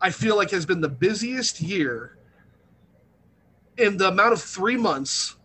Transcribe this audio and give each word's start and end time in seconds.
I 0.00 0.10
feel 0.10 0.36
like 0.36 0.50
has 0.50 0.66
been 0.66 0.80
the 0.80 0.88
busiest 0.88 1.60
year 1.60 2.16
in 3.76 3.96
the 3.96 4.08
amount 4.08 4.32
of 4.32 4.42
three 4.42 4.76
months 4.76 5.36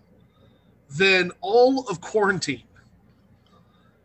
than 0.98 1.32
all 1.42 1.88
of 1.88 2.02
quarantine. 2.02 2.64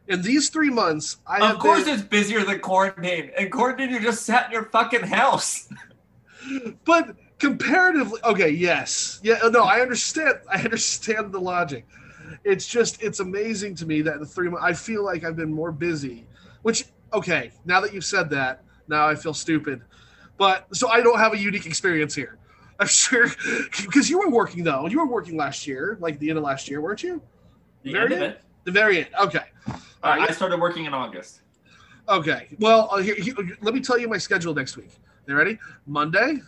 In 0.06 0.22
these 0.22 0.48
three 0.48 0.70
months, 0.70 1.18
I 1.26 1.50
Of 1.52 1.58
course, 1.58 1.84
been- 1.84 1.94
it's 1.94 2.02
busier 2.02 2.42
than 2.44 2.60
quarantine. 2.60 3.30
In 3.36 3.50
quarantine, 3.50 3.90
you're 3.90 4.00
just 4.00 4.24
sat 4.24 4.46
in 4.46 4.52
your 4.52 4.64
fucking 4.64 5.02
house. 5.02 5.68
but 6.84 7.14
comparatively 7.38 8.18
okay 8.24 8.48
yes 8.48 9.20
yeah 9.22 9.38
no 9.52 9.62
i 9.64 9.80
understand 9.80 10.38
i 10.50 10.60
understand 10.62 11.30
the 11.30 11.38
logic 11.38 11.84
it's 12.42 12.66
just 12.66 13.00
it's 13.02 13.20
amazing 13.20 13.74
to 13.74 13.84
me 13.86 14.00
that 14.02 14.14
in 14.14 14.20
the 14.20 14.26
three 14.26 14.48
months 14.48 14.64
i 14.64 14.72
feel 14.72 15.04
like 15.04 15.24
i've 15.24 15.36
been 15.36 15.52
more 15.52 15.70
busy 15.70 16.26
which 16.62 16.86
okay 17.12 17.50
now 17.64 17.80
that 17.80 17.92
you've 17.92 18.04
said 18.04 18.30
that 18.30 18.64
now 18.88 19.06
i 19.06 19.14
feel 19.14 19.34
stupid 19.34 19.82
but 20.38 20.66
so 20.74 20.88
i 20.88 21.00
don't 21.00 21.18
have 21.18 21.34
a 21.34 21.38
unique 21.38 21.66
experience 21.66 22.14
here 22.14 22.38
i'm 22.80 22.86
sure 22.86 23.26
because 23.82 24.08
you 24.08 24.18
were 24.18 24.30
working 24.30 24.64
though 24.64 24.86
you 24.86 24.98
were 24.98 25.06
working 25.06 25.36
last 25.36 25.66
year 25.66 25.98
like 26.00 26.18
the 26.20 26.28
end 26.30 26.38
of 26.38 26.44
last 26.44 26.68
year 26.70 26.80
weren't 26.80 27.02
you 27.02 27.20
The 27.82 27.92
Very 27.92 28.04
end 28.14 28.22
of 28.24 28.30
it. 28.30 28.40
the 28.64 28.72
very 28.72 28.98
end 28.98 29.08
okay 29.20 29.44
all 30.02 30.12
I 30.12 30.28
started 30.30 30.60
working 30.60 30.84
in 30.84 30.94
August. 30.94 31.40
Okay. 32.08 32.46
Well, 32.60 32.88
uh, 32.92 32.98
here, 32.98 33.16
here- 33.16 33.34
let 33.60 33.74
me 33.74 33.80
tell 33.80 33.98
you 33.98 34.06
my 34.08 34.16
schedule 34.16 34.54
next 34.54 34.76
week. 34.76 34.90
You 35.26 35.34
ready? 35.36 35.58
Monday. 35.86 36.38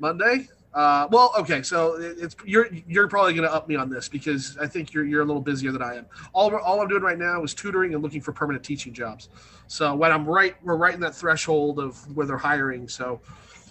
Monday. 0.00 0.48
Uh, 0.72 1.08
well, 1.10 1.32
okay. 1.36 1.62
So 1.62 1.96
it's 2.00 2.36
you're 2.44 2.68
you're 2.86 3.08
probably 3.08 3.34
going 3.34 3.48
to 3.48 3.52
up 3.52 3.68
me 3.68 3.74
on 3.74 3.90
this 3.90 4.08
because 4.08 4.56
I 4.58 4.68
think 4.68 4.92
you're 4.92 5.04
you're 5.04 5.22
a 5.22 5.24
little 5.24 5.42
busier 5.42 5.72
than 5.72 5.82
I 5.82 5.96
am. 5.96 6.06
All 6.32 6.54
all 6.58 6.80
I'm 6.80 6.88
doing 6.88 7.02
right 7.02 7.18
now 7.18 7.42
is 7.42 7.54
tutoring 7.54 7.94
and 7.94 8.02
looking 8.02 8.20
for 8.20 8.32
permanent 8.32 8.64
teaching 8.64 8.92
jobs. 8.92 9.30
So 9.66 9.94
when 9.96 10.12
I'm 10.12 10.24
right, 10.24 10.54
we're 10.62 10.76
right 10.76 10.94
in 10.94 11.00
that 11.00 11.14
threshold 11.14 11.80
of 11.80 11.96
where 12.16 12.26
they're 12.26 12.38
hiring. 12.38 12.86
So 12.86 13.20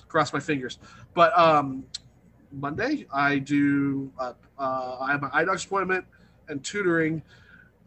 cross 0.09 0.33
my 0.33 0.41
fingers. 0.41 0.79
But 1.13 1.37
um, 1.39 1.85
Monday 2.51 3.05
I 3.13 3.39
do 3.39 4.11
uh, 4.19 4.33
uh, 4.57 4.97
I 4.99 5.11
have 5.11 5.21
my 5.21 5.29
doctor's 5.29 5.63
appointment 5.65 6.05
and 6.49 6.61
tutoring. 6.63 7.21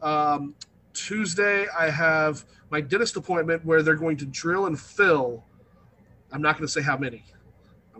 Um, 0.00 0.54
Tuesday 0.94 1.66
I 1.78 1.90
have 1.90 2.46
my 2.70 2.80
dentist 2.80 3.16
appointment 3.16 3.64
where 3.64 3.82
they're 3.82 3.94
going 3.94 4.16
to 4.18 4.26
drill 4.26 4.66
and 4.66 4.80
fill. 4.80 5.44
I'm 6.32 6.40
not 6.40 6.56
going 6.56 6.66
to 6.66 6.72
say 6.72 6.80
how 6.80 6.96
many. 6.96 7.24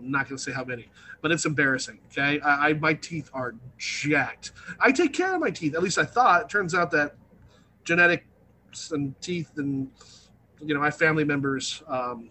I'm 0.03 0.11
not 0.11 0.27
going 0.27 0.37
to 0.37 0.43
say 0.43 0.51
how 0.51 0.63
many, 0.63 0.87
but 1.21 1.31
it's 1.31 1.45
embarrassing. 1.45 1.99
Okay, 2.07 2.39
I, 2.41 2.69
I 2.69 2.73
my 2.73 2.93
teeth 2.93 3.29
are 3.33 3.55
jacked. 3.77 4.51
I 4.79 4.91
take 4.91 5.13
care 5.13 5.33
of 5.33 5.41
my 5.41 5.51
teeth. 5.51 5.75
At 5.75 5.83
least 5.83 5.97
I 5.97 6.05
thought. 6.05 6.43
It 6.43 6.49
turns 6.49 6.75
out 6.75 6.91
that 6.91 7.15
genetics 7.83 8.91
and 8.91 9.19
teeth 9.21 9.51
and 9.57 9.89
you 10.59 10.73
know 10.73 10.79
my 10.79 10.91
family 10.91 11.23
members, 11.23 11.83
um, 11.87 12.29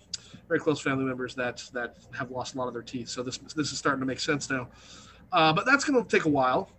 very 0.48 0.60
close 0.60 0.80
family 0.80 1.04
members 1.04 1.34
that 1.34 1.62
that 1.72 1.96
have 2.16 2.30
lost 2.30 2.54
a 2.54 2.58
lot 2.58 2.68
of 2.68 2.74
their 2.74 2.82
teeth. 2.82 3.08
So 3.08 3.22
this 3.22 3.38
this 3.38 3.72
is 3.72 3.78
starting 3.78 4.00
to 4.00 4.06
make 4.06 4.20
sense 4.20 4.50
now. 4.50 4.68
Uh, 5.32 5.52
but 5.52 5.64
that's 5.64 5.84
going 5.84 6.02
to 6.02 6.08
take 6.08 6.26
a 6.26 6.30
while, 6.30 6.70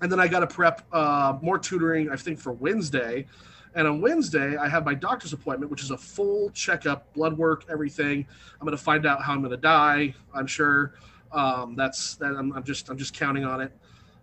and 0.00 0.10
then 0.10 0.18
I 0.18 0.26
got 0.26 0.40
to 0.40 0.46
prep 0.46 0.82
uh, 0.92 1.38
more 1.40 1.58
tutoring. 1.58 2.10
I 2.10 2.16
think 2.16 2.38
for 2.38 2.52
Wednesday. 2.52 3.26
And 3.74 3.88
on 3.88 4.00
Wednesday, 4.00 4.56
I 4.56 4.68
have 4.68 4.84
my 4.84 4.94
doctor's 4.94 5.32
appointment, 5.32 5.70
which 5.70 5.82
is 5.82 5.90
a 5.90 5.98
full 5.98 6.50
checkup, 6.50 7.12
blood 7.12 7.36
work, 7.36 7.64
everything. 7.68 8.26
I'm 8.60 8.66
going 8.66 8.76
to 8.76 8.82
find 8.82 9.04
out 9.04 9.22
how 9.22 9.32
I'm 9.32 9.40
going 9.40 9.50
to 9.50 9.56
die. 9.56 10.14
I'm 10.32 10.46
sure. 10.46 10.94
Um, 11.32 11.74
that's 11.74 12.14
that. 12.16 12.36
I'm, 12.36 12.52
I'm 12.52 12.62
just 12.62 12.88
I'm 12.88 12.96
just 12.96 13.14
counting 13.14 13.44
on 13.44 13.60
it. 13.60 13.72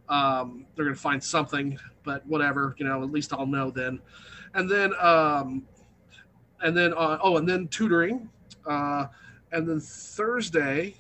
Um, 0.08 0.66
they're 0.76 0.86
going 0.86 0.96
to 0.96 1.02
find 1.02 1.22
something, 1.22 1.78
but 2.04 2.26
whatever. 2.26 2.76
You 2.78 2.86
know, 2.86 3.04
at 3.04 3.12
least 3.12 3.34
I'll 3.34 3.46
know 3.46 3.72
then. 3.72 4.00
And 4.54 4.70
then 4.70 4.94
um, 5.00 5.64
and 6.62 6.76
then 6.76 6.94
uh, 6.94 7.18
oh, 7.22 7.38
and 7.38 7.48
then 7.48 7.68
tutoring. 7.68 8.30
Uh, 8.66 9.08
and 9.52 9.68
then 9.68 9.82
Thursday, 9.82 10.96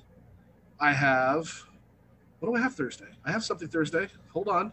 I 0.79 0.91
have. 0.91 1.67
What 2.39 2.49
do 2.49 2.55
I 2.55 2.59
have 2.59 2.75
Thursday? 2.75 3.05
I 3.23 3.31
have 3.31 3.45
something 3.45 3.67
Thursday. 3.67 4.09
Hold 4.33 4.49
on. 4.49 4.71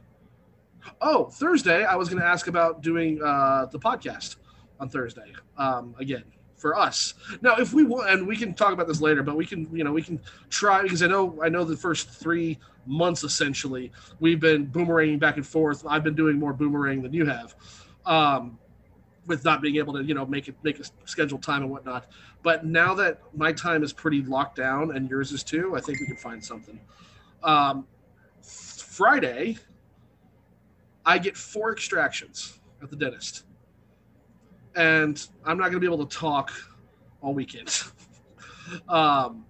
Oh, 1.01 1.27
Thursday, 1.27 1.85
I 1.85 1.97
was 1.97 2.09
going 2.09 2.21
to 2.21 2.27
ask 2.27 2.47
about 2.47 2.83
doing 2.83 3.23
uh, 3.23 3.67
the 3.67 3.79
podcast 3.79 4.37
on 4.81 4.89
Thursday 4.89 5.33
um, 5.57 5.95
again 5.99 6.25
for 6.57 6.77
us. 6.77 7.15
Now, 7.41 7.57
if 7.57 7.73
we 7.73 7.85
want, 7.85 8.11
and 8.11 8.27
we 8.27 8.37
can 8.37 8.53
talk 8.53 8.73
about 8.73 8.89
this 8.89 9.01
later, 9.01 9.23
but 9.23 9.37
we 9.37 9.47
can, 9.47 9.69
you 9.73 9.85
know, 9.85 9.93
we 9.93 10.03
can 10.03 10.21
try 10.51 10.83
because 10.83 11.03
I 11.03 11.07
know, 11.07 11.39
I 11.43 11.49
know 11.49 11.65
the 11.65 11.77
first 11.77 12.11
three 12.11 12.59
months 12.87 13.23
essentially 13.23 13.93
we've 14.19 14.41
been 14.41 14.67
boomeranging 14.67 15.21
back 15.21 15.37
and 15.37 15.47
forth. 15.47 15.85
I've 15.89 16.03
been 16.03 16.15
doing 16.15 16.39
more 16.39 16.53
boomerang 16.53 17.03
than 17.03 17.13
you 17.13 17.27
have, 17.27 17.55
um, 18.07 18.59
with 19.27 19.45
not 19.45 19.61
being 19.63 19.77
able 19.77 19.93
to, 19.95 20.03
you 20.03 20.15
know, 20.15 20.27
make 20.27 20.49
it 20.49 20.57
make 20.63 20.81
a 20.81 20.85
scheduled 21.05 21.43
time 21.43 21.63
and 21.63 21.71
whatnot. 21.71 22.07
But 22.43 22.65
now 22.65 22.95
that 22.95 23.21
my 23.35 23.53
time 23.53 23.83
is 23.83 23.93
pretty 23.93 24.23
locked 24.23 24.57
down 24.57 24.97
and 24.97 25.09
yours 25.09 25.33
is 25.33 25.45
too, 25.45 25.77
I 25.77 25.81
think 25.81 26.01
we 26.01 26.07
can 26.07 26.17
find 26.17 26.45
something. 26.45 26.81
Um, 27.43 27.87
Friday, 28.43 29.59
I 31.09 31.19
get 31.19 31.37
four 31.37 31.73
extractions 31.73 32.61
at 32.83 32.91
the 32.91 32.97
dentist, 32.97 33.45
and 34.77 35.27
I'm 35.45 35.57
not 35.57 35.65
going 35.65 35.75
to 35.75 35.81
be 35.81 35.87
able 35.87 36.07
to 36.07 36.17
talk 36.17 36.53
all 37.23 37.35
weekend. 37.35 37.83
um, 38.89 39.45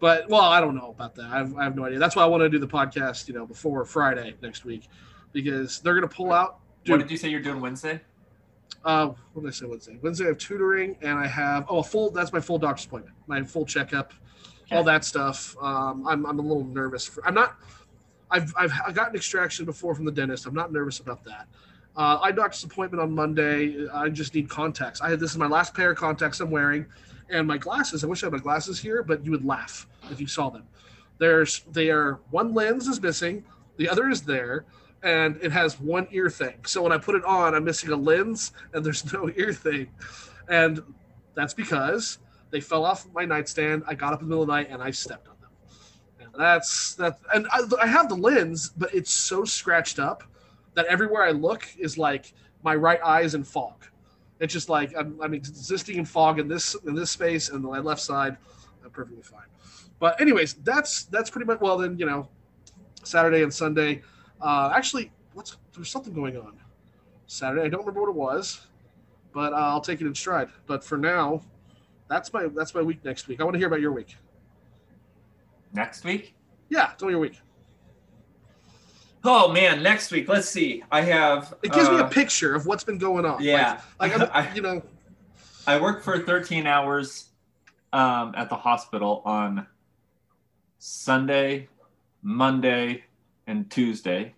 but 0.00 0.28
well, 0.28 0.42
I 0.42 0.60
don't 0.60 0.74
know 0.74 0.90
about 0.90 1.14
that. 1.14 1.26
I 1.26 1.38
have, 1.38 1.56
I 1.56 1.64
have 1.64 1.76
no 1.76 1.84
idea. 1.84 1.98
That's 1.98 2.16
why 2.16 2.24
I 2.24 2.26
want 2.26 2.42
to 2.42 2.48
do 2.48 2.58
the 2.58 2.68
podcast, 2.68 3.28
you 3.28 3.34
know, 3.34 3.46
before 3.46 3.84
Friday 3.84 4.34
next 4.42 4.64
week, 4.64 4.88
because 5.32 5.80
they're 5.80 5.94
going 5.94 6.08
to 6.08 6.14
pull 6.14 6.32
out. 6.32 6.58
What 6.86 6.98
did 6.98 7.10
you 7.10 7.16
say 7.16 7.28
you're 7.28 7.40
doing 7.40 7.60
Wednesday? 7.60 8.00
uh, 8.84 9.08
what 9.32 9.42
did 9.42 9.48
I 9.48 9.52
say 9.52 9.66
Wednesday? 9.66 9.98
Wednesday 10.02 10.24
I 10.24 10.28
have 10.28 10.38
tutoring, 10.38 10.96
and 11.02 11.18
I 11.18 11.26
have 11.26 11.66
oh 11.68 11.78
a 11.78 11.82
full. 11.82 12.10
That's 12.10 12.32
my 12.32 12.40
full 12.40 12.58
doctor's 12.58 12.86
appointment, 12.86 13.16
my 13.26 13.42
full 13.42 13.64
checkup, 13.64 14.14
all 14.70 14.84
that 14.84 15.04
stuff. 15.04 15.56
Um, 15.60 16.06
I'm 16.06 16.24
I'm 16.26 16.38
a 16.38 16.42
little 16.42 16.64
nervous. 16.64 17.06
For, 17.06 17.26
I'm 17.26 17.34
not. 17.34 17.56
I've 18.30 18.52
I've 18.56 18.72
I 18.86 18.92
got 18.92 19.10
an 19.10 19.16
extraction 19.16 19.64
before 19.64 19.94
from 19.94 20.04
the 20.04 20.12
dentist. 20.12 20.46
I'm 20.46 20.54
not 20.54 20.72
nervous 20.72 21.00
about 21.00 21.24
that. 21.24 21.46
Uh, 21.96 22.18
eye 22.22 22.32
doctor's 22.32 22.62
appointment 22.64 23.02
on 23.02 23.12
Monday. 23.12 23.88
I 23.88 24.08
just 24.08 24.34
need 24.34 24.48
contacts. 24.48 25.00
I 25.00 25.10
had 25.10 25.20
this 25.20 25.32
is 25.32 25.38
my 25.38 25.46
last 25.46 25.74
pair 25.74 25.90
of 25.90 25.96
contacts 25.96 26.40
I'm 26.40 26.50
wearing, 26.50 26.86
and 27.30 27.46
my 27.46 27.58
glasses. 27.58 28.04
I 28.04 28.06
wish 28.06 28.22
I 28.22 28.26
had 28.26 28.32
my 28.32 28.38
glasses 28.38 28.78
here, 28.78 29.02
but 29.02 29.24
you 29.24 29.30
would 29.30 29.44
laugh 29.44 29.88
if 30.10 30.20
you 30.20 30.26
saw 30.26 30.50
them. 30.50 30.64
There's 31.18 31.62
they 31.72 31.90
are 31.90 32.20
one 32.30 32.54
lens 32.54 32.86
is 32.86 33.00
missing, 33.00 33.44
the 33.76 33.88
other 33.88 34.08
is 34.08 34.22
there, 34.22 34.66
and 35.02 35.38
it 35.42 35.50
has 35.52 35.80
one 35.80 36.06
ear 36.10 36.30
thing. 36.30 36.64
So 36.66 36.82
when 36.82 36.92
I 36.92 36.98
put 36.98 37.14
it 37.14 37.24
on, 37.24 37.54
I'm 37.54 37.64
missing 37.64 37.90
a 37.90 37.96
lens 37.96 38.52
and 38.72 38.84
there's 38.84 39.12
no 39.12 39.30
ear 39.36 39.52
thing, 39.52 39.90
and 40.48 40.82
that's 41.34 41.54
because 41.54 42.18
they 42.50 42.60
fell 42.60 42.84
off 42.84 43.06
my 43.12 43.24
nightstand. 43.24 43.82
I 43.86 43.94
got 43.94 44.12
up 44.12 44.20
in 44.20 44.26
the 44.26 44.30
middle 44.30 44.42
of 44.42 44.48
the 44.48 44.54
night 44.54 44.68
and 44.70 44.82
I 44.82 44.90
stepped 44.90 45.28
on 45.28 45.37
that's 46.38 46.94
that. 46.94 47.18
And 47.34 47.46
I, 47.52 47.60
I 47.82 47.86
have 47.86 48.08
the 48.08 48.14
lens, 48.14 48.70
but 48.76 48.94
it's 48.94 49.10
so 49.10 49.44
scratched 49.44 49.98
up 49.98 50.22
that 50.74 50.86
everywhere 50.86 51.24
I 51.24 51.32
look 51.32 51.66
is 51.78 51.98
like 51.98 52.32
my 52.62 52.74
right 52.74 53.00
eye 53.04 53.22
is 53.22 53.34
in 53.34 53.44
fog. 53.44 53.84
It's 54.40 54.52
just 54.52 54.68
like 54.68 54.94
I'm, 54.96 55.20
I'm 55.20 55.34
existing 55.34 55.96
in 55.96 56.04
fog 56.04 56.38
in 56.38 56.46
this 56.46 56.76
in 56.86 56.94
this 56.94 57.10
space, 57.10 57.48
and 57.48 57.62
my 57.62 57.80
left 57.80 58.00
side, 58.00 58.36
I'm 58.84 58.90
perfectly 58.90 59.22
fine. 59.22 59.46
But 59.98 60.20
anyways, 60.20 60.54
that's 60.54 61.04
that's 61.04 61.28
pretty 61.28 61.46
much 61.46 61.60
well. 61.60 61.76
Then 61.76 61.98
you 61.98 62.06
know, 62.06 62.28
Saturday 63.02 63.42
and 63.42 63.52
Sunday. 63.52 64.02
Uh, 64.40 64.72
actually, 64.72 65.10
what's 65.34 65.56
there's 65.74 65.90
something 65.90 66.14
going 66.14 66.36
on 66.36 66.56
Saturday. 67.26 67.62
I 67.62 67.68
don't 67.68 67.80
remember 67.80 68.02
what 68.02 68.10
it 68.10 68.16
was, 68.16 68.60
but 69.32 69.52
I'll 69.52 69.80
take 69.80 70.00
it 70.00 70.06
in 70.06 70.14
stride. 70.14 70.50
But 70.66 70.84
for 70.84 70.96
now, 70.96 71.42
that's 72.08 72.32
my 72.32 72.46
that's 72.46 72.74
my 72.74 72.82
week 72.82 73.04
next 73.04 73.26
week. 73.26 73.40
I 73.40 73.44
want 73.44 73.54
to 73.54 73.58
hear 73.58 73.66
about 73.66 73.80
your 73.80 73.92
week. 73.92 74.16
Next 75.72 76.04
week? 76.04 76.34
Yeah, 76.68 76.92
tell 76.98 77.06
me 77.08 77.12
your 77.12 77.20
week. 77.20 77.40
Oh 79.24 79.52
man, 79.52 79.82
next 79.82 80.10
week. 80.10 80.28
Let's 80.28 80.48
see. 80.48 80.82
I 80.90 81.02
have. 81.02 81.54
It 81.62 81.72
gives 81.72 81.88
me 81.88 81.96
a 81.96 82.04
uh, 82.04 82.08
picture 82.08 82.54
of 82.54 82.66
what's 82.66 82.84
been 82.84 82.98
going 82.98 83.24
on. 83.24 83.42
Yeah. 83.42 83.80
like, 84.00 84.16
like 84.16 84.30
I'm, 84.34 84.46
I- 84.46 84.52
you 84.54 84.62
know, 84.62 84.82
I 85.66 85.80
work 85.80 86.02
for 86.02 86.18
13 86.18 86.66
hours 86.66 87.28
um, 87.92 88.34
at 88.36 88.48
the 88.48 88.56
hospital 88.56 89.22
on 89.24 89.66
Sunday, 90.78 91.68
Monday, 92.22 93.04
and 93.46 93.70
Tuesday. 93.70 94.34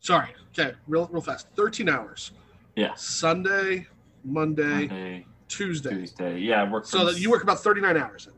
sorry. 0.00 0.28
Okay, 0.56 0.72
real 0.86 1.08
real 1.10 1.20
fast. 1.22 1.48
Thirteen 1.56 1.88
hours. 1.88 2.30
Yeah. 2.76 2.94
Sunday, 2.94 3.88
Monday, 4.24 4.86
Monday, 4.86 5.26
Tuesday. 5.48 5.90
Tuesday. 5.90 6.38
Yeah, 6.38 6.62
I 6.62 6.70
work. 6.70 6.86
So 6.86 7.10
you 7.10 7.28
work 7.30 7.42
about 7.42 7.58
thirty 7.60 7.80
nine 7.80 7.96
hours. 7.96 8.28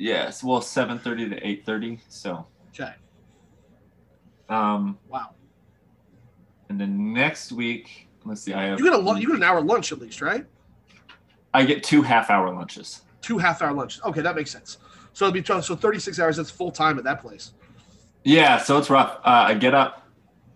Yes, 0.00 0.42
well, 0.42 0.62
7:30 0.62 1.28
to 1.28 1.46
8:30. 1.46 2.00
So, 2.08 2.46
Okay. 2.70 2.94
um, 4.48 4.98
Wow. 5.06 5.34
and 6.70 6.80
then 6.80 7.12
next 7.12 7.52
week, 7.52 8.08
let's 8.24 8.40
see. 8.40 8.54
I 8.54 8.64
have. 8.64 8.78
You 8.78 8.90
get 8.90 8.98
a 8.98 9.20
you 9.20 9.26
get 9.26 9.36
an 9.36 9.42
hour 9.42 9.60
lunch 9.60 9.92
at 9.92 9.98
least, 9.98 10.22
right? 10.22 10.46
I 11.52 11.66
get 11.66 11.84
two 11.84 12.00
half-hour 12.00 12.50
lunches. 12.54 13.02
Two 13.20 13.36
half 13.36 13.60
hour 13.60 13.74
lunches. 13.74 14.00
Okay, 14.02 14.22
that 14.22 14.34
makes 14.34 14.50
sense. 14.50 14.78
So 15.12 15.26
it'll 15.26 15.34
be 15.34 15.44
so 15.62 15.76
thirty 15.76 15.98
six 15.98 16.18
hours. 16.18 16.38
That's 16.38 16.50
full 16.50 16.70
time 16.70 16.96
at 16.96 17.04
that 17.04 17.20
place. 17.20 17.52
Yeah, 18.24 18.56
so 18.56 18.78
it's 18.78 18.88
rough. 18.88 19.16
Uh, 19.18 19.44
I 19.48 19.54
get 19.54 19.74
up, 19.74 20.02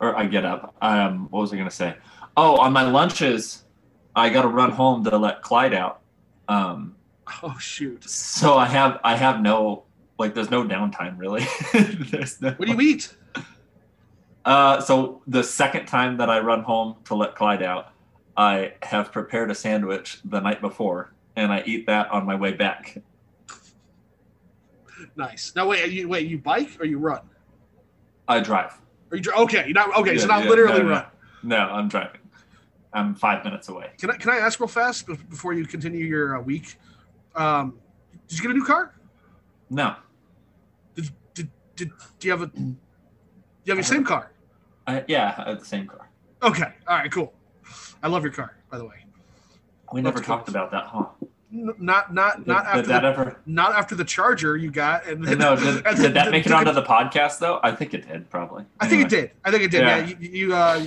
or 0.00 0.16
I 0.16 0.24
get 0.24 0.46
up. 0.46 0.74
Um, 0.80 1.26
what 1.28 1.40
was 1.40 1.52
I 1.52 1.58
gonna 1.58 1.70
say? 1.70 1.98
Oh, 2.34 2.56
on 2.56 2.72
my 2.72 2.82
lunches, 2.82 3.62
I 4.14 4.30
got 4.30 4.42
to 4.42 4.48
run 4.48 4.70
home 4.70 5.04
to 5.04 5.18
let 5.18 5.42
Clyde 5.42 5.74
out. 5.74 6.00
Um, 6.48 6.93
Oh 7.42 7.56
shoot! 7.58 8.08
So 8.08 8.58
I 8.58 8.66
have 8.66 9.00
I 9.02 9.16
have 9.16 9.40
no 9.40 9.84
like 10.18 10.34
there's 10.34 10.50
no 10.50 10.64
downtime 10.64 11.18
really. 11.18 11.46
there's 12.10 12.40
no, 12.40 12.50
What 12.52 12.66
do 12.66 12.74
you 12.74 12.80
eat? 12.80 13.14
Uh, 14.44 14.80
so 14.80 15.22
the 15.26 15.42
second 15.42 15.86
time 15.86 16.18
that 16.18 16.28
I 16.28 16.40
run 16.40 16.62
home 16.62 16.96
to 17.04 17.14
let 17.14 17.34
Clyde 17.34 17.62
out, 17.62 17.92
I 18.36 18.74
have 18.82 19.10
prepared 19.10 19.50
a 19.50 19.54
sandwich 19.54 20.20
the 20.24 20.40
night 20.40 20.60
before, 20.60 21.14
and 21.34 21.50
I 21.50 21.62
eat 21.64 21.86
that 21.86 22.10
on 22.10 22.26
my 22.26 22.34
way 22.34 22.52
back. 22.52 22.98
Nice. 25.16 25.52
Now 25.56 25.68
wait, 25.68 25.90
you 25.90 26.08
wait, 26.08 26.26
you 26.28 26.38
bike 26.38 26.76
or 26.78 26.86
you 26.86 26.98
run? 26.98 27.20
I 28.28 28.40
drive. 28.40 28.80
Are 29.10 29.16
you 29.16 29.22
dri- 29.22 29.34
okay? 29.34 29.64
You're 29.66 29.74
not 29.74 29.96
okay. 29.98 30.18
so 30.18 30.26
not 30.26 30.44
yeah, 30.44 30.50
literally 30.50 30.78
no, 30.80 30.84
no. 30.84 30.90
run. 30.90 31.06
No, 31.42 31.56
I'm 31.56 31.88
driving. 31.88 32.20
I'm 32.92 33.14
five 33.14 33.44
minutes 33.44 33.68
away. 33.68 33.90
Can 33.98 34.10
I 34.10 34.16
can 34.16 34.30
I 34.30 34.36
ask 34.36 34.60
real 34.60 34.68
fast 34.68 35.06
before 35.06 35.52
you 35.52 35.66
continue 35.66 36.04
your 36.04 36.36
uh, 36.36 36.40
week? 36.40 36.76
Um, 37.34 37.78
did 38.28 38.38
you 38.38 38.42
get 38.42 38.50
a 38.50 38.54
new 38.54 38.64
car? 38.64 38.94
No, 39.70 39.96
Did 40.94 41.10
did, 41.34 41.50
did 41.76 41.90
do 42.18 42.28
you 42.28 42.32
have 42.32 42.42
a 42.42 42.46
do 42.46 42.62
you 43.64 43.70
have 43.70 43.76
your 43.78 43.82
same 43.82 44.04
car? 44.04 44.30
I, 44.86 45.02
yeah, 45.08 45.34
I 45.38 45.48
have 45.50 45.58
the 45.60 45.64
same 45.64 45.86
car. 45.86 46.08
Okay. 46.42 46.72
All 46.86 46.96
right. 46.98 47.10
Cool. 47.10 47.32
I 48.02 48.08
love 48.08 48.22
your 48.22 48.32
car, 48.32 48.56
by 48.70 48.76
the 48.78 48.84
way. 48.84 49.06
We 49.92 50.02
never 50.02 50.16
That's 50.18 50.26
cool. 50.26 50.36
talked 50.36 50.48
about 50.50 50.70
that, 50.72 50.84
huh? 50.84 51.06
N- 51.52 51.72
Not 51.78 52.12
not 52.12 52.38
Did, 52.38 52.46
not 52.46 52.64
did 52.64 52.68
after 52.70 52.82
that 52.88 53.00
the, 53.02 53.08
ever? 53.08 53.40
not 53.46 53.72
after 53.74 53.94
the 53.94 54.04
charger 54.04 54.56
you 54.56 54.70
got 54.70 55.06
and 55.06 55.24
then, 55.24 55.38
No, 55.38 55.56
did, 55.56 55.86
and 55.86 55.96
did 55.96 56.12
that 56.14 56.30
make 56.30 56.44
it 56.46 56.52
onto 56.52 56.72
the 56.72 56.82
podcast 56.82 57.38
though? 57.38 57.60
I 57.62 57.72
think 57.72 57.94
it 57.94 58.06
did, 58.06 58.28
probably. 58.28 58.64
I 58.80 58.88
think 58.88 59.02
it 59.02 59.08
did. 59.08 59.30
I 59.44 59.50
think 59.50 59.62
it 59.64 59.70
did. 59.70 59.80
Yeah, 59.82 59.96
Yeah. 59.98 60.16
you, 60.20 60.28
you 60.48 60.54
uh, 60.54 60.84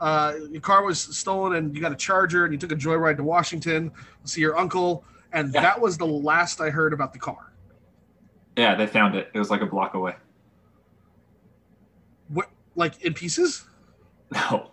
uh, 0.00 0.34
your 0.50 0.60
car 0.60 0.84
was 0.84 1.00
stolen, 1.00 1.54
and 1.56 1.74
you 1.74 1.80
got 1.80 1.92
a 1.92 1.96
charger, 1.96 2.44
and 2.44 2.52
you 2.52 2.58
took 2.58 2.72
a 2.72 2.76
joyride 2.76 3.16
to 3.16 3.22
Washington 3.24 3.90
to 4.22 4.28
see 4.28 4.40
your 4.40 4.58
uncle, 4.58 5.04
and 5.32 5.52
Yeah. 5.54 5.62
that 5.62 5.80
was 5.80 5.98
the 5.98 6.06
last 6.06 6.60
I 6.60 6.70
heard 6.70 6.92
about 6.92 7.12
the 7.12 7.18
car. 7.18 7.52
Yeah, 8.56 8.74
they 8.74 8.86
found 8.86 9.14
it. 9.14 9.30
It 9.34 9.38
was 9.38 9.50
like 9.50 9.60
a 9.62 9.66
block 9.66 9.94
away. 9.94 10.14
What, 12.28 12.48
like 12.74 13.00
in 13.02 13.14
pieces? 13.14 13.64
No, 14.32 14.70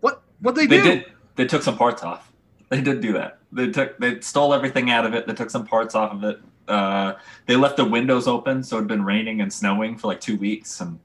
What? 0.00 0.22
What 0.40 0.54
they, 0.54 0.66
they 0.66 0.78
do? 0.78 0.82
did. 0.82 1.04
They 1.36 1.44
took 1.46 1.62
some 1.62 1.76
parts 1.76 2.02
off. 2.02 2.32
They 2.70 2.80
did 2.80 3.00
do 3.00 3.12
that. 3.12 3.38
They 3.52 3.70
took. 3.70 3.98
They 3.98 4.20
stole 4.20 4.52
everything 4.54 4.90
out 4.90 5.04
of 5.06 5.14
it. 5.14 5.26
They 5.26 5.34
took 5.34 5.50
some 5.50 5.66
parts 5.66 5.94
off 5.94 6.12
of 6.12 6.24
it. 6.24 6.40
Uh, 6.66 7.14
they 7.46 7.54
left 7.54 7.76
the 7.76 7.84
windows 7.84 8.26
open, 8.26 8.62
so 8.62 8.76
it'd 8.76 8.88
been 8.88 9.04
raining 9.04 9.40
and 9.40 9.52
snowing 9.52 9.96
for 9.96 10.08
like 10.08 10.20
two 10.20 10.36
weeks, 10.36 10.80
and 10.80 10.98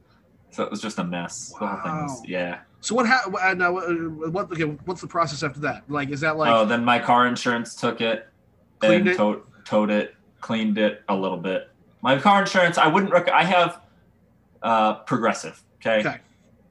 so 0.49 0.63
it 0.63 0.71
was 0.71 0.81
just 0.81 0.97
a 0.97 1.03
mess. 1.03 1.49
The 1.59 1.67
whole 1.67 1.77
thing 1.83 2.01
was 2.03 2.11
Wow. 2.19 2.23
yeah. 2.25 2.59
So 2.79 2.95
what? 2.95 3.05
happened? 3.05 3.35
uh, 3.39 3.53
now, 3.53 3.77
uh, 3.77 3.91
what? 4.31 4.51
Okay, 4.51 4.63
what's 4.63 5.01
the 5.01 5.07
process 5.07 5.43
after 5.43 5.59
that? 5.59 5.83
Like, 5.87 6.09
is 6.09 6.21
that 6.21 6.35
like? 6.37 6.51
oh, 6.51 6.65
then 6.65 6.83
my 6.83 6.97
car 6.97 7.27
insurance 7.27 7.75
took 7.75 8.01
it 8.01 8.27
Cleaned 8.81 9.01
and 9.07 9.09
it? 9.09 9.17
towed, 9.17 9.43
towed 9.65 9.89
it, 9.89 10.15
cleaned 10.41 10.77
it 10.77 11.03
a 11.07 11.15
little 11.15 11.37
bit. 11.37 11.69
My 12.01 12.17
car 12.19 12.41
insurance, 12.41 12.77
I 12.77 12.87
wouldn't 12.87 13.11
rec- 13.11 13.29
I 13.29 13.43
have 13.43 13.81
uh, 14.63 14.95
progressive. 14.95 15.61
Okay? 15.79 15.99
Okay. 15.99 16.17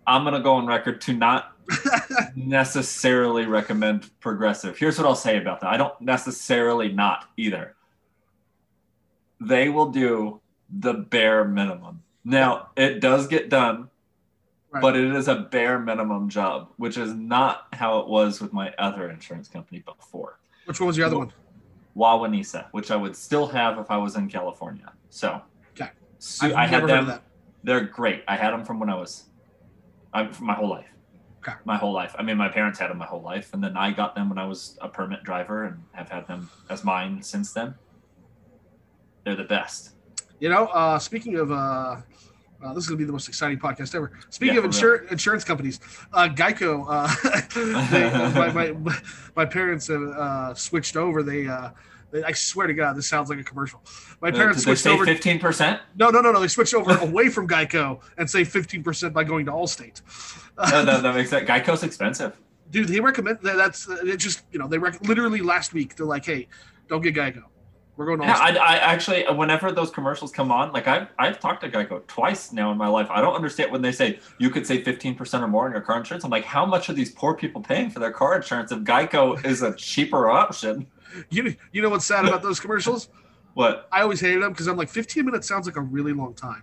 I'm 0.07 0.25
gonna 0.25 0.41
go 0.41 0.55
on 0.55 0.67
record 0.67 1.01
to 1.03 1.13
not 1.13 1.53
necessarily 2.37 3.47
recommend 3.47 4.11
progressive. 4.21 4.77
Here's 4.77 4.99
what 4.99 5.07
I'll 5.07 5.15
say 5.15 5.39
about 5.39 5.61
that. 5.61 5.69
I 5.73 5.77
don't 5.77 5.99
necessarily 6.01 6.91
not 6.91 7.29
either. 7.37 7.77
They 9.41 9.69
will 9.69 9.91
do 9.91 10.41
the 10.69 10.95
bare 10.95 11.45
minimum. 11.45 12.03
Now, 12.25 12.69
it 12.77 13.01
does 13.01 13.27
get 13.29 13.49
done, 13.49 13.89
Right. 14.73 14.83
but 14.83 14.97
it 14.97 15.13
is 15.17 15.27
a 15.29 15.35
bare 15.35 15.79
minimum 15.81 16.29
job, 16.29 16.69
which 16.77 16.97
is 16.97 17.13
not 17.15 17.67
how 17.73 17.99
it 18.01 18.09
was 18.09 18.41
with 18.41 18.53
my 18.53 18.73
other 18.79 19.11
insurance 19.11 19.49
company 19.49 19.81
before. 19.81 20.39
Which 20.67 20.79
one 20.79 20.87
was 20.89 20.97
your 20.97 21.07
other 21.07 21.19
one? 21.19 21.33
Wawanesa, 21.97 22.67
which 22.73 22.91
I 22.91 22.97
would 22.97 23.17
still 23.17 23.47
have 23.49 23.79
if 23.79 23.91
I 23.91 23.97
was 23.97 24.17
in 24.17 24.29
California. 24.29 24.93
So, 25.11 25.43
Okay. 25.73 25.91
so 26.19 26.55
I 26.55 26.67
had 26.67 26.71
never 26.83 26.89
heard 26.89 26.99
of 27.01 27.07
them. 27.07 27.15
that. 27.17 27.23
They're 27.63 27.85
great. 27.85 28.23
I 28.29 28.37
had 28.37 28.53
them 28.53 28.65
from 28.65 28.79
when 28.81 28.89
I 28.89 28.95
was, 28.95 29.25
I, 30.13 30.27
from 30.29 30.47
my 30.47 30.55
whole 30.55 30.69
life. 30.69 30.87
Okay. 31.43 31.57
My 31.65 31.77
whole 31.77 31.93
life. 31.93 32.15
I 32.19 32.23
mean, 32.23 32.37
my 32.37 32.49
parents 32.49 32.79
had 32.79 32.91
them 32.91 32.99
my 32.99 33.07
whole 33.07 33.23
life, 33.23 33.55
and 33.55 33.65
then 33.65 33.77
I 33.77 33.93
got 33.93 34.15
them 34.15 34.29
when 34.29 34.39
I 34.39 34.45
was 34.45 34.79
a 34.83 34.89
permit 34.89 35.25
driver, 35.25 35.65
and 35.65 35.83
have 35.93 36.09
had 36.11 36.27
them 36.27 36.51
as 36.69 36.85
mine 36.85 37.23
since 37.23 37.53
then. 37.53 37.75
They're 39.25 39.37
the 39.37 39.45
best. 39.45 39.93
You 40.39 40.49
know, 40.51 40.67
uh, 40.67 40.99
speaking 40.99 41.37
of, 41.37 41.51
uh, 41.51 41.97
uh, 42.65 42.73
this 42.75 42.85
is 42.85 42.89
gonna 42.89 42.99
be 42.99 43.05
the 43.05 43.13
most 43.13 43.29
exciting 43.29 43.59
podcast 43.59 43.95
ever. 43.95 44.13
Speaking 44.31 44.57
Yeah, 44.57 44.61
of 44.63 44.67
insur- 44.71 45.11
insurance 45.11 45.45
companies, 45.45 45.81
uh, 46.13 46.29
Geico, 46.29 46.85
uh, 46.89 47.91
they, 47.91 48.35
my, 48.39 48.73
my 48.73 49.01
my 49.37 49.45
parents 49.45 49.87
have 49.89 50.03
uh, 50.03 50.55
switched 50.55 50.97
over. 50.97 51.23
They, 51.23 51.47
uh, 51.47 51.71
they, 52.11 52.23
I 52.25 52.33
swear 52.33 52.67
to 52.67 52.75
God, 52.75 52.97
this 52.97 53.09
sounds 53.09 53.31
like 53.31 53.39
a 53.39 53.45
commercial. 53.45 53.83
My 54.21 54.31
parents 54.31 54.63
switched 54.65 54.87
over. 54.87 55.05
fifteen 55.05 55.39
percent? 55.39 55.81
No, 55.97 56.11
no, 56.11 56.21
no, 56.21 56.33
no. 56.33 56.41
They 56.41 56.49
switched 56.49 56.75
over 56.75 56.97
away 56.99 57.29
from 57.29 57.49
Geico 57.49 58.01
and 58.19 58.29
say 58.29 58.45
fifteen 58.45 58.83
percent 58.83 59.15
by 59.15 59.25
going 59.25 59.47
to 59.47 59.53
Allstate. 59.53 60.03
No, 60.59 60.85
that, 60.85 61.03
that 61.03 61.15
makes 61.15 61.31
sense. 61.31 61.49
Geico's 61.49 61.83
expensive. 61.83 62.39
Dude, 62.71 62.89
they 62.89 63.01
recommend 63.01 63.39
that. 63.43 63.57
That's 63.57 63.89
it. 63.89 64.17
Just 64.19 64.43
you 64.53 64.59
know, 64.59 64.69
they 64.69 64.79
rec- 64.79 65.01
literally 65.07 65.41
last 65.41 65.73
week 65.73 65.97
they're 65.97 66.07
like, 66.07 66.25
"Hey, 66.27 66.49
don't 66.89 67.01
get 67.01 67.15
Geico. 67.15 67.43
We're 67.97 68.07
going 68.07 68.23
Yeah, 68.23 68.39
I, 68.39 68.57
I 68.57 68.77
actually, 68.77 69.25
whenever 69.25 69.73
those 69.73 69.91
commercials 69.91 70.33
come 70.33 70.51
on, 70.51 70.73
like 70.73 70.89
I've, 70.89 71.09
I've 71.19 71.39
talked 71.39 71.63
to 71.63 71.69
Geico 71.69 72.07
twice 72.07 72.53
now 72.53 72.73
in 72.73 72.79
my 72.79 72.87
life. 72.89 73.09
I 73.11 73.21
don't 73.21 73.35
understand 73.35 73.71
when 73.73 73.83
they 73.83 73.93
say 73.93 74.21
you 74.39 74.49
could 74.49 74.67
save 74.67 74.85
15% 74.85 75.43
or 75.43 75.49
more 75.49 75.67
on 75.67 75.73
your 75.73 75.83
car 75.83 75.99
insurance. 75.99 76.25
I'm 76.25 76.31
like, 76.31 76.45
how 76.45 76.65
much 76.65 76.89
are 76.89 76.95
these 76.95 77.11
poor 77.11 77.35
people 77.35 77.61
paying 77.61 77.91
for 77.91 78.01
their 78.01 78.13
car 78.13 78.37
insurance 78.37 78.73
if 78.73 78.79
Geico 78.81 79.45
is 79.45 79.63
a 79.63 79.75
cheaper 79.75 80.31
option? 80.31 80.87
you 81.31 81.55
you 81.73 81.83
know 81.83 81.89
what's 81.89 82.05
sad 82.05 82.25
about 82.25 82.43
those 82.43 82.61
commercials? 82.61 83.09
What? 83.55 83.89
I 83.91 84.03
always 84.03 84.21
hated 84.21 84.45
them 84.45 84.53
because 84.53 84.69
I'm 84.69 84.77
like, 84.77 84.89
15 84.89 85.25
minutes 85.25 85.49
sounds 85.49 85.67
like 85.67 85.75
a 85.75 85.81
really 85.81 86.13
long 86.13 86.35
time. 86.35 86.63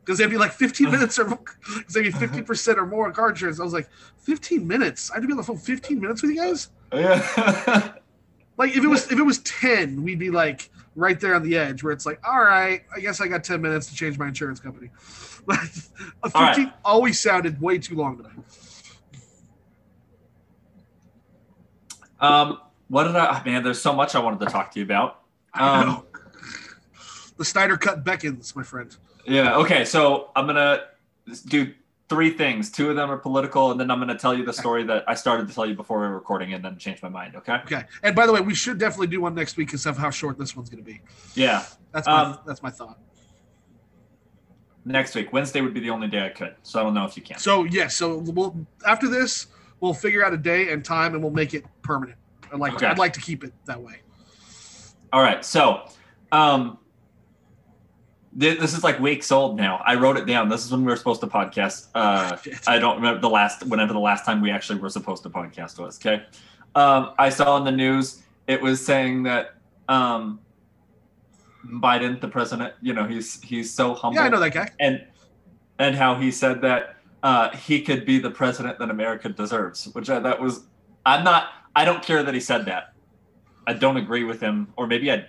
Because 0.00 0.16
they'd 0.16 0.30
be 0.30 0.36
like 0.36 0.52
15 0.52 0.90
minutes 0.92 1.18
or 1.18 1.24
because 1.24 1.92
they'd 1.92 2.02
be 2.02 2.12
50% 2.12 2.76
or 2.76 2.86
more 2.86 3.06
on 3.06 3.12
car 3.12 3.30
insurance. 3.30 3.58
I 3.58 3.64
was 3.64 3.72
like, 3.72 3.88
15 4.18 4.66
minutes? 4.66 5.10
I 5.10 5.14
had 5.14 5.22
to 5.22 5.26
be 5.26 5.32
on 5.32 5.38
the 5.38 5.42
phone 5.42 5.58
15 5.58 6.00
minutes 6.00 6.22
with 6.22 6.30
you 6.30 6.36
guys? 6.36 6.70
Yeah. 6.94 7.94
Like 8.56 8.76
if 8.76 8.84
it 8.84 8.88
was 8.88 9.10
if 9.10 9.18
it 9.18 9.22
was 9.22 9.38
10, 9.40 10.02
we'd 10.02 10.18
be 10.18 10.30
like 10.30 10.70
right 10.96 11.18
there 11.18 11.34
on 11.34 11.42
the 11.42 11.56
edge 11.56 11.82
where 11.82 11.92
it's 11.92 12.06
like, 12.06 12.20
all 12.26 12.40
right, 12.42 12.82
I 12.94 13.00
guess 13.00 13.20
I 13.20 13.26
got 13.26 13.42
10 13.42 13.60
minutes 13.60 13.88
to 13.88 13.94
change 13.94 14.18
my 14.18 14.28
insurance 14.28 14.60
company. 14.60 14.90
But 15.46 15.58
a 16.22 16.30
15 16.30 16.32
All 16.34 16.42
right. 16.42 16.72
always 16.86 17.20
sounded 17.20 17.60
way 17.60 17.76
too 17.76 17.96
long 17.96 18.16
to 18.16 18.22
me. 18.22 18.30
um, 22.18 22.60
what 22.88 23.04
did 23.04 23.14
I, 23.16 23.42
man, 23.44 23.62
there's 23.62 23.80
so 23.80 23.92
much 23.92 24.14
I 24.14 24.20
wanted 24.20 24.40
to 24.40 24.46
talk 24.46 24.70
to 24.72 24.78
you 24.78 24.86
about. 24.86 25.20
Um. 25.52 26.04
The 27.36 27.44
Snyder 27.44 27.76
cut 27.76 28.04
beckons, 28.04 28.54
my 28.56 28.62
friend. 28.62 28.96
Yeah. 29.26 29.56
Okay. 29.56 29.84
So 29.84 30.30
I'm 30.36 30.46
gonna 30.46 30.84
do 31.46 31.74
three 32.08 32.30
things. 32.30 32.70
Two 32.70 32.90
of 32.90 32.96
them 32.96 33.10
are 33.10 33.16
political, 33.16 33.70
and 33.70 33.80
then 33.80 33.90
I'm 33.90 33.98
gonna 33.98 34.18
tell 34.18 34.36
you 34.36 34.44
the 34.44 34.52
story 34.52 34.84
that 34.84 35.04
I 35.08 35.14
started 35.14 35.48
to 35.48 35.54
tell 35.54 35.66
you 35.66 35.74
before 35.74 36.00
we 36.00 36.06
were 36.08 36.14
recording, 36.14 36.54
and 36.54 36.64
then 36.64 36.78
change 36.78 37.02
my 37.02 37.08
mind. 37.08 37.36
Okay. 37.36 37.54
Okay. 37.64 37.84
And 38.02 38.14
by 38.14 38.26
the 38.26 38.32
way, 38.32 38.40
we 38.40 38.54
should 38.54 38.78
definitely 38.78 39.08
do 39.08 39.20
one 39.20 39.34
next 39.34 39.56
week 39.56 39.68
because 39.68 39.86
of 39.86 39.96
how 39.96 40.10
short 40.10 40.38
this 40.38 40.54
one's 40.56 40.70
going 40.70 40.84
to 40.84 40.90
be. 40.90 41.00
Yeah. 41.34 41.64
That's 41.92 42.06
my 42.06 42.22
Um, 42.22 42.38
that's 42.46 42.62
my 42.62 42.70
thought. 42.70 42.98
Next 44.84 45.14
week, 45.14 45.32
Wednesday 45.32 45.62
would 45.62 45.72
be 45.72 45.80
the 45.80 45.90
only 45.90 46.08
day 46.08 46.26
I 46.26 46.28
could. 46.28 46.56
So 46.62 46.78
I 46.78 46.82
don't 46.82 46.92
know 46.92 47.06
if 47.06 47.16
you 47.16 47.22
can. 47.22 47.38
So 47.38 47.64
yes, 47.64 47.96
so 47.96 48.18
we'll 48.18 48.66
after 48.86 49.08
this 49.08 49.46
we'll 49.80 49.94
figure 49.94 50.24
out 50.24 50.32
a 50.32 50.36
day 50.36 50.72
and 50.72 50.84
time 50.84 51.14
and 51.14 51.22
we'll 51.22 51.32
make 51.32 51.54
it 51.54 51.64
permanent. 51.82 52.18
I 52.52 52.56
like 52.56 52.74
Okay. 52.74 52.86
I'd 52.86 52.98
like 52.98 53.12
to 53.14 53.20
keep 53.20 53.44
it 53.44 53.52
that 53.66 53.80
way. 53.80 54.00
All 55.12 55.22
right. 55.22 55.44
So, 55.44 55.88
um, 56.32 56.78
this 58.34 58.74
is 58.74 58.82
like 58.82 58.98
weeks 58.98 59.30
old 59.30 59.56
now. 59.56 59.82
I 59.86 59.94
wrote 59.94 60.16
it 60.16 60.26
down. 60.26 60.48
This 60.48 60.64
is 60.64 60.72
when 60.72 60.80
we 60.80 60.86
were 60.86 60.96
supposed 60.96 61.20
to 61.20 61.26
podcast. 61.26 61.88
Uh, 61.94 62.36
I 62.66 62.78
don't 62.78 62.96
remember 62.96 63.20
the 63.20 63.30
last, 63.30 63.64
whenever 63.66 63.92
the 63.92 64.00
last 64.00 64.24
time 64.24 64.40
we 64.40 64.50
actually 64.50 64.80
were 64.80 64.90
supposed 64.90 65.22
to 65.22 65.30
podcast 65.30 65.78
was. 65.78 65.98
Okay. 65.98 66.24
Um, 66.74 67.12
I 67.18 67.28
saw 67.28 67.56
in 67.56 67.64
the 67.64 67.72
news 67.72 68.22
it 68.46 68.60
was 68.60 68.84
saying 68.84 69.22
that 69.24 69.54
um, 69.88 70.40
Biden, 71.64 72.20
the 72.20 72.28
president, 72.28 72.74
you 72.82 72.92
know, 72.92 73.06
he's 73.06 73.40
he's 73.42 73.72
so 73.72 73.94
humble. 73.94 74.16
yeah, 74.16 74.26
I 74.26 74.28
know 74.28 74.40
that 74.40 74.52
guy. 74.52 74.68
and 74.80 75.04
and 75.78 75.94
how 75.94 76.14
he 76.16 76.30
said 76.30 76.60
that 76.62 76.96
uh, 77.22 77.50
he 77.56 77.80
could 77.80 78.04
be 78.04 78.18
the 78.18 78.30
president 78.30 78.78
that 78.78 78.90
America 78.90 79.28
deserves, 79.28 79.86
which 79.92 80.10
I, 80.10 80.18
that 80.20 80.40
was. 80.40 80.64
I'm 81.06 81.24
not. 81.24 81.48
I 81.76 81.84
don't 81.84 82.02
care 82.02 82.22
that 82.22 82.34
he 82.34 82.40
said 82.40 82.66
that. 82.66 82.94
I 83.66 83.72
don't 83.72 83.96
agree 83.96 84.24
with 84.24 84.40
him, 84.40 84.72
or 84.76 84.86
maybe 84.86 85.10
I, 85.10 85.26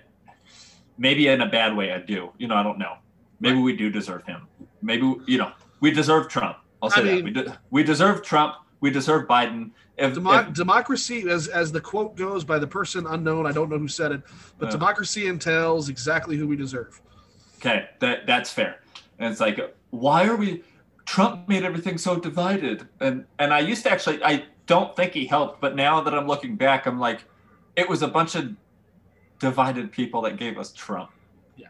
maybe 0.98 1.28
in 1.28 1.40
a 1.40 1.46
bad 1.46 1.76
way 1.76 1.92
I 1.92 1.98
do. 1.98 2.30
You 2.38 2.48
know, 2.48 2.54
I 2.56 2.62
don't 2.62 2.78
know. 2.78 2.94
Maybe 3.40 3.58
we 3.58 3.76
do 3.76 3.90
deserve 3.90 4.24
him. 4.24 4.46
Maybe 4.82 5.14
you 5.26 5.38
know 5.38 5.52
we 5.80 5.90
deserve 5.90 6.28
Trump. 6.28 6.58
I'll 6.82 6.90
say 6.90 7.00
I 7.00 7.04
that 7.04 7.14
mean- 7.14 7.24
we 7.24 7.30
de- 7.32 7.58
we 7.70 7.82
deserve 7.82 8.22
Trump. 8.22 8.54
We 8.80 8.90
deserve 8.90 9.26
Biden. 9.26 9.70
If, 9.96 10.16
if- 10.18 10.52
democracy, 10.52 11.28
as 11.28 11.48
as 11.48 11.72
the 11.72 11.80
quote 11.80 12.16
goes 12.16 12.44
by 12.44 12.58
the 12.58 12.66
person 12.66 13.06
unknown, 13.06 13.46
I 13.46 13.52
don't 13.52 13.70
know 13.70 13.78
who 13.78 13.88
said 13.88 14.12
it, 14.12 14.22
but 14.58 14.66
Yeah. 14.66 14.72
democracy 14.72 15.26
entails 15.26 15.88
exactly 15.88 16.36
who 16.36 16.46
we 16.46 16.56
deserve. 16.56 17.00
Okay, 17.58 17.88
that 18.00 18.26
that's 18.26 18.50
fair. 18.52 18.80
And 19.18 19.30
it's 19.32 19.40
like, 19.40 19.58
why 19.90 20.26
are 20.26 20.36
we? 20.36 20.62
Trump 21.06 21.48
made 21.48 21.62
everything 21.64 21.96
so 21.98 22.16
divided, 22.18 22.86
and 23.00 23.24
and 23.38 23.52
I 23.54 23.60
used 23.60 23.84
to 23.84 23.90
actually, 23.90 24.22
I 24.24 24.44
don't 24.66 24.94
think 24.96 25.12
he 25.12 25.24
helped, 25.26 25.60
but 25.60 25.74
now 25.76 26.00
that 26.02 26.12
I'm 26.12 26.26
looking 26.26 26.56
back, 26.56 26.86
I'm 26.86 26.98
like, 26.98 27.24
it 27.76 27.88
was 27.88 28.02
a 28.02 28.08
bunch 28.08 28.34
of 28.34 28.54
divided 29.38 29.92
people 29.92 30.22
that 30.22 30.36
gave 30.36 30.58
us 30.58 30.72
Trump. 30.72 31.10
Yeah. 31.56 31.68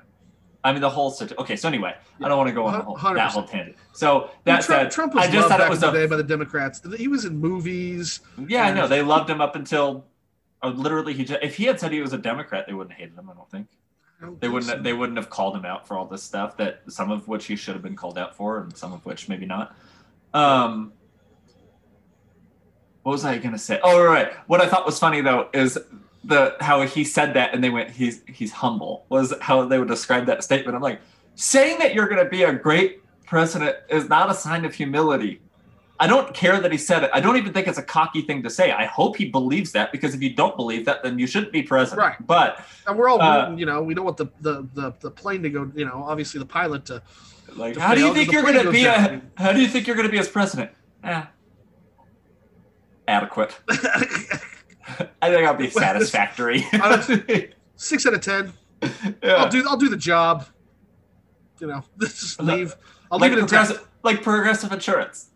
I 0.65 0.73
mean 0.73 0.81
the 0.81 0.91
whole 0.91 1.11
situ- 1.11 1.35
okay. 1.39 1.57
So 1.57 1.69
anyway, 1.69 1.95
I 2.23 2.29
don't 2.29 2.39
want 2.39 2.49
to 2.49 2.55
go 2.55 2.67
on 2.67 2.73
the 2.75 2.85
whole, 2.85 3.15
that 3.15 3.31
whole 3.33 3.45
tangent. 3.45 3.77
So 3.93 4.31
that 4.45 4.63
Trump, 4.63 4.83
said, 4.83 4.91
Trump 4.91 5.15
was 5.15 5.25
I 5.25 5.27
just 5.31 5.49
loved 5.49 5.61
thought 5.61 5.67
it 5.67 5.71
was 5.71 5.83
a 5.83 5.93
day 5.93 6.07
by 6.07 6.17
the 6.17 6.23
Democrats. 6.23 6.81
He 6.97 7.09
was 7.09 7.25
in 7.25 7.39
movies. 7.39 8.21
yeah. 8.49 8.67
I 8.67 8.73
know 8.73 8.87
they 8.89 9.03
loved 9.03 9.29
him 9.31 9.41
up 9.41 9.57
until 9.57 10.07
uh, 10.63 10.69
literally 10.69 11.13
he 11.15 11.25
just, 11.25 11.43
if 11.43 11.57
he 11.57 11.65
had 11.65 11.79
said 11.79 11.93
he 11.93 12.01
was 12.01 12.13
a 12.13 12.19
Democrat, 12.19 12.67
they 12.67 12.73
wouldn't 12.75 12.93
have 12.93 13.01
hated 13.01 13.19
him. 13.19 13.29
I 13.31 13.35
don't 13.35 13.51
think. 13.51 13.69
They 14.41 14.49
wouldn't. 14.49 14.71
so. 14.73 14.79
They 14.83 14.95
wouldn't 14.95 15.19
have 15.19 15.29
called 15.29 15.55
him 15.55 15.67
out 15.67 15.87
for 15.87 15.99
all 15.99 16.07
this 16.07 16.23
stuff. 16.23 16.57
That 16.57 16.81
some 16.89 17.11
of 17.11 17.29
which 17.29 17.45
he 17.47 17.55
should 17.55 17.75
have 17.75 17.83
been 17.83 17.97
called 17.97 18.17
out 18.17 18.35
for, 18.35 18.61
and 18.63 18.75
some 18.75 18.93
of 18.95 19.05
which 19.05 19.29
maybe 19.29 19.45
not. 19.45 19.77
Um, 20.33 20.93
what 23.03 23.13
was 23.13 23.25
I 23.27 23.37
gonna 23.39 23.59
say? 23.59 23.79
Oh, 23.83 24.03
right. 24.03 24.33
What 24.49 24.63
I 24.63 24.67
thought 24.69 24.87
was 24.87 24.99
funny 24.99 25.21
though 25.21 25.51
is 25.53 25.79
the 26.27 26.57
how 26.61 26.83
he 26.83 27.05
said 27.05 27.35
that, 27.35 27.55
and 27.55 27.63
they 27.63 27.71
went, 27.71 27.91
"He's 27.91 28.23
he's 28.27 28.53
humble." 28.53 29.07
Was 29.09 29.33
how 29.41 29.67
they 29.67 29.79
would 29.79 29.89
describe 29.89 30.27
that 30.27 30.45
statement. 30.45 30.77
I'm 30.77 30.83
like, 30.83 31.01
saying 31.35 31.79
that 31.79 31.95
you're 31.95 32.09
gonna 32.09 32.29
be 32.29 32.43
a 32.43 32.53
great 32.53 33.03
president 33.27 33.77
is 33.89 34.09
not 34.09 34.31
a 34.31 34.35
sign 34.35 34.65
of 34.65 34.75
humility. 34.75 35.41
I 35.99 36.07
don't 36.07 36.35
care 36.35 36.61
that 36.61 36.71
he 36.71 36.79
said 36.79 37.05
it. 37.05 37.11
I 37.13 37.21
don't 37.21 37.37
even 37.37 37.53
think 37.53 37.67
it's 37.67 37.79
a 37.79 37.83
cocky 37.83 38.23
thing 38.23 38.43
to 38.43 38.51
say. 38.51 38.71
I 38.71 38.85
hope 38.85 39.17
he 39.17 39.27
believes 39.27 39.73
that 39.73 39.93
because 39.93 40.15
if 40.15 40.23
you 40.23 40.35
don't 40.35 40.55
believe 40.57 40.85
that, 40.85 41.03
then 41.03 41.19
you 41.19 41.27
shouldn't 41.27 41.53
be 41.53 41.63
president. 41.63 42.07
Right. 42.07 42.27
But 42.27 42.65
And 42.87 42.99
we're 42.99 43.09
all 43.09 43.21
Uh, 43.21 43.55
you 43.57 43.65
know, 43.65 43.83
we 43.83 43.95
don't 43.95 44.05
want 44.05 44.19
the, 44.19 44.27
the, 44.41 44.69
the, 44.75 44.93
the 45.01 45.11
plane 45.11 45.43
to 45.43 45.51
go, 45.51 45.71
you 45.75 45.87
know, 45.87 46.05
obviously 46.07 46.39
the 46.39 46.47
pilot 46.47 46.85
to. 46.87 47.03
Like, 47.55 47.75
to 47.75 47.81
how 47.81 47.95
do 47.95 48.05
you 48.05 48.13
think 48.13 48.31
you're 48.31 48.43
going 48.43 48.63
to 48.63 48.71
be 48.71 48.85
down. 48.85 49.31
a? 49.39 49.43
How 49.43 49.53
do 49.53 49.61
you 49.61 49.69
think 49.69 49.87
you're 49.87 49.97
going 49.97 50.09
to 50.09 50.13
be 50.13 50.19
as 50.19 50.29
president? 50.29 50.71
Eh, 51.03 51.23
adequate. 53.09 53.59
I 55.23 55.31
think 55.31 55.47
I'll 55.47 55.55
be 55.55 55.71
satisfactory. 55.71 56.65
Six 57.77 58.07
out 58.07 58.15
of 58.15 58.21
10. 58.21 58.53
yeah. 59.23 59.35
I'll 59.35 59.49
do, 59.49 59.65
I'll 59.69 59.77
do 59.77 59.89
the 59.89 59.97
job. 59.97 60.47
You 61.61 61.67
know, 61.69 61.83
just 62.01 62.41
leave. 62.43 62.75
I'll 63.11 63.19
like 63.19 63.31
leave 63.31 63.39
it 63.39 63.43
intact. 63.43 63.69
progressive, 63.69 63.89
like 64.03 64.23
progressive 64.23 64.73
insurance. 64.73 65.31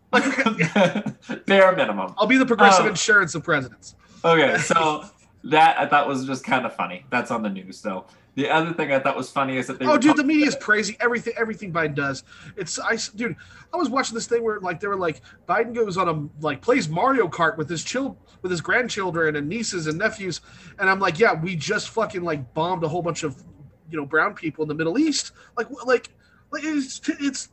Bare 1.45 1.75
minimum. 1.75 2.13
I'll 2.17 2.27
be 2.27 2.37
the 2.37 2.45
progressive 2.45 2.85
Oh. 2.85 2.89
insurance 2.89 3.35
of 3.35 3.43
presidents. 3.43 3.95
Okay, 4.23 4.57
so 4.59 5.05
that 5.45 5.79
I 5.79 5.87
thought 5.87 6.07
was 6.07 6.25
just 6.25 6.43
kind 6.43 6.65
of 6.65 6.75
funny. 6.75 7.05
That's 7.09 7.31
on 7.31 7.41
the 7.41 7.49
news, 7.49 7.81
though. 7.81 8.05
The 8.35 8.49
other 8.49 8.73
thing 8.73 8.93
I 8.93 8.99
thought 8.99 9.17
was 9.17 9.29
funny 9.29 9.57
is 9.57 9.67
that 9.67 9.77
they. 9.77 9.85
Oh, 9.85 9.97
dude, 9.97 10.15
the 10.15 10.23
media 10.23 10.47
is 10.47 10.55
crazy. 10.55 10.95
Everything, 11.01 11.33
everything 11.37 11.73
Biden 11.73 11.95
does. 11.95 12.23
It's 12.55 12.79
I, 12.79 12.97
dude. 13.15 13.35
I 13.73 13.77
was 13.77 13.89
watching 13.89 14.15
this 14.15 14.25
thing 14.25 14.41
where 14.41 14.59
like 14.61 14.79
they 14.79 14.87
were 14.87 14.95
like 14.95 15.21
Biden 15.49 15.73
goes 15.73 15.97
on 15.97 16.07
a 16.07 16.45
like 16.45 16.61
plays 16.61 16.87
Mario 16.87 17.27
Kart 17.27 17.57
with 17.57 17.69
his 17.69 17.83
child 17.83 18.15
with 18.41 18.51
his 18.51 18.61
grandchildren 18.61 19.35
and 19.35 19.49
nieces 19.49 19.87
and 19.87 19.97
nephews, 19.97 20.39
and 20.79 20.89
I'm 20.89 20.99
like, 20.99 21.19
yeah, 21.19 21.33
we 21.33 21.57
just 21.57 21.89
fucking 21.89 22.23
like 22.23 22.53
bombed 22.53 22.83
a 22.85 22.87
whole 22.87 23.01
bunch 23.01 23.23
of 23.23 23.43
you 23.89 23.99
know 23.99 24.05
brown 24.05 24.33
people 24.33 24.63
in 24.63 24.69
the 24.69 24.75
Middle 24.75 24.97
East. 24.97 25.33
Like, 25.57 25.67
like, 25.85 26.09
like 26.51 26.63
it's 26.63 27.01
it's 27.19 27.49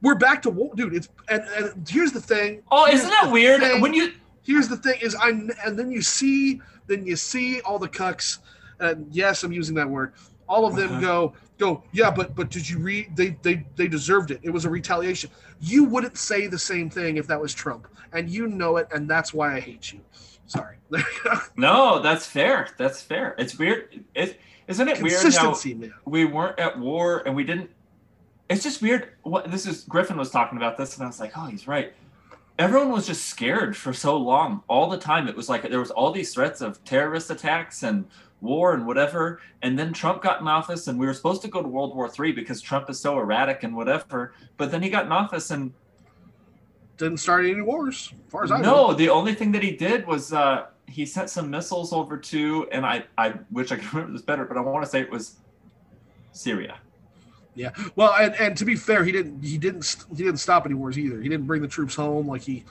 we're 0.00 0.14
back 0.14 0.42
to 0.42 0.50
war, 0.50 0.72
dude. 0.76 0.94
It's 0.94 1.08
and, 1.28 1.42
and 1.56 1.88
here's 1.88 2.12
the 2.12 2.20
thing. 2.20 2.62
Oh, 2.70 2.86
isn't 2.86 3.10
that 3.10 3.30
weird? 3.32 3.60
thing. 3.60 3.80
When 3.80 3.94
you 3.94 4.12
here's 4.44 4.68
the 4.68 4.76
thing 4.76 5.00
is 5.00 5.16
I 5.16 5.30
and 5.30 5.78
then 5.78 5.90
you 5.90 6.02
see 6.02 6.60
then 6.86 7.04
you 7.04 7.16
see 7.16 7.60
all 7.62 7.78
the 7.78 7.88
cucks 7.88 8.38
and 8.80 9.06
yes 9.10 9.42
I'm 9.42 9.52
using 9.52 9.74
that 9.76 9.88
word. 9.88 10.12
All 10.48 10.66
of 10.66 10.76
them 10.76 10.90
Uh-huh. 10.92 11.00
go 11.00 11.32
go 11.58 11.82
yeah 11.92 12.10
but 12.10 12.34
but 12.34 12.50
did 12.50 12.68
you 12.68 12.78
read 12.78 13.14
they 13.16 13.36
they 13.42 13.64
they 13.76 13.88
deserved 13.88 14.30
it. 14.30 14.40
It 14.42 14.50
was 14.50 14.64
a 14.64 14.70
retaliation. 14.70 15.30
You 15.60 15.84
wouldn't 15.84 16.18
say 16.18 16.46
the 16.46 16.58
same 16.58 16.90
thing 16.90 17.16
if 17.16 17.26
that 17.28 17.40
was 17.40 17.54
Trump. 17.54 17.86
And 18.12 18.28
you 18.28 18.46
know 18.48 18.76
it 18.76 18.88
and 18.92 19.08
that's 19.08 19.32
why 19.34 19.54
I 19.56 19.60
hate 19.60 19.92
you. 19.92 20.00
Sorry. 20.46 20.76
No, 21.56 22.00
that's 22.00 22.26
fair. 22.26 22.68
That's 22.76 23.00
fair. 23.00 23.34
It's 23.38 23.58
weird. 23.58 24.04
It 24.14 24.38
isn't 24.68 24.88
it 24.88 25.02
weird 25.02 25.34
how 25.34 25.54
man. 25.64 25.94
we 26.04 26.24
weren't 26.24 26.58
at 26.58 26.78
war 26.78 27.22
and 27.26 27.34
we 27.36 27.44
didn't 27.44 27.70
it's 28.50 28.62
just 28.62 28.82
weird. 28.82 29.12
What 29.22 29.50
this 29.50 29.66
is 29.66 29.84
griffin 29.84 30.16
was 30.18 30.30
talking 30.30 30.58
about 30.58 30.76
this 30.76 30.94
and 30.96 31.04
i 31.04 31.06
was 31.06 31.18
like 31.20 31.32
oh 31.36 31.46
he's 31.46 31.66
right. 31.66 31.92
Everyone 32.58 32.92
was 32.92 33.06
just 33.06 33.24
scared 33.26 33.76
for 33.76 33.92
so 33.92 34.16
long 34.16 34.62
all 34.68 34.88
the 34.88 34.98
time. 34.98 35.26
It 35.26 35.34
was 35.36 35.48
like 35.48 35.62
there 35.68 35.80
was 35.80 35.90
all 35.90 36.12
these 36.12 36.32
threats 36.32 36.60
of 36.60 36.82
terrorist 36.84 37.30
attacks 37.30 37.82
and 37.82 38.04
war 38.44 38.74
and 38.74 38.86
whatever. 38.86 39.40
And 39.62 39.78
then 39.78 39.92
trump 39.92 40.22
got 40.22 40.40
in 40.40 40.46
office 40.46 40.86
and 40.86 40.98
we 40.98 41.06
were 41.06 41.14
supposed 41.14 41.42
to 41.42 41.48
go 41.48 41.62
to 41.62 41.68
world 41.68 41.96
war 41.96 42.08
Three 42.08 42.30
because 42.30 42.60
trump 42.60 42.88
is 42.90 43.00
so 43.00 43.18
erratic 43.18 43.62
and 43.64 43.74
whatever. 43.74 44.34
But 44.56 44.70
then 44.70 44.82
he 44.82 44.90
got 44.90 45.06
in 45.06 45.12
office 45.12 45.50
and 45.50 45.72
didn't 46.96 47.18
start 47.18 47.44
any 47.44 47.60
wars 47.60 48.12
as 48.12 48.30
far 48.30 48.44
as 48.44 48.52
I 48.52 48.60
know. 48.60 48.88
no 48.88 48.94
the 48.94 49.08
only 49.08 49.34
thing 49.34 49.50
that 49.52 49.62
he 49.62 49.72
did 49.72 50.06
was 50.06 50.32
uh 50.32 50.66
he 50.86 51.06
sent 51.06 51.30
some 51.30 51.50
missiles 51.50 51.92
over 51.92 52.16
to 52.16 52.68
and 52.70 52.84
i 52.86 53.04
i 53.18 53.34
wish 53.50 53.72
i 53.72 53.76
could 53.76 53.84
remember 53.92 54.12
this 54.12 54.22
better 54.22 54.44
but 54.44 54.56
i 54.56 54.60
want 54.60 54.84
to 54.84 54.90
say 54.90 55.00
it 55.00 55.10
was 55.10 55.36
syria. 56.32 56.78
Yeah. 57.56 57.70
well 57.94 58.12
and, 58.14 58.34
and 58.34 58.56
to 58.56 58.64
be 58.64 58.74
fair 58.74 59.04
he 59.04 59.12
didn't 59.12 59.42
he 59.42 59.58
didn't 59.58 59.96
he 60.10 60.24
didn't 60.24 60.38
stop 60.38 60.66
any 60.66 60.74
wars 60.74 60.98
either. 60.98 61.20
He 61.22 61.28
didn't 61.28 61.46
bring 61.46 61.62
the 61.62 61.68
troops 61.68 61.94
home 61.94 62.26
like 62.26 62.42
he 62.42 62.64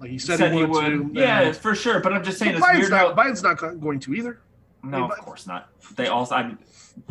like 0.00 0.10
he 0.10 0.18
said, 0.18 0.38
said 0.38 0.52
he 0.52 0.60
he 0.60 0.64
would, 0.64 0.84
to 0.84 1.10
yeah 1.12 1.52
for 1.52 1.74
sure 1.74 2.00
but 2.00 2.12
i'm 2.12 2.24
just 2.24 2.38
saying 2.38 2.58
But 2.58 2.58
it's 2.58 2.66
Biden's 2.66 2.78
weird 2.78 2.90
not, 2.90 3.16
how 3.16 3.24
Biden's 3.24 3.42
not 3.42 3.58
going 3.58 4.00
to 4.00 4.14
either 4.14 4.40
No, 4.82 5.04
of 5.04 5.18
course 5.18 5.46
not. 5.46 5.68
They 5.94 6.08
also, 6.08 6.34
I 6.34 6.46
mean, 6.46 6.58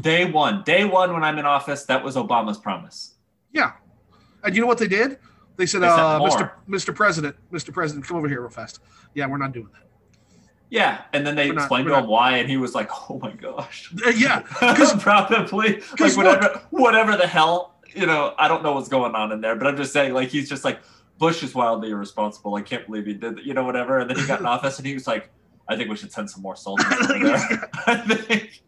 day 0.01 0.25
one, 0.25 0.63
day 0.63 0.83
one 0.85 1.13
when 1.13 1.23
I'm 1.23 1.37
in 1.37 1.45
office, 1.45 1.85
that 1.85 2.03
was 2.03 2.15
Obama's 2.15 2.57
promise. 2.57 3.15
Yeah. 3.53 3.73
And 4.43 4.55
you 4.55 4.61
know 4.61 4.67
what 4.67 4.77
they 4.77 4.87
did? 4.87 5.19
They 5.57 5.65
said, 5.65 5.81
They 5.81 5.87
said 5.87 5.99
uh, 5.99 6.19
Mr. 6.19 6.51
Mr. 6.67 6.95
President, 6.95 7.35
Mr. 7.51 7.73
President, 7.73 8.05
come 8.05 8.17
over 8.17 8.27
here 8.27 8.41
real 8.41 8.49
fast. 8.49 8.79
Yeah, 9.13 9.27
we're 9.27 9.37
not 9.37 9.51
doing 9.51 9.69
that. 9.73 9.87
Yeah, 10.69 11.01
and 11.11 11.27
then 11.27 11.35
they 11.35 11.49
We're 11.51 11.57
explained 11.57 11.85
we're 11.85 11.91
to 11.91 11.97
him 11.97 12.03
not- 12.03 12.09
why, 12.09 12.37
and 12.37 12.49
he 12.49 12.55
was 12.55 12.73
like, 12.73 12.89
"Oh 13.09 13.19
my 13.19 13.31
gosh." 13.33 13.93
Uh, 14.05 14.09
yeah. 14.11 14.39
Because 14.59 15.01
probably 15.03 15.81
like 15.99 16.15
whatever, 16.15 16.61
whatever 16.69 17.17
the 17.17 17.27
hell, 17.27 17.75
you 17.93 18.05
know. 18.05 18.33
I 18.39 18.47
don't 18.47 18.63
know 18.63 18.71
what's 18.73 18.87
going 18.87 19.13
on 19.13 19.33
in 19.33 19.41
there, 19.41 19.55
but 19.57 19.67
I'm 19.67 19.75
just 19.75 19.91
saying, 19.91 20.13
like, 20.13 20.29
he's 20.29 20.47
just 20.47 20.63
like 20.63 20.79
Bush 21.17 21.43
is 21.43 21.53
wildly 21.53 21.89
irresponsible. 21.89 22.55
I 22.55 22.61
can't 22.61 22.85
believe 22.87 23.05
he 23.05 23.13
did, 23.13 23.35
that, 23.35 23.43
you 23.43 23.53
know, 23.53 23.65
whatever. 23.65 23.99
And 23.99 24.09
then 24.09 24.17
he 24.17 24.25
got 24.25 24.39
in 24.39 24.45
office, 24.55 24.77
and 24.79 24.87
he 24.87 24.93
was 24.93 25.05
like, 25.07 25.29
"I 25.71 25.77
think 25.77 25.89
we 25.89 25.95
should 25.95 26.11
send 26.11 26.29
some 26.29 26.41
more 26.41 26.55
soldiers 26.65 26.91
over 26.91 27.19
there." 27.19 27.69
I 27.87 27.95
think. 27.97 28.61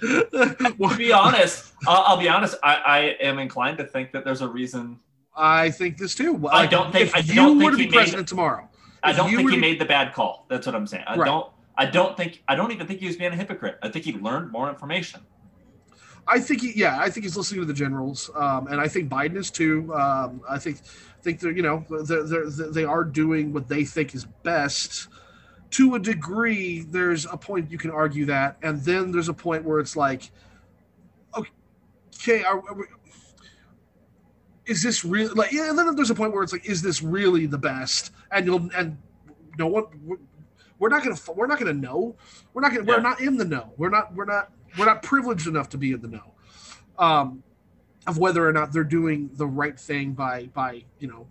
to 0.00 0.94
be 0.96 1.12
honest, 1.12 1.72
I'll, 1.86 2.02
I'll 2.06 2.16
be 2.16 2.28
honest. 2.28 2.56
I, 2.62 2.74
I 2.74 2.98
am 3.20 3.38
inclined 3.38 3.78
to 3.78 3.84
think 3.84 4.12
that 4.12 4.24
there's 4.24 4.40
a 4.40 4.48
reason. 4.48 4.98
I 5.36 5.70
think 5.70 5.98
this 5.98 6.14
too. 6.14 6.48
I 6.48 6.66
don't 6.66 6.90
think- 6.92 7.08
If 7.08 7.14
I 7.14 7.20
don't 7.22 7.58
were 7.58 7.70
think 7.70 7.72
to 7.72 7.78
be 7.78 7.84
made- 7.86 7.92
president 7.94 8.28
tomorrow, 8.28 8.68
I 9.02 9.12
don't 9.12 9.28
think 9.30 9.48
he 9.50 9.56
to- 9.56 9.60
made 9.60 9.80
the 9.80 9.84
bad 9.84 10.12
call. 10.14 10.46
That's 10.48 10.66
what 10.66 10.74
I'm 10.74 10.86
saying. 10.86 11.04
I 11.06 11.16
Right. 11.16 11.26
don't. 11.26 11.46
I 11.76 11.86
don't 11.86 12.16
think. 12.16 12.42
I 12.48 12.56
don't 12.56 12.72
even 12.72 12.86
think 12.88 12.98
he 13.00 13.06
was 13.06 13.16
being 13.16 13.32
a 13.32 13.36
hypocrite. 13.36 13.78
I 13.82 13.88
think 13.88 14.04
he 14.04 14.12
learned 14.14 14.50
more 14.50 14.68
information. 14.68 15.20
I 16.30 16.40
think 16.40 16.60
he, 16.60 16.72
yeah, 16.74 16.98
I 17.00 17.08
think 17.08 17.24
he's 17.24 17.36
listening 17.38 17.60
to 17.62 17.66
the 17.66 17.72
generals, 17.72 18.28
um, 18.34 18.66
and 18.66 18.80
I 18.80 18.88
think 18.88 19.08
Biden 19.08 19.36
is 19.36 19.50
too. 19.50 19.94
Um, 19.94 20.42
I 20.46 20.58
think, 20.58 20.80
think 21.22 21.40
they're, 21.40 21.52
you 21.52 21.62
know, 21.62 21.86
they're, 22.04 22.24
they're, 22.24 22.50
they 22.50 22.84
are 22.84 23.02
doing 23.02 23.50
what 23.54 23.66
they 23.66 23.82
think 23.84 24.14
is 24.14 24.26
best. 24.42 25.08
To 25.72 25.96
a 25.96 25.98
degree, 25.98 26.80
there's 26.80 27.26
a 27.26 27.36
point 27.36 27.70
you 27.70 27.78
can 27.78 27.90
argue 27.90 28.24
that, 28.26 28.56
and 28.62 28.82
then 28.82 29.12
there's 29.12 29.28
a 29.28 29.34
point 29.34 29.64
where 29.64 29.80
it's 29.80 29.96
like, 29.96 30.30
okay, 31.36 32.42
are, 32.42 32.62
are 32.68 32.74
we, 32.74 32.84
is 34.66 34.82
this 34.82 35.04
really 35.04 35.32
like? 35.34 35.52
Yeah, 35.52 35.70
and 35.70 35.78
then 35.78 35.94
there's 35.96 36.10
a 36.10 36.14
point 36.14 36.32
where 36.32 36.42
it's 36.42 36.52
like, 36.52 36.66
is 36.66 36.82
this 36.82 37.02
really 37.02 37.46
the 37.46 37.58
best? 37.58 38.12
And 38.30 38.46
you'll 38.46 38.68
and 38.74 38.98
no 39.58 39.66
one. 39.66 39.84
We're, 40.78 40.88
not 40.90 41.02
gonna. 41.02 41.16
We're 41.34 41.46
not 41.46 41.58
gonna 41.58 41.72
know. 41.72 42.16
We're 42.52 42.60
not 42.62 42.72
gonna. 42.72 42.84
Yeah. 42.84 42.96
We're 42.96 43.02
not 43.02 43.20
in 43.20 43.36
the 43.36 43.44
know. 43.44 43.72
We're 43.76 43.88
not. 43.88 44.14
We're 44.14 44.26
not. 44.26 44.52
We're 44.78 44.84
not 44.84 45.02
privileged 45.02 45.46
enough 45.46 45.70
to 45.70 45.78
be 45.78 45.92
in 45.92 46.02
the 46.02 46.08
know, 46.08 46.34
um, 46.98 47.42
of 48.06 48.18
whether 48.18 48.46
or 48.46 48.52
not 48.52 48.72
they're 48.72 48.84
doing 48.84 49.30
the 49.34 49.46
right 49.46 49.78
thing 49.78 50.12
by 50.12 50.46
by 50.54 50.84
you 50.98 51.08
know, 51.08 51.26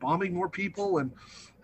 bombing 0.00 0.34
more 0.34 0.48
people 0.48 0.98
and 0.98 1.12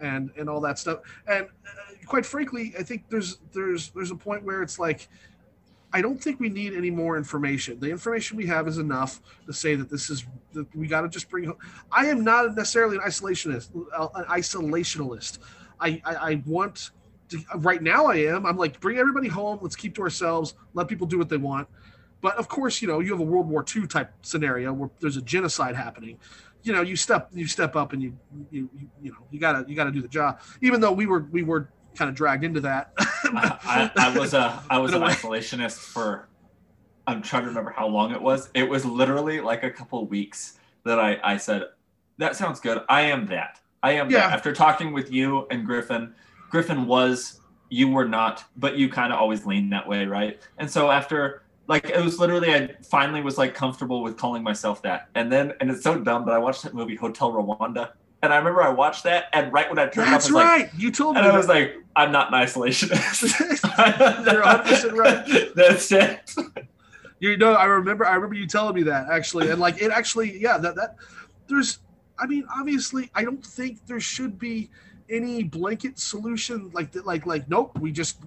and 0.00 0.30
and 0.36 0.48
all 0.48 0.60
that 0.62 0.78
stuff. 0.78 1.00
And 1.26 1.46
uh, 1.46 2.06
quite 2.06 2.26
frankly, 2.26 2.74
I 2.78 2.82
think 2.82 3.04
there's 3.08 3.38
there's 3.52 3.90
there's 3.90 4.10
a 4.10 4.16
point 4.16 4.42
where 4.44 4.62
it's 4.62 4.78
like. 4.78 5.08
I 5.92 6.00
don't 6.00 6.22
think 6.22 6.38
we 6.38 6.48
need 6.48 6.72
any 6.74 6.92
more 6.92 7.16
information. 7.16 7.80
The 7.80 7.90
information 7.90 8.36
we 8.36 8.46
have 8.46 8.68
is 8.68 8.78
enough 8.78 9.20
to 9.46 9.52
say 9.52 9.74
that 9.74 9.90
this 9.90 10.08
is 10.08 10.24
that 10.52 10.72
we 10.76 10.86
got 10.86 11.00
to 11.00 11.08
just 11.08 11.28
bring. 11.28 11.46
Home. 11.46 11.56
I 11.90 12.06
am 12.06 12.22
not 12.22 12.54
necessarily 12.54 12.94
an 12.96 13.02
isolationist. 13.02 13.70
uh, 13.98 14.06
An 14.14 14.24
isolationalist. 14.26 15.38
I, 15.80 16.00
I 16.04 16.14
I 16.14 16.42
want 16.46 16.90
to. 17.30 17.38
Right 17.56 17.82
now, 17.82 18.06
I 18.06 18.18
am. 18.18 18.46
I'm 18.46 18.56
like 18.56 18.78
bring 18.78 18.98
everybody 18.98 19.26
home. 19.26 19.58
Let's 19.62 19.74
keep 19.74 19.96
to 19.96 20.02
ourselves. 20.02 20.54
Let 20.74 20.86
people 20.86 21.08
do 21.08 21.18
what 21.18 21.28
they 21.28 21.38
want. 21.38 21.66
But 22.20 22.36
of 22.36 22.46
course, 22.46 22.80
you 22.80 22.86
know 22.86 23.00
you 23.00 23.10
have 23.10 23.20
a 23.20 23.24
World 23.24 23.48
War 23.48 23.64
II 23.74 23.88
type 23.88 24.12
scenario 24.22 24.72
where 24.72 24.90
there's 25.00 25.16
a 25.16 25.22
genocide 25.22 25.74
happening. 25.74 26.18
You 26.62 26.72
know, 26.72 26.82
you 26.82 26.96
step 26.96 27.28
you 27.32 27.46
step 27.46 27.76
up 27.76 27.92
and 27.92 28.02
you 28.02 28.16
you 28.50 28.68
you, 28.78 28.88
you 29.02 29.10
know 29.12 29.18
you 29.30 29.40
gotta 29.40 29.64
you 29.68 29.74
gotta 29.74 29.90
do 29.90 30.02
the 30.02 30.08
job. 30.08 30.40
Even 30.60 30.80
though 30.80 30.92
we 30.92 31.06
were 31.06 31.26
we 31.30 31.42
were 31.42 31.70
kind 31.94 32.08
of 32.08 32.14
dragged 32.14 32.44
into 32.44 32.60
that. 32.60 32.92
I, 32.98 33.90
I, 33.96 34.08
I 34.12 34.18
was 34.18 34.34
a 34.34 34.62
I 34.70 34.78
was 34.78 34.92
an 34.94 35.02
isolationist 35.02 35.78
for. 35.78 36.28
I'm 37.06 37.22
trying 37.22 37.42
to 37.42 37.48
remember 37.48 37.70
how 37.70 37.88
long 37.88 38.12
it 38.12 38.20
was. 38.22 38.50
It 38.54 38.68
was 38.68 38.84
literally 38.84 39.40
like 39.40 39.64
a 39.64 39.70
couple 39.70 40.04
weeks 40.06 40.58
that 40.84 41.00
I 41.00 41.18
I 41.24 41.36
said, 41.38 41.64
"That 42.18 42.36
sounds 42.36 42.60
good. 42.60 42.82
I 42.88 43.02
am 43.02 43.26
that. 43.26 43.58
I 43.82 43.92
am 43.92 44.10
Yeah. 44.10 44.20
that." 44.28 44.32
After 44.34 44.52
talking 44.52 44.92
with 44.92 45.10
you 45.10 45.46
and 45.50 45.64
Griffin, 45.66 46.14
Griffin 46.50 46.86
was 46.86 47.40
you 47.70 47.88
were 47.88 48.04
not, 48.06 48.44
but 48.56 48.76
you 48.76 48.88
kind 48.88 49.12
of 49.12 49.18
always 49.18 49.46
leaned 49.46 49.72
that 49.72 49.88
way, 49.88 50.04
right? 50.04 50.40
And 50.58 50.70
so 50.70 50.90
after 50.90 51.42
like 51.66 51.88
it 51.88 52.02
was 52.02 52.18
literally 52.18 52.52
I 52.54 52.74
finally 52.82 53.22
was 53.22 53.38
like 53.38 53.54
comfortable 53.54 54.02
with 54.02 54.16
calling 54.16 54.42
myself 54.42 54.82
that. 54.82 55.08
And 55.14 55.30
then 55.32 55.52
and 55.60 55.70
it's 55.70 55.82
so 55.82 55.98
dumb, 55.98 56.24
but 56.24 56.34
I 56.34 56.38
watched 56.38 56.62
that 56.64 56.74
movie 56.74 56.96
Hotel 56.96 57.32
Rwanda. 57.32 57.92
And 58.22 58.34
I 58.34 58.36
remember 58.36 58.62
I 58.62 58.68
watched 58.68 59.04
that, 59.04 59.28
and 59.32 59.50
right 59.50 59.66
when 59.70 59.78
I 59.78 59.86
turned 59.86 60.08
up, 60.08 60.20
That's 60.20 60.26
off, 60.30 60.36
I 60.36 60.44
right. 60.44 60.60
like, 60.60 60.72
you 60.76 60.90
told 60.90 61.14
me. 61.14 61.20
and 61.20 61.28
I 61.28 61.32
that. 61.32 61.38
was 61.38 61.48
like, 61.48 61.76
I'm 61.96 62.12
not 62.12 62.28
an 62.28 62.34
isolationist. 62.34 63.22
You're 64.30 64.42
100% 64.42 64.92
right. 64.92 65.48
That's 65.56 65.90
it. 65.90 66.30
You 67.18 67.38
know, 67.38 67.54
I 67.54 67.64
remember. 67.64 68.06
I 68.06 68.14
remember 68.14 68.34
you 68.34 68.46
telling 68.46 68.74
me 68.74 68.82
that 68.82 69.08
actually, 69.10 69.48
and 69.50 69.58
like 69.58 69.80
it 69.80 69.90
actually, 69.90 70.38
yeah. 70.38 70.58
That 70.58 70.74
that 70.76 70.96
there's. 71.48 71.78
I 72.18 72.26
mean, 72.26 72.44
obviously, 72.54 73.10
I 73.14 73.24
don't 73.24 73.44
think 73.44 73.86
there 73.86 74.00
should 74.00 74.38
be 74.38 74.68
any 75.10 75.42
blanket 75.42 75.98
solution 75.98 76.70
like 76.72 76.92
that. 76.92 77.06
Like 77.06 77.26
like 77.26 77.48
nope, 77.48 77.78
we 77.78 77.92
just 77.92 78.18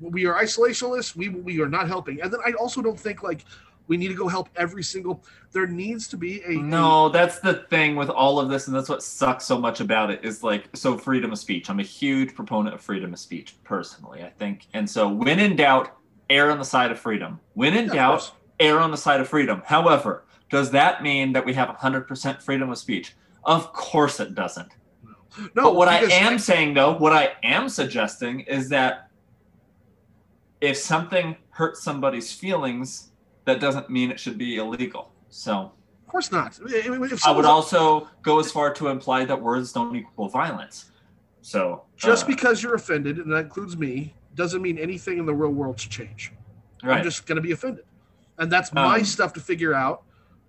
we 0.00 0.26
are 0.26 0.34
isolationists. 0.34 1.14
We 1.14 1.28
we 1.28 1.60
are 1.60 1.68
not 1.68 1.88
helping. 1.88 2.20
And 2.20 2.32
then 2.32 2.40
I 2.44 2.52
also 2.52 2.82
don't 2.82 2.98
think 2.98 3.22
like 3.22 3.44
we 3.88 3.96
need 3.96 4.08
to 4.08 4.14
go 4.14 4.28
help 4.28 4.48
every 4.56 4.82
single. 4.82 5.24
There 5.52 5.66
needs 5.66 6.08
to 6.08 6.16
be 6.16 6.42
a 6.44 6.52
No, 6.52 7.08
that's 7.08 7.40
the 7.40 7.54
thing 7.68 7.96
with 7.96 8.08
all 8.08 8.40
of 8.40 8.48
this, 8.48 8.66
and 8.66 8.76
that's 8.76 8.88
what 8.88 9.02
sucks 9.02 9.44
so 9.44 9.58
much 9.58 9.80
about 9.80 10.10
it 10.10 10.24
is 10.24 10.42
like 10.42 10.68
so 10.74 10.96
freedom 10.96 11.32
of 11.32 11.38
speech. 11.38 11.68
I'm 11.68 11.80
a 11.80 11.84
huge 11.84 12.34
proponent 12.34 12.74
of 12.74 12.80
freedom 12.80 13.12
of 13.12 13.18
speech 13.18 13.56
personally, 13.64 14.22
I 14.22 14.30
think. 14.30 14.66
And 14.72 14.88
so 14.88 15.08
when 15.08 15.38
in 15.38 15.56
doubt, 15.56 15.96
err 16.30 16.50
on 16.50 16.58
the 16.58 16.64
side 16.64 16.90
of 16.90 16.98
freedom. 16.98 17.40
When 17.54 17.74
in 17.74 17.86
Yeah, 17.86 17.94
doubt, 17.94 18.32
err 18.60 18.80
on 18.80 18.90
the 18.90 18.96
side 18.96 19.20
of 19.20 19.28
freedom. 19.28 19.62
However, 19.66 20.24
does 20.48 20.70
that 20.70 21.02
mean 21.02 21.32
that 21.32 21.44
we 21.44 21.54
have 21.54 21.68
100% 21.68 22.42
freedom 22.42 22.70
of 22.70 22.78
speech? 22.78 23.14
Of 23.44 23.72
course 23.72 24.20
it 24.20 24.34
doesn't. 24.34 24.72
No, 25.54 25.64
but 25.64 25.76
what 25.76 25.88
I 25.88 25.98
am 26.00 26.38
saying 26.38 26.74
though, 26.74 26.92
what 26.96 27.12
I 27.12 27.32
am 27.42 27.68
suggesting 27.68 28.40
is 28.40 28.68
that 28.68 29.08
if 30.60 30.76
something 30.76 31.36
hurts 31.50 31.82
somebody's 31.82 32.32
feelings, 32.32 33.10
that 33.44 33.60
doesn't 33.60 33.90
mean 33.90 34.10
it 34.10 34.20
should 34.20 34.38
be 34.38 34.56
illegal. 34.56 35.10
So 35.28 35.72
Of 36.02 36.08
course 36.08 36.30
not. 36.30 36.58
If 36.66 37.26
I 37.26 37.30
would 37.30 37.44
also 37.44 38.08
go 38.22 38.38
as 38.38 38.52
far 38.52 38.72
to 38.74 38.88
imply 38.88 39.24
that 39.24 39.40
words 39.40 39.72
don't 39.72 39.94
equal 39.96 40.28
violence. 40.28 40.90
So 41.40 41.82
just 41.96 42.24
uh, 42.24 42.28
because 42.28 42.62
you're 42.62 42.74
offended, 42.74 43.18
and 43.18 43.32
that 43.32 43.44
includes 43.46 43.76
me, 43.76 44.14
doesn't 44.34 44.62
mean 44.62 44.78
anything 44.78 45.18
in 45.18 45.26
the 45.26 45.34
real 45.34 45.50
world 45.50 45.80
should 45.80 45.90
change. 45.90 46.32
right. 46.84 46.98
I'm 46.98 47.04
just 47.04 47.26
going 47.26 47.36
to 47.36 47.42
be 47.42 47.52
offended, 47.52 47.84
and 48.38 48.50
that's 48.50 48.72
my 48.72 48.98
Um, 48.98 49.04
stuff 49.04 49.32
to 49.32 49.40
figure 49.40 49.74
out. 49.74 50.02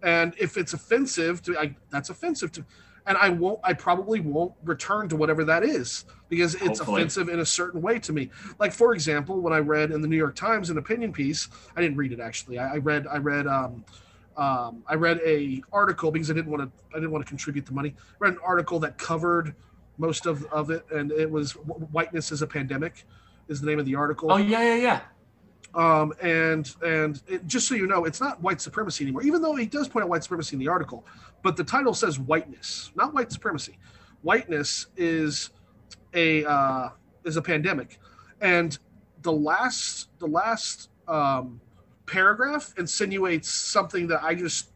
And 0.03 0.35
if 0.37 0.57
it's 0.57 0.73
offensive 0.73 1.41
to, 1.43 1.57
I, 1.57 1.75
that's 1.89 2.09
offensive 2.09 2.51
to, 2.53 2.65
and 3.05 3.17
I 3.17 3.29
won't. 3.29 3.59
I 3.63 3.73
probably 3.73 4.19
won't 4.19 4.53
return 4.63 5.09
to 5.09 5.15
whatever 5.15 5.43
that 5.45 5.63
is 5.63 6.05
because 6.29 6.55
it's 6.55 6.79
Hopefully. 6.79 7.01
offensive 7.01 7.29
in 7.29 7.39
a 7.39 7.45
certain 7.45 7.81
way 7.81 7.99
to 7.99 8.13
me. 8.13 8.29
Like 8.59 8.73
for 8.73 8.93
example, 8.93 9.39
when 9.39 9.53
I 9.53 9.59
read 9.59 9.91
in 9.91 10.01
the 10.01 10.07
New 10.07 10.17
York 10.17 10.35
Times 10.35 10.69
an 10.69 10.77
opinion 10.77 11.11
piece, 11.11 11.49
I 11.75 11.81
didn't 11.81 11.97
read 11.97 12.11
it 12.11 12.19
actually. 12.19 12.59
I, 12.59 12.75
I 12.75 12.77
read. 12.77 13.07
I 13.07 13.17
read. 13.17 13.47
Um, 13.47 13.83
um, 14.35 14.83
I 14.87 14.95
read 14.95 15.19
a 15.23 15.61
article 15.71 16.09
because 16.09 16.31
I 16.31 16.33
didn't 16.33 16.49
want 16.49 16.63
to. 16.63 16.71
I 16.91 16.97
didn't 16.99 17.11
want 17.11 17.23
to 17.25 17.29
contribute 17.29 17.65
the 17.65 17.73
money. 17.73 17.93
I 17.97 18.15
read 18.19 18.33
an 18.33 18.39
article 18.43 18.79
that 18.79 18.97
covered 18.97 19.53
most 19.97 20.25
of, 20.25 20.43
of 20.45 20.71
it, 20.71 20.85
and 20.91 21.11
it 21.11 21.29
was 21.29 21.51
"Whiteness 21.51 22.31
is 22.31 22.41
a 22.41 22.47
Pandemic," 22.47 23.05
is 23.47 23.61
the 23.61 23.67
name 23.67 23.79
of 23.79 23.85
the 23.85 23.95
article 23.95 24.31
oh 24.31 24.37
yeah, 24.37 24.61
yeah, 24.61 24.75
yeah. 24.75 25.01
Um, 25.75 26.13
and 26.21 26.73
and 26.85 27.21
it, 27.27 27.47
just 27.47 27.67
so 27.67 27.75
you 27.75 27.87
know, 27.87 28.05
it's 28.05 28.21
not 28.21 28.41
white 28.41 28.61
supremacy 28.61 29.03
anymore. 29.03 29.23
Even 29.23 29.41
though 29.41 29.55
he 29.55 29.65
does 29.65 29.87
point 29.87 30.03
out 30.03 30.09
white 30.09 30.23
supremacy 30.23 30.55
in 30.55 30.59
the 30.59 30.67
article, 30.67 31.05
but 31.41 31.57
the 31.57 31.63
title 31.63 31.93
says 31.93 32.19
whiteness, 32.19 32.91
not 32.95 33.13
white 33.13 33.31
supremacy. 33.31 33.77
Whiteness 34.21 34.87
is 34.95 35.49
a 36.13 36.45
uh, 36.45 36.89
is 37.25 37.37
a 37.37 37.41
pandemic, 37.41 37.99
and 38.41 38.77
the 39.23 39.31
last 39.31 40.09
the 40.19 40.27
last 40.27 40.89
um, 41.07 41.59
paragraph 42.05 42.73
insinuates 42.77 43.49
something 43.49 44.07
that 44.07 44.23
I 44.23 44.35
just 44.35 44.71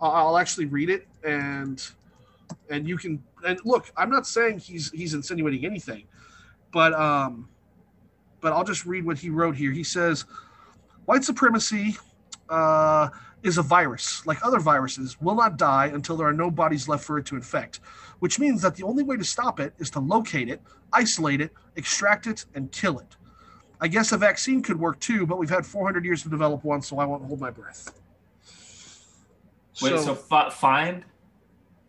I'll- 0.00 0.36
actually 0.36 0.66
read 0.66 0.90
it 0.90 1.06
and 1.24 1.84
and 2.68 2.86
you 2.86 2.98
can 2.98 3.22
and 3.46 3.58
look. 3.64 3.90
I'm 3.96 4.10
not 4.10 4.26
saying 4.26 4.58
he's 4.58 4.90
he's 4.90 5.14
insinuating 5.14 5.64
anything, 5.64 6.04
but 6.72 6.92
um, 6.92 7.48
but 8.42 8.52
I'll 8.52 8.64
just 8.64 8.84
read 8.84 9.06
what 9.06 9.16
he 9.16 9.30
wrote 9.30 9.56
here. 9.56 9.70
He 9.70 9.84
says, 9.84 10.26
"White 11.06 11.24
supremacy 11.24 11.96
uh, 12.50 13.08
is 13.42 13.56
a 13.56 13.62
virus, 13.62 14.26
like 14.26 14.44
other 14.44 14.58
viruses, 14.58 15.18
will 15.22 15.36
not 15.36 15.56
die 15.56 15.86
until 15.86 16.16
there 16.18 16.26
are 16.26 16.34
no 16.34 16.50
bodies 16.50 16.88
left 16.88 17.04
for 17.04 17.16
it 17.16 17.24
to 17.26 17.36
infect, 17.36 17.80
which 18.18 18.38
means 18.38 18.60
that 18.60 18.74
the 18.74 18.82
only 18.82 19.02
way 19.02 19.16
to 19.16 19.24
stop 19.24 19.58
it 19.58 19.72
is 19.78 19.88
to 19.90 20.00
locate 20.00 20.50
it, 20.50 20.60
isolate 20.92 21.40
it, 21.40 21.52
extract 21.76 22.26
it, 22.26 22.44
and 22.54 22.70
kill 22.70 22.98
it. 22.98 23.16
I 23.80 23.88
guess 23.88 24.12
a 24.12 24.18
vaccine 24.18 24.62
could 24.62 24.78
work 24.78 25.00
too, 25.00 25.24
but 25.26 25.38
we've 25.38 25.50
had 25.50 25.64
400 25.64 26.04
years 26.04 26.22
to 26.24 26.28
develop 26.28 26.62
one, 26.62 26.82
so 26.82 26.98
I 26.98 27.06
won't 27.06 27.24
hold 27.24 27.40
my 27.40 27.50
breath." 27.50 27.98
Wait, 29.80 29.98
so, 29.98 30.14
fi- 30.14 30.50
find 30.50 31.04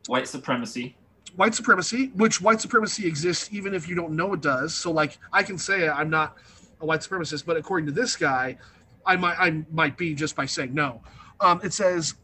white 0.07 0.27
supremacy. 0.27 0.95
White 1.35 1.55
supremacy, 1.55 2.11
which 2.15 2.41
white 2.41 2.61
supremacy 2.61 3.07
exists 3.07 3.49
even 3.51 3.73
if 3.73 3.87
you 3.87 3.95
don't 3.95 4.11
know 4.13 4.33
it 4.33 4.41
does. 4.41 4.73
So 4.73 4.91
like 4.91 5.17
I 5.31 5.43
can 5.43 5.57
say 5.57 5.89
I'm 5.89 6.09
not 6.09 6.37
a 6.81 6.85
white 6.85 7.01
supremacist, 7.01 7.45
but 7.45 7.57
according 7.57 7.87
to 7.87 7.91
this 7.91 8.15
guy, 8.15 8.57
I 9.05 9.15
might 9.15 9.37
I 9.39 9.63
might 9.71 9.97
be 9.97 10.13
just 10.13 10.35
by 10.35 10.45
saying 10.45 10.73
no. 10.73 11.01
Um, 11.39 11.59
it 11.63 11.73
says 11.73 12.15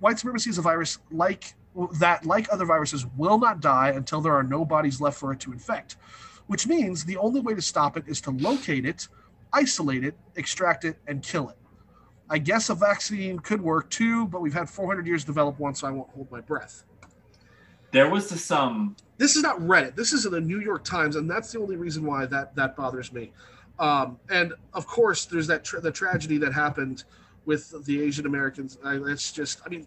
white 0.00 0.18
supremacy 0.18 0.50
is 0.50 0.58
a 0.58 0.62
virus 0.62 0.98
like 1.10 1.54
that, 1.98 2.24
like 2.26 2.52
other 2.52 2.64
viruses, 2.64 3.06
will 3.16 3.38
not 3.38 3.60
die 3.60 3.90
until 3.90 4.20
there 4.20 4.34
are 4.34 4.42
no 4.42 4.64
bodies 4.64 5.00
left 5.00 5.18
for 5.18 5.32
it 5.32 5.40
to 5.40 5.52
infect, 5.52 5.96
which 6.46 6.66
means 6.66 7.04
the 7.04 7.16
only 7.16 7.40
way 7.40 7.54
to 7.54 7.62
stop 7.62 7.96
it 7.96 8.04
is 8.06 8.20
to 8.22 8.30
locate 8.32 8.84
it, 8.84 9.08
isolate 9.52 10.04
it, 10.04 10.14
extract 10.36 10.84
it, 10.84 10.96
and 11.06 11.22
kill 11.22 11.48
it. 11.48 11.56
I 12.28 12.38
guess 12.38 12.70
a 12.70 12.74
vaccine 12.74 13.38
could 13.38 13.60
work 13.60 13.90
too, 13.90 14.26
but 14.26 14.40
we've 14.40 14.54
had 14.54 14.68
400 14.68 15.06
years 15.06 15.22
to 15.22 15.26
develop 15.26 15.58
one, 15.58 15.74
so 15.74 15.88
I 15.88 15.90
won't 15.90 16.10
hold 16.10 16.30
my 16.30 16.40
breath 16.40 16.84
There 17.92 18.08
was 18.08 18.28
this 18.28 18.50
um 18.50 18.96
this 19.18 19.36
is 19.36 19.42
not 19.42 19.58
Reddit. 19.58 19.96
This 19.96 20.12
is 20.12 20.24
in 20.24 20.32
the 20.32 20.40
New 20.40 20.60
York 20.60 20.82
Times, 20.84 21.16
and 21.16 21.30
that's 21.30 21.52
the 21.52 21.60
only 21.60 21.76
reason 21.76 22.04
why 22.04 22.26
that 22.26 22.54
that 22.56 22.76
bothers 22.76 23.12
me. 23.12 23.32
Um, 23.78 24.18
and 24.28 24.52
of 24.74 24.86
course, 24.86 25.24
there's 25.24 25.46
that 25.48 25.64
tra- 25.64 25.80
the 25.80 25.90
tragedy 25.90 26.38
that 26.38 26.52
happened 26.52 27.04
with 27.46 27.84
the 27.86 28.02
Asian 28.02 28.26
Americans. 28.26 28.78
I, 28.84 28.96
it's 29.06 29.32
just, 29.32 29.60
I 29.64 29.70
mean, 29.70 29.86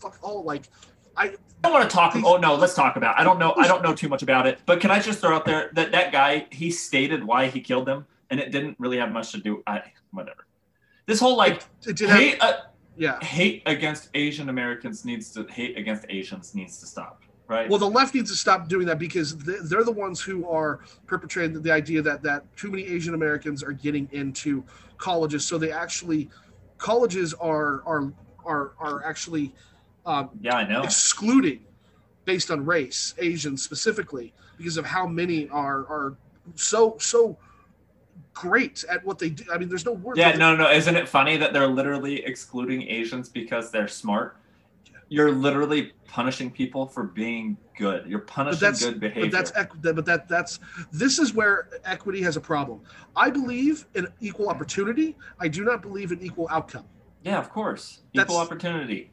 fuck 0.00 0.18
all 0.22 0.42
like, 0.42 0.68
I 1.16 1.26
I 1.26 1.34
don't 1.62 1.72
want 1.72 1.88
to 1.88 1.94
talk. 1.94 2.14
Oh 2.16 2.36
no, 2.36 2.56
let's 2.56 2.74
talk 2.74 2.96
about. 2.96 3.18
I 3.18 3.24
don't 3.24 3.38
know. 3.38 3.54
I 3.56 3.66
don't 3.66 3.82
know 3.82 3.94
too 3.94 4.08
much 4.08 4.22
about 4.22 4.46
it, 4.46 4.58
but 4.66 4.80
can 4.80 4.90
I 4.90 4.98
just 4.98 5.20
throw 5.20 5.34
out 5.34 5.44
there 5.46 5.70
that 5.72 5.92
that 5.92 6.12
guy 6.12 6.46
he 6.50 6.70
stated 6.70 7.24
why 7.24 7.46
he 7.46 7.60
killed 7.60 7.86
them, 7.86 8.04
and 8.30 8.38
it 8.38 8.52
didn't 8.52 8.76
really 8.78 8.98
have 8.98 9.12
much 9.12 9.32
to 9.32 9.38
do. 9.38 9.62
I 9.66 9.82
whatever. 10.10 10.46
This 11.06 11.20
whole 11.20 11.36
like 11.36 11.62
it 11.86 11.96
did 11.96 12.10
have, 12.10 12.34
uh, 12.40 12.52
yeah. 12.96 13.22
hate 13.24 13.62
against 13.66 14.08
Asian 14.14 14.48
Americans 14.48 15.04
needs 15.04 15.30
to 15.32 15.44
hate 15.44 15.76
against 15.76 16.04
Asians 16.08 16.54
needs 16.54 16.78
to 16.80 16.86
stop. 16.86 17.22
Right. 17.46 17.68
Well, 17.68 17.78
the 17.78 17.88
left 17.90 18.14
needs 18.14 18.30
to 18.30 18.36
stop 18.36 18.68
doing 18.68 18.86
that 18.86 18.98
because 18.98 19.36
they- 19.36 19.58
they're 19.62 19.84
the 19.84 19.92
ones 19.92 20.20
who 20.20 20.48
are 20.48 20.80
perpetrating 21.06 21.60
the 21.60 21.70
idea 21.72 22.00
that 22.00 22.22
that 22.22 22.44
too 22.56 22.70
many 22.70 22.84
Asian 22.86 23.14
Americans 23.14 23.62
are 23.62 23.72
getting 23.72 24.08
into 24.12 24.64
colleges. 24.96 25.46
So 25.46 25.58
they 25.58 25.70
actually, 25.70 26.30
colleges 26.78 27.34
are 27.34 27.82
are 27.86 28.12
are 28.46 28.72
are 28.78 29.04
actually 29.04 29.54
um, 30.06 30.30
yeah, 30.40 30.56
I 30.56 30.68
know. 30.68 30.82
excluding 30.82 31.60
based 32.26 32.50
on 32.50 32.64
race 32.64 33.14
asians 33.18 33.62
specifically 33.62 34.32
because 34.58 34.76
of 34.76 34.84
how 34.86 35.06
many 35.06 35.48
are 35.50 35.80
are 35.86 36.16
so 36.54 36.96
so 36.98 37.38
great 38.34 38.84
at 38.90 39.04
what 39.04 39.18
they 39.18 39.30
do 39.30 39.44
i 39.52 39.56
mean 39.56 39.68
there's 39.68 39.84
no 39.86 39.92
word 39.92 40.16
Yeah, 40.16 40.32
no, 40.36 40.54
no. 40.56 40.68
Isn't 40.70 40.96
it 40.96 41.08
funny 41.08 41.36
that 41.36 41.52
they're 41.52 41.68
literally 41.68 42.24
excluding 42.24 42.82
Asians 42.82 43.28
because 43.28 43.70
they're 43.70 43.88
smart? 43.88 44.36
You're 45.08 45.30
literally 45.32 45.92
punishing 46.08 46.50
people 46.50 46.86
for 46.86 47.04
being 47.04 47.56
good. 47.78 48.06
You're 48.06 48.20
punishing 48.20 48.60
that's- 48.60 48.84
good 48.84 48.98
behavior. 48.98 49.30
but 49.30 49.32
that's 49.32 49.52
equ- 49.52 49.94
but 49.94 50.04
that 50.06 50.28
that's 50.28 50.58
this 50.92 51.18
is 51.18 51.32
where 51.34 51.68
equity 51.84 52.22
has 52.22 52.36
a 52.36 52.40
problem 52.40 52.80
i 53.16 53.30
believe 53.30 53.86
in 53.94 54.06
equal 54.20 54.48
opportunity 54.48 55.16
i 55.40 55.46
do 55.48 55.64
not 55.64 55.80
believe 55.82 56.10
in 56.12 56.20
equal 56.22 56.48
outcome 56.50 56.84
yeah, 57.22 57.38
of 57.38 57.48
course. 57.50 58.00
That's- 58.14 58.30
Equal 58.30 58.36
opportunity. 58.42 59.10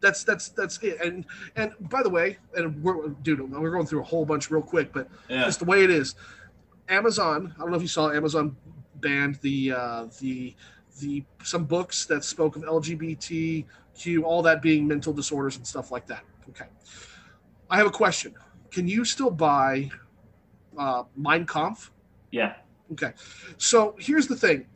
that's 0.00 0.24
that's 0.24 0.48
that's 0.48 0.78
it 0.82 1.00
and 1.00 1.24
and 1.56 1.72
by 1.88 2.02
the 2.02 2.10
way 2.10 2.38
and 2.56 2.82
we're 2.82 3.08
dude 3.22 3.40
we're 3.50 3.70
going 3.70 3.86
through 3.86 4.00
a 4.00 4.04
whole 4.04 4.24
bunch 4.24 4.50
real 4.50 4.62
quick 4.62 4.92
but 4.92 5.08
Yeah. 5.28 5.44
just 5.44 5.58
the 5.60 5.64
way 5.66 5.84
it 5.84 5.90
is. 5.90 6.14
Amazon. 6.88 7.54
I 7.56 7.60
don't 7.60 7.70
know 7.70 7.76
if 7.76 7.82
you 7.82 7.88
saw 7.88 8.10
Amazon 8.10 8.56
banned 8.96 9.36
the 9.36 9.72
uh, 9.72 10.06
the 10.20 10.54
the 11.00 11.24
some 11.42 11.64
books 11.64 12.06
that 12.06 12.24
spoke 12.24 12.56
of 12.56 12.62
LGBTQ, 12.62 14.22
all 14.24 14.42
that 14.42 14.62
being 14.62 14.86
mental 14.86 15.12
disorders 15.12 15.56
and 15.56 15.66
stuff 15.66 15.90
like 15.90 16.06
that. 16.06 16.24
Okay, 16.50 16.66
I 17.70 17.76
have 17.76 17.86
a 17.86 17.90
question. 17.90 18.34
Can 18.70 18.88
you 18.88 19.04
still 19.04 19.30
buy 19.30 19.90
uh, 20.76 21.04
Mein 21.16 21.46
Kampf? 21.46 21.90
Yeah. 22.30 22.54
Okay, 22.92 23.12
so 23.56 23.96
here's 23.98 24.26
the 24.26 24.36
thing. 24.36 24.66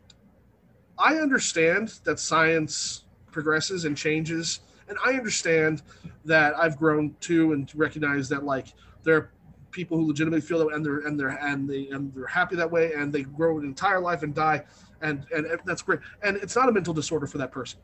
I 0.98 1.16
understand 1.16 2.00
that 2.04 2.18
science 2.18 3.04
progresses 3.30 3.84
and 3.84 3.96
changes, 3.96 4.60
and 4.88 4.96
I 5.04 5.12
understand 5.12 5.82
that 6.24 6.56
I've 6.56 6.76
grown 6.76 7.14
too 7.20 7.52
and 7.52 7.70
recognize 7.74 8.28
that 8.30 8.44
like 8.44 8.68
there 9.04 9.16
are 9.16 9.30
people 9.78 9.96
who 9.96 10.08
legitimately 10.08 10.40
feel 10.40 10.58
that, 10.58 10.74
and 10.74 10.84
they're 10.84 10.98
and 11.06 11.18
they're 11.18 11.28
and 11.28 11.70
they 11.70 11.86
and 11.88 12.12
they're 12.14 12.26
happy 12.26 12.56
that 12.56 12.70
way, 12.70 12.92
and 12.94 13.12
they 13.12 13.22
grow 13.22 13.58
an 13.58 13.64
entire 13.64 14.00
life 14.00 14.24
and 14.24 14.34
die, 14.34 14.64
and 15.02 15.24
and 15.34 15.46
that's 15.64 15.82
great. 15.82 16.00
And 16.24 16.36
it's 16.38 16.56
not 16.56 16.68
a 16.68 16.72
mental 16.72 16.92
disorder 16.92 17.28
for 17.28 17.38
that 17.38 17.52
person. 17.52 17.78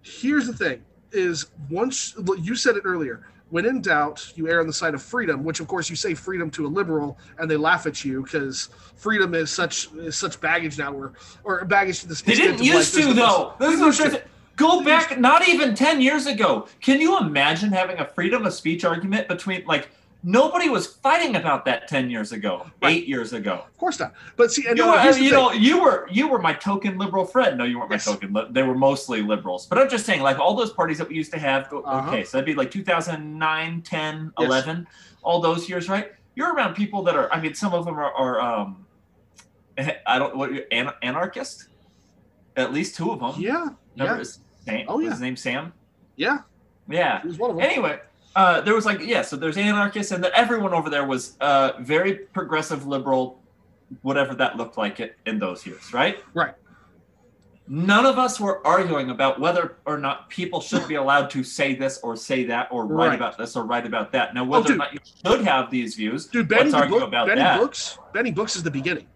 Here's 0.00 0.46
the 0.46 0.54
thing: 0.54 0.82
is 1.12 1.50
once 1.70 2.14
you 2.38 2.54
said 2.56 2.76
it 2.76 2.84
earlier. 2.84 3.26
When 3.50 3.66
in 3.66 3.82
doubt, 3.82 4.32
you 4.36 4.48
err 4.48 4.60
on 4.60 4.66
the 4.66 4.72
side 4.72 4.94
of 4.94 5.02
freedom, 5.02 5.44
which 5.44 5.60
of 5.60 5.68
course 5.68 5.88
you 5.88 5.94
say 5.94 6.14
freedom 6.14 6.50
to 6.52 6.66
a 6.66 6.70
liberal, 6.80 7.18
and 7.38 7.48
they 7.48 7.58
laugh 7.58 7.86
at 7.86 8.04
you 8.04 8.22
because 8.22 8.70
freedom 8.96 9.34
is 9.34 9.50
such 9.50 9.92
is 9.92 10.16
such 10.16 10.40
baggage 10.40 10.76
now, 10.78 10.92
or 10.92 11.12
or 11.44 11.64
baggage 11.66 12.00
to 12.00 12.08
the. 12.08 12.20
They 12.24 12.34
didn't 12.34 12.64
used 12.64 12.94
to 12.94 13.12
though. 13.12 13.52
This 13.60 14.00
is 14.00 14.18
Go 14.56 14.84
back, 14.84 15.18
not 15.18 15.48
even 15.48 15.74
10 15.74 16.00
years 16.00 16.26
ago. 16.26 16.68
Can 16.80 17.00
you 17.00 17.18
imagine 17.18 17.72
having 17.72 17.98
a 17.98 18.06
freedom 18.06 18.46
of 18.46 18.54
speech 18.54 18.84
argument 18.84 19.26
between, 19.28 19.64
like, 19.66 19.88
nobody 20.24 20.68
was 20.68 20.86
fighting 20.86 21.36
about 21.36 21.64
that 21.66 21.86
10 21.86 22.10
years 22.10 22.32
ago, 22.32 22.66
right. 22.82 22.96
eight 22.96 23.06
years 23.06 23.32
ago. 23.32 23.64
Of 23.66 23.76
course 23.76 24.00
not. 24.00 24.14
But 24.36 24.50
see, 24.50 24.66
and 24.66 24.76
you, 24.76 24.86
were, 24.86 25.10
you 25.18 25.30
know, 25.30 25.52
you 25.52 25.82
were 25.82 26.08
you 26.10 26.28
were 26.28 26.40
my 26.40 26.54
token 26.54 26.98
liberal 26.98 27.26
friend. 27.26 27.58
No, 27.58 27.64
you 27.64 27.78
weren't 27.78 27.90
yes. 27.90 28.06
my 28.06 28.14
token. 28.14 28.36
They 28.52 28.62
were 28.62 28.74
mostly 28.74 29.22
liberals. 29.22 29.66
But 29.66 29.78
I'm 29.78 29.88
just 29.88 30.06
saying, 30.06 30.22
like, 30.22 30.38
all 30.38 30.54
those 30.54 30.72
parties 30.72 30.98
that 30.98 31.08
we 31.08 31.14
used 31.14 31.32
to 31.32 31.38
have, 31.38 31.72
uh-huh. 31.72 32.08
okay, 32.08 32.24
so 32.24 32.38
that'd 32.38 32.46
be 32.46 32.54
like 32.54 32.70
2009, 32.70 33.82
10, 33.82 34.32
yes. 34.38 34.46
11, 34.46 34.86
all 35.22 35.40
those 35.40 35.68
years, 35.68 35.88
right? 35.88 36.12
You're 36.34 36.54
around 36.54 36.74
people 36.74 37.02
that 37.04 37.14
are, 37.14 37.32
I 37.32 37.40
mean, 37.40 37.54
some 37.54 37.74
of 37.74 37.84
them 37.84 37.96
are, 37.98 38.12
are 38.12 38.40
um, 38.40 38.86
I 40.06 40.18
don't, 40.18 40.36
what, 40.36 40.50
anarchist? 40.72 41.68
At 42.56 42.72
least 42.72 42.96
two 42.96 43.10
of 43.10 43.20
them. 43.20 43.34
Yeah. 43.36 43.68
Yeah. 43.96 44.22
Sam, 44.66 44.86
oh 44.88 44.98
yeah. 44.98 45.10
his 45.10 45.20
name 45.20 45.36
Sam? 45.36 45.72
Yeah. 46.16 46.38
Yeah. 46.88 47.22
He 47.22 47.28
was 47.28 47.38
one 47.38 47.50
of 47.50 47.56
them. 47.56 47.64
Anyway, 47.64 48.00
uh, 48.36 48.60
there 48.62 48.74
was 48.74 48.84
like 48.84 49.00
yeah, 49.00 49.22
so 49.22 49.36
there's 49.36 49.56
anarchists, 49.56 50.12
and 50.12 50.22
then 50.22 50.32
everyone 50.34 50.74
over 50.74 50.90
there 50.90 51.06
was 51.06 51.36
uh, 51.40 51.72
very 51.80 52.14
progressive 52.14 52.86
liberal, 52.86 53.40
whatever 54.02 54.34
that 54.34 54.56
looked 54.56 54.76
like 54.76 55.00
it 55.00 55.16
in 55.26 55.38
those 55.38 55.64
years, 55.66 55.92
right? 55.92 56.18
Right. 56.34 56.54
None 57.66 58.04
of 58.04 58.18
us 58.18 58.38
were 58.38 58.66
arguing 58.66 59.08
about 59.08 59.40
whether 59.40 59.76
or 59.86 59.96
not 59.96 60.28
people 60.28 60.60
should 60.60 60.86
be 60.86 60.96
allowed 60.96 61.30
to 61.30 61.42
say 61.42 61.74
this 61.74 61.98
or 62.02 62.14
say 62.14 62.44
that 62.44 62.68
or 62.70 62.84
write 62.84 63.06
right. 63.06 63.14
about 63.14 63.38
this 63.38 63.56
or 63.56 63.64
write 63.64 63.86
about 63.86 64.12
that. 64.12 64.34
Now, 64.34 64.44
whether 64.44 64.72
oh, 64.72 64.74
or 64.74 64.78
not 64.78 64.92
you 64.92 64.98
should 65.24 65.40
have 65.46 65.70
these 65.70 65.94
views, 65.94 66.26
dude, 66.26 66.46
Benny 66.46 66.64
let's 66.64 66.74
argue 66.74 66.98
book, 66.98 67.08
about 67.08 67.26
Benny 67.28 67.40
that. 67.40 67.58
Books, 67.58 67.98
Benny 68.12 68.32
Books 68.32 68.56
is 68.56 68.62
the 68.62 68.70
beginning. 68.70 69.06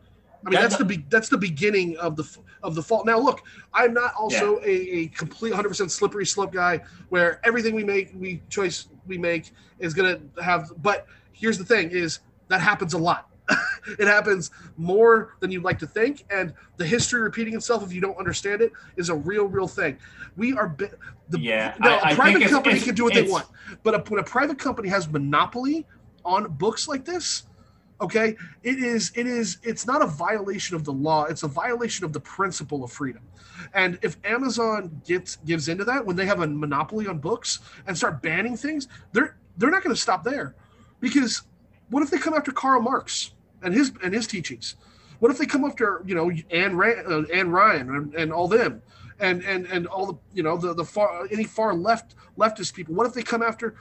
I 0.46 0.50
mean, 0.50 0.60
that's 0.60 0.76
the 0.76 0.84
be- 0.84 1.04
that's 1.08 1.28
the 1.28 1.38
beginning 1.38 1.96
of 1.98 2.16
the 2.16 2.38
of 2.62 2.74
the 2.74 2.82
fault. 2.82 3.06
Now, 3.06 3.18
look, 3.18 3.42
I'm 3.74 3.92
not 3.92 4.14
also 4.14 4.60
yeah. 4.60 4.66
a, 4.66 4.70
a 4.70 5.06
complete 5.08 5.50
100 5.50 5.68
percent 5.68 5.90
slippery 5.90 6.26
slope 6.26 6.52
guy 6.52 6.80
where 7.08 7.40
everything 7.44 7.74
we 7.74 7.84
make, 7.84 8.12
we 8.14 8.42
choice 8.48 8.88
we 9.06 9.18
make 9.18 9.52
is 9.78 9.94
gonna 9.94 10.20
have. 10.42 10.70
But 10.82 11.06
here's 11.32 11.58
the 11.58 11.64
thing: 11.64 11.90
is 11.90 12.20
that 12.48 12.60
happens 12.60 12.94
a 12.94 12.98
lot. 12.98 13.28
it 13.98 14.06
happens 14.06 14.50
more 14.76 15.36
than 15.40 15.50
you'd 15.50 15.64
like 15.64 15.78
to 15.78 15.86
think, 15.86 16.24
and 16.30 16.52
the 16.76 16.86
history 16.86 17.20
repeating 17.20 17.54
itself 17.54 17.82
if 17.82 17.92
you 17.92 18.00
don't 18.00 18.18
understand 18.18 18.60
it 18.60 18.72
is 18.96 19.08
a 19.08 19.14
real, 19.14 19.46
real 19.46 19.66
thing. 19.66 19.96
We 20.36 20.56
are 20.56 20.68
bi- 20.68 20.90
the 21.30 21.40
yeah. 21.40 21.74
Now, 21.80 21.98
I, 21.98 22.10
a 22.10 22.14
private 22.14 22.48
company 22.48 22.76
it's, 22.76 22.84
can 22.84 22.94
do 22.94 23.04
what 23.04 23.14
they 23.14 23.28
want, 23.28 23.46
but 23.82 23.94
a, 23.94 23.98
when 24.10 24.20
a 24.20 24.24
private 24.24 24.58
company 24.58 24.88
has 24.88 25.08
monopoly 25.08 25.86
on 26.24 26.46
books 26.52 26.86
like 26.86 27.04
this 27.04 27.47
okay? 28.00 28.36
It 28.62 28.78
is 28.78 29.12
it 29.14 29.26
is 29.26 29.58
it's 29.62 29.86
not 29.86 30.02
a 30.02 30.06
violation 30.06 30.76
of 30.76 30.84
the 30.84 30.92
law 30.92 31.24
it's 31.24 31.42
a 31.42 31.48
violation 31.48 32.04
of 32.04 32.12
the 32.12 32.20
principle 32.20 32.84
of 32.84 32.92
freedom. 32.92 33.22
And 33.74 33.98
if 34.02 34.16
amazon 34.24 35.00
gets 35.06 35.36
gives 35.36 35.68
into 35.68 35.84
that 35.84 36.04
when 36.04 36.16
they 36.16 36.26
have 36.26 36.40
a 36.40 36.46
monopoly 36.46 37.06
on 37.06 37.18
books 37.18 37.60
and 37.86 37.96
start 37.96 38.22
banning 38.22 38.56
things 38.56 38.88
they're 39.12 39.36
they're 39.58 39.70
not 39.70 39.82
going 39.82 39.94
to 39.94 40.00
stop 40.00 40.24
there. 40.24 40.54
Because 41.00 41.42
what 41.90 42.02
if 42.02 42.10
they 42.10 42.18
come 42.18 42.34
after 42.34 42.52
karl 42.52 42.80
marx 42.80 43.32
and 43.62 43.74
his 43.74 43.92
and 44.02 44.14
his 44.14 44.26
teachings? 44.26 44.76
What 45.18 45.30
if 45.30 45.38
they 45.38 45.46
come 45.46 45.64
after 45.64 46.02
you 46.06 46.14
know 46.14 46.30
Ayn, 46.30 46.76
Rand, 46.76 47.06
uh, 47.06 47.34
Ayn 47.34 47.52
Rand 47.52 47.90
and, 47.90 48.14
and 48.14 48.32
all 48.32 48.48
them? 48.48 48.82
And 49.20 49.42
and 49.42 49.66
and 49.66 49.86
all 49.88 50.06
the 50.06 50.18
you 50.32 50.44
know 50.44 50.56
the 50.56 50.74
the 50.74 50.84
far 50.84 51.26
any 51.32 51.44
far 51.44 51.74
left 51.74 52.14
leftist 52.38 52.72
people 52.74 52.94
what 52.94 53.04
if 53.04 53.14
they 53.14 53.22
come 53.24 53.42
after 53.42 53.74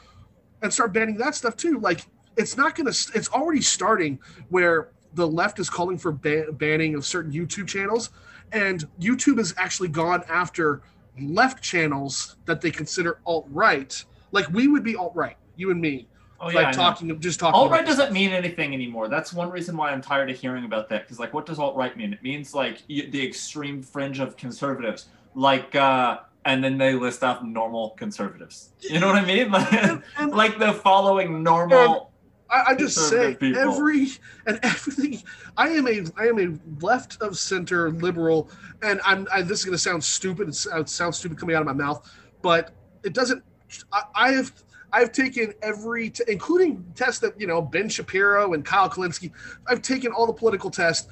and 0.64 0.74
start 0.74 0.94
banning 0.94 1.18
that 1.18 1.36
stuff 1.36 1.56
too? 1.56 1.80
Like 1.80 2.02
it's 2.38 2.56
not 2.56 2.76
going 2.76 2.92
to 2.92 3.12
it's 3.14 3.30
already 3.30 3.62
starting 3.62 4.20
where 4.50 4.90
the 5.14 5.28
left 5.28 5.60
is 5.60 5.70
calling 5.70 5.98
for 5.98 6.12
ban- 6.12 6.52
banning 6.54 6.96
of 6.96 7.06
certain 7.06 7.32
youtube 7.32 7.68
channels 7.68 8.12
and 8.52 8.88
youtube 9.00 9.38
has 9.38 9.54
actually 9.58 9.90
gone 9.90 10.24
after 10.30 10.82
left 11.20 11.62
channels 11.64 12.38
that 12.46 12.62
they 12.62 12.72
consider 12.72 13.20
alt-right 13.26 14.04
like 14.32 14.48
we 14.50 14.68
would 14.68 14.84
be 14.84 14.96
alt-right 14.96 15.38
you 15.56 15.72
and 15.72 15.82
me 15.82 16.08
Oh 16.40 16.50
yeah, 16.50 16.62
like 16.62 16.76
talking, 16.76 17.20
just 17.20 17.40
talking. 17.40 17.56
Alt 17.56 17.72
right 17.72 17.84
doesn't 17.84 18.14
mean 18.14 18.32
anything 18.32 18.74
anymore. 18.74 19.08
That's 19.08 19.34
one 19.34 19.50
reason 19.50 19.76
why 19.76 19.90
I'm 19.90 20.02
tired 20.02 20.30
of 20.30 20.38
hearing 20.38 20.66
about 20.66 20.88
that. 20.90 21.04
Because 21.04 21.20
like, 21.20 21.34
what 21.34 21.48
does 21.48 21.58
alt 21.58 21.76
right 21.76 21.98
mean? 21.98 22.14
It 22.14 22.22
means 22.22 22.54
like 22.54 22.86
the 22.88 23.26
extreme 23.26 23.82
fringe 23.82 24.20
of 24.20 24.38
conservatives, 24.38 25.08
like 25.34 25.76
uh, 25.76 26.20
and 26.46 26.64
then 26.64 26.78
they 26.78 26.94
list 26.94 27.24
off 27.24 27.44
normal 27.44 27.92
conservatives. 27.92 28.70
You 28.80 29.00
know 29.00 29.08
what 29.08 29.16
I 29.16 29.26
mean? 29.26 29.52
Like, 29.58 29.74
and, 29.74 30.04
and, 30.18 30.32
like 30.32 30.60
the 30.60 30.74
following 30.74 31.42
normal 31.42 32.12
I, 32.50 32.64
I 32.68 32.76
just 32.76 33.10
say 33.10 33.38
every 33.42 34.08
and 34.46 34.60
everything. 34.64 35.22
I 35.58 35.70
am 35.70 35.88
a 35.88 36.06
I 36.18 36.28
am 36.28 36.40
a 36.40 36.84
left 36.84 37.22
of 37.22 37.38
center 37.38 37.92
liberal, 37.92 38.50
and 38.82 39.02
I'm 39.06 39.28
I, 39.32 39.42
this 39.42 39.60
is 39.60 39.66
going 39.66 39.74
to 39.74 39.80
sound 39.80 40.04
stupid. 40.04 40.50
It 40.50 40.90
sounds 40.90 41.18
stupid 41.18 41.38
coming 41.38 41.56
out 41.56 41.62
of 41.62 41.68
my 41.68 41.74
mouth, 41.74 42.10
but 42.42 42.72
it 43.04 43.14
doesn't. 43.14 43.44
I, 43.92 44.04
I 44.16 44.32
have 44.32 44.52
I've 44.94 45.12
taken 45.12 45.54
every, 45.62 46.10
t- 46.10 46.24
including 46.28 46.86
tests 46.96 47.20
that 47.20 47.40
you 47.40 47.48
know 47.48 47.62
Ben 47.62 47.90
Shapiro 47.90 48.54
and 48.54 48.64
Kyle 48.64 48.90
Kulinski. 48.90 49.32
I've 49.68 49.82
taken 49.82 50.12
all 50.12 50.26
the 50.26 50.34
political 50.34 50.70
tests, 50.70 51.08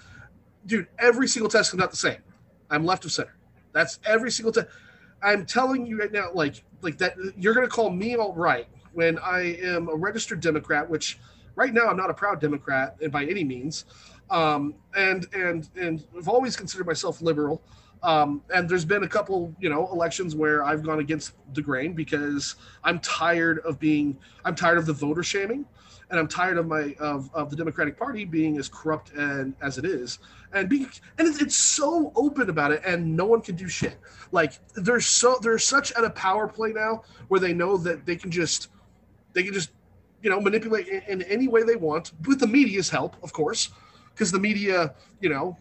dude. 0.65 0.87
Every 0.99 1.27
single 1.27 1.49
test 1.49 1.73
is 1.73 1.79
not 1.79 1.91
the 1.91 1.97
same. 1.97 2.17
I'm 2.69 2.85
left 2.85 3.05
of 3.05 3.11
center. 3.11 3.35
That's 3.73 3.99
every 4.05 4.31
single 4.31 4.53
test. 4.53 4.67
I'm 5.21 5.45
telling 5.45 5.85
you 5.85 5.99
right 5.99 6.11
now, 6.11 6.29
like 6.33 6.63
like 6.81 6.97
that. 6.99 7.15
You're 7.37 7.53
going 7.53 7.67
to 7.67 7.71
call 7.71 7.89
me 7.89 8.15
alt 8.15 8.37
right 8.37 8.67
when 8.95 9.19
I 9.19 9.57
am 9.61 9.89
a 9.89 9.95
registered 9.95 10.39
Democrat, 10.39 10.89
which 10.89 11.19
right 11.55 11.73
now 11.73 11.87
I'm 11.87 11.97
not 11.97 12.09
a 12.09 12.13
proud 12.13 12.39
Democrat 12.39 12.97
by 13.11 13.25
any 13.25 13.43
means, 13.43 13.85
um, 14.29 14.73
and 14.95 15.27
and 15.33 15.69
and 15.75 16.03
I've 16.17 16.29
always 16.29 16.55
considered 16.55 16.87
myself 16.87 17.21
liberal. 17.21 17.61
Um, 18.03 18.43
and 18.53 18.69
there's 18.69 18.85
been 18.85 19.03
a 19.03 19.07
couple, 19.07 19.55
you 19.59 19.67
know, 19.67 19.89
elections 19.91 20.35
where 20.35 20.63
I've 20.63 20.83
gone 20.83 20.99
against 20.99 21.33
the 21.53 21.61
grain 21.61 21.93
because 21.93 22.55
I'm 22.83 22.99
tired 22.99 23.59
of 23.59 23.79
being, 23.79 24.15
I'm 24.43 24.53
tired 24.53 24.77
of 24.77 24.85
the 24.85 24.93
voter 24.93 25.23
shaming, 25.23 25.65
and 26.11 26.19
I'm 26.19 26.27
tired 26.27 26.57
of 26.57 26.67
my 26.67 26.95
of, 26.99 27.33
of 27.33 27.49
the 27.49 27.55
Democratic 27.55 27.97
Party 27.97 28.23
being 28.23 28.57
as 28.57 28.69
corrupt 28.69 29.11
and 29.13 29.55
as 29.61 29.77
it 29.77 29.85
is, 29.85 30.19
and 30.53 30.69
being 30.69 30.87
and 31.17 31.27
it's, 31.27 31.41
it's 31.41 31.55
so 31.55 32.11
open 32.15 32.49
about 32.49 32.71
it, 32.71 32.83
and 32.85 33.15
no 33.15 33.25
one 33.25 33.41
can 33.41 33.55
do 33.55 33.67
shit. 33.67 33.97
Like 34.31 34.53
there's 34.75 35.07
so 35.07 35.39
there's 35.41 35.63
such 35.65 35.91
at 35.93 36.03
a 36.03 36.09
power 36.11 36.47
play 36.47 36.71
now 36.73 37.03
where 37.27 37.39
they 37.39 37.53
know 37.53 37.75
that 37.77 38.05
they 38.05 38.15
can 38.15 38.29
just 38.29 38.69
they 39.35 39.43
can 39.43 39.53
just, 39.53 39.69
you 40.23 40.29
know, 40.31 40.41
manipulate 40.41 40.87
in, 40.87 41.01
in 41.07 41.21
any 41.23 41.47
way 41.47 41.61
they 41.61 41.75
want 41.75 42.13
with 42.25 42.39
the 42.39 42.47
media's 42.47 42.89
help, 42.89 43.15
of 43.21 43.31
course, 43.31 43.69
because 44.13 44.31
the 44.31 44.39
media, 44.39 44.95
you 45.21 45.29
know, 45.29 45.55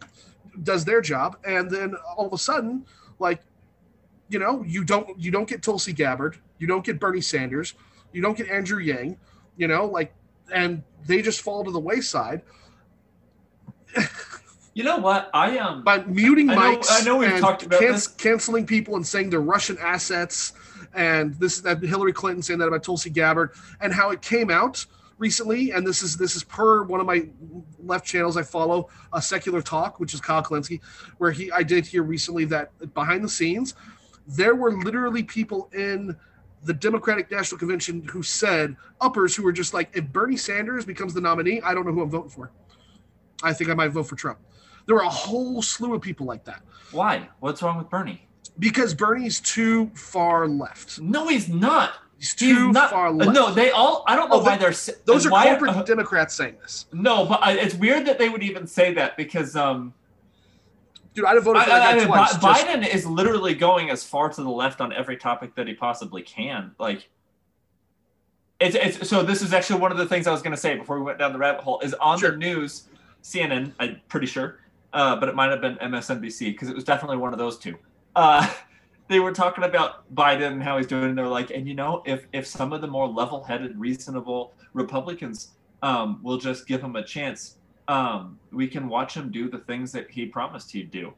does 0.62 0.86
their 0.86 1.02
job. 1.02 1.36
And 1.44 1.70
then 1.70 1.94
all 2.16 2.26
of 2.26 2.32
a 2.32 2.38
sudden, 2.38 2.86
like, 3.18 3.42
you 4.30 4.38
know, 4.38 4.62
you 4.62 4.84
don't 4.84 5.18
you 5.18 5.30
don't 5.30 5.48
get 5.48 5.62
Tulsi 5.62 5.92
Gabbard, 5.92 6.38
you 6.58 6.66
don't 6.66 6.84
get 6.84 6.98
Bernie 6.98 7.20
Sanders, 7.20 7.74
you 8.12 8.22
don't 8.22 8.38
get 8.38 8.48
Andrew 8.48 8.78
Yang, 8.78 9.18
you 9.58 9.68
know, 9.68 9.84
like, 9.84 10.14
and 10.52 10.82
they 11.06 11.20
just 11.20 11.42
fall 11.42 11.64
to 11.64 11.70
the 11.70 11.80
wayside. 11.80 12.40
You 14.72 14.82
know 14.82 14.98
what? 14.98 15.30
I 15.32 15.58
um 15.58 15.84
by 15.84 15.98
muting 16.04 16.50
I 16.50 16.56
mics. 16.56 16.90
Know, 16.90 16.96
I 16.96 17.00
know 17.02 17.16
we've 17.18 17.40
talked 17.40 17.64
about 17.64 17.80
can- 17.80 17.92
this. 17.92 18.08
canceling 18.08 18.66
people 18.66 18.96
and 18.96 19.06
saying 19.06 19.30
they're 19.30 19.40
Russian 19.40 19.78
assets 19.78 20.52
and 20.94 21.34
this 21.34 21.56
is 21.56 21.62
that 21.62 21.82
Hillary 21.82 22.12
Clinton 22.12 22.42
saying 22.42 22.58
that 22.60 22.68
about 22.68 22.82
Tulsi 22.82 23.10
Gabbard 23.10 23.52
and 23.80 23.92
how 23.92 24.10
it 24.10 24.22
came 24.22 24.50
out 24.50 24.84
recently. 25.18 25.70
And 25.70 25.86
this 25.86 26.02
is 26.02 26.16
this 26.16 26.36
is 26.36 26.44
per 26.44 26.84
one 26.84 27.00
of 27.00 27.06
my 27.06 27.28
left 27.78 28.06
channels 28.06 28.36
I 28.36 28.42
follow, 28.42 28.88
a 29.12 29.22
secular 29.22 29.62
talk, 29.62 30.00
which 30.00 30.14
is 30.14 30.20
Kyle 30.20 30.42
Kulinski, 30.42 30.80
where 31.18 31.30
he 31.30 31.50
I 31.52 31.62
did 31.62 31.86
hear 31.86 32.02
recently 32.02 32.44
that 32.46 32.94
behind 32.94 33.24
the 33.24 33.28
scenes 33.28 33.74
there 34.26 34.54
were 34.54 34.72
literally 34.72 35.22
people 35.22 35.70
in 35.74 36.16
the 36.62 36.72
Democratic 36.72 37.30
National 37.30 37.58
Convention 37.58 38.02
who 38.10 38.22
said 38.22 38.76
uppers 39.00 39.36
who 39.36 39.42
were 39.42 39.52
just 39.52 39.74
like, 39.74 39.94
if 39.94 40.10
Bernie 40.12 40.36
Sanders 40.36 40.86
becomes 40.86 41.12
the 41.12 41.20
nominee, 41.20 41.60
I 41.60 41.74
don't 41.74 41.86
know 41.86 41.92
who 41.92 42.02
I'm 42.02 42.10
voting 42.10 42.30
for. 42.30 42.50
I 43.42 43.52
think 43.52 43.68
I 43.68 43.74
might 43.74 43.88
vote 43.88 44.04
for 44.04 44.16
Trump. 44.16 44.38
There 44.86 44.96
were 44.96 45.02
a 45.02 45.08
whole 45.08 45.60
slew 45.60 45.94
of 45.94 46.00
people 46.00 46.26
like 46.26 46.44
that. 46.44 46.62
Why? 46.90 47.28
What's 47.40 47.62
wrong 47.62 47.76
with 47.76 47.90
Bernie? 47.90 48.26
Because 48.58 48.94
Bernie's 48.94 49.40
too 49.40 49.90
far 49.94 50.48
left. 50.48 51.00
No, 51.00 51.28
he's 51.28 51.48
not. 51.48 51.94
He's 52.18 52.34
too 52.34 52.66
he's 52.66 52.74
not, 52.74 52.90
far 52.90 53.10
left. 53.12 53.32
No, 53.32 53.52
they 53.52 53.70
all. 53.70 54.04
I 54.06 54.16
don't 54.16 54.30
know 54.30 54.36
oh, 54.36 54.42
why 54.42 54.56
they, 54.56 54.64
are 54.66 54.74
Those 55.04 55.26
are 55.26 55.30
why, 55.30 55.46
corporate 55.46 55.72
uh, 55.72 55.82
Democrats 55.82 56.34
saying 56.34 56.56
this. 56.60 56.86
No, 56.92 57.26
but 57.26 57.46
uh, 57.46 57.50
it's 57.50 57.74
weird 57.74 58.06
that 58.06 58.18
they 58.18 58.28
would 58.28 58.42
even 58.42 58.66
say 58.66 58.94
that 58.94 59.16
because, 59.16 59.56
um, 59.56 59.92
dude, 61.14 61.24
I'd 61.24 61.34
have 61.34 61.44
voted 61.44 61.64
for 61.64 61.68
that 61.70 61.98
guy 61.98 62.04
twice. 62.04 62.34
Biden 62.38 62.82
just, 62.82 62.94
is 62.94 63.06
literally 63.06 63.54
going 63.54 63.90
as 63.90 64.04
far 64.04 64.28
to 64.30 64.42
the 64.42 64.48
left 64.48 64.80
on 64.80 64.92
every 64.92 65.16
topic 65.16 65.54
that 65.56 65.68
he 65.68 65.74
possibly 65.74 66.22
can. 66.22 66.72
Like, 66.78 67.08
It's, 68.60 68.76
it's 68.76 69.08
so 69.08 69.22
this 69.22 69.42
is 69.42 69.52
actually 69.52 69.80
one 69.80 69.92
of 69.92 69.98
the 69.98 70.06
things 70.06 70.26
I 70.26 70.32
was 70.32 70.40
going 70.40 70.54
to 70.54 70.60
say 70.60 70.76
before 70.76 70.98
we 70.98 71.04
went 71.04 71.18
down 71.18 71.32
the 71.32 71.38
rabbit 71.38 71.62
hole 71.62 71.80
is 71.80 71.92
on 71.94 72.18
Sure. 72.18 72.30
the 72.30 72.36
news, 72.36 72.84
CNN. 73.22 73.72
I'm 73.78 74.00
pretty 74.08 74.26
sure, 74.28 74.60
uh, 74.92 75.16
but 75.16 75.28
it 75.28 75.34
might 75.34 75.50
have 75.50 75.60
been 75.60 75.76
MSNBC 75.76 76.52
because 76.52 76.68
it 76.68 76.74
was 76.74 76.84
definitely 76.84 77.16
one 77.18 77.32
of 77.32 77.38
those 77.38 77.58
two. 77.58 77.76
Uh, 78.16 78.48
they 79.08 79.20
were 79.20 79.32
talking 79.32 79.64
about 79.64 80.12
Biden 80.14 80.52
and 80.52 80.62
how 80.62 80.76
he's 80.78 80.86
doing. 80.86 81.04
And 81.04 81.18
they're 81.18 81.28
like, 81.28 81.50
and 81.50 81.68
you 81.68 81.74
know, 81.74 82.02
if 82.06 82.26
if 82.32 82.46
some 82.46 82.72
of 82.72 82.80
the 82.80 82.86
more 82.86 83.06
level-headed, 83.08 83.78
reasonable 83.78 84.52
Republicans 84.72 85.48
um, 85.82 86.20
will 86.22 86.38
just 86.38 86.66
give 86.66 86.82
him 86.82 86.96
a 86.96 87.02
chance, 87.04 87.56
um, 87.88 88.38
we 88.52 88.66
can 88.66 88.88
watch 88.88 89.14
him 89.14 89.30
do 89.30 89.48
the 89.50 89.58
things 89.58 89.92
that 89.92 90.10
he 90.10 90.26
promised 90.26 90.72
he'd 90.72 90.90
do. 90.90 91.12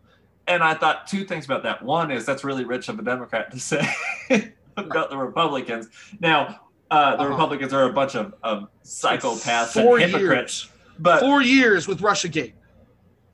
And 0.48 0.62
I 0.62 0.74
thought 0.74 1.06
two 1.06 1.24
things 1.24 1.44
about 1.44 1.62
that. 1.64 1.82
One 1.82 2.10
is 2.10 2.24
that's 2.26 2.44
really 2.44 2.64
rich 2.64 2.88
of 2.88 2.98
a 2.98 3.02
Democrat 3.02 3.50
to 3.52 3.58
say 3.60 3.84
about 4.76 5.10
the 5.10 5.16
Republicans. 5.16 5.88
Now, 6.20 6.60
uh, 6.90 7.16
the 7.16 7.22
Uh-huh. 7.22 7.30
Republicans 7.30 7.72
are 7.72 7.84
a 7.88 7.92
bunch 7.92 8.14
of, 8.14 8.34
of 8.44 8.68
psychopaths 8.84 9.72
Four 9.80 9.98
and 9.98 10.10
hypocrites. 10.12 10.64
years. 10.64 10.72
But 11.00 11.20
Four 11.20 11.42
years 11.42 11.88
with 11.88 12.00
RussiaGate. 12.00 12.52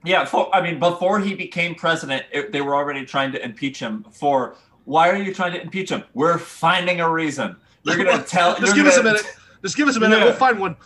Yeah, 0.04 0.24
for, 0.24 0.54
I 0.54 0.60
mean, 0.60 0.78
before 0.78 1.20
he 1.20 1.34
became 1.34 1.74
president, 1.74 2.24
it, 2.32 2.52
they 2.52 2.60
were 2.60 2.74
already 2.74 3.04
trying 3.04 3.32
to 3.32 3.44
impeach 3.44 3.78
him 3.78 4.04
for. 4.12 4.56
Why 4.84 5.08
are 5.08 5.16
you 5.16 5.32
trying 5.32 5.52
to 5.52 5.62
impeach 5.62 5.90
him? 5.90 6.02
We're 6.12 6.38
finding 6.38 7.00
a 7.00 7.10
reason. 7.10 7.56
You're 7.84 7.96
gonna 7.96 8.22
tell. 8.26 8.58
Just 8.58 8.74
give 8.74 8.86
us 8.86 8.96
a 8.96 9.02
minute. 9.02 9.24
Just 9.62 9.76
give 9.76 9.86
us 9.86 9.96
a 9.96 10.00
minute. 10.00 10.18
Yeah. 10.18 10.24
We'll 10.24 10.34
find 10.34 10.58
one. 10.58 10.76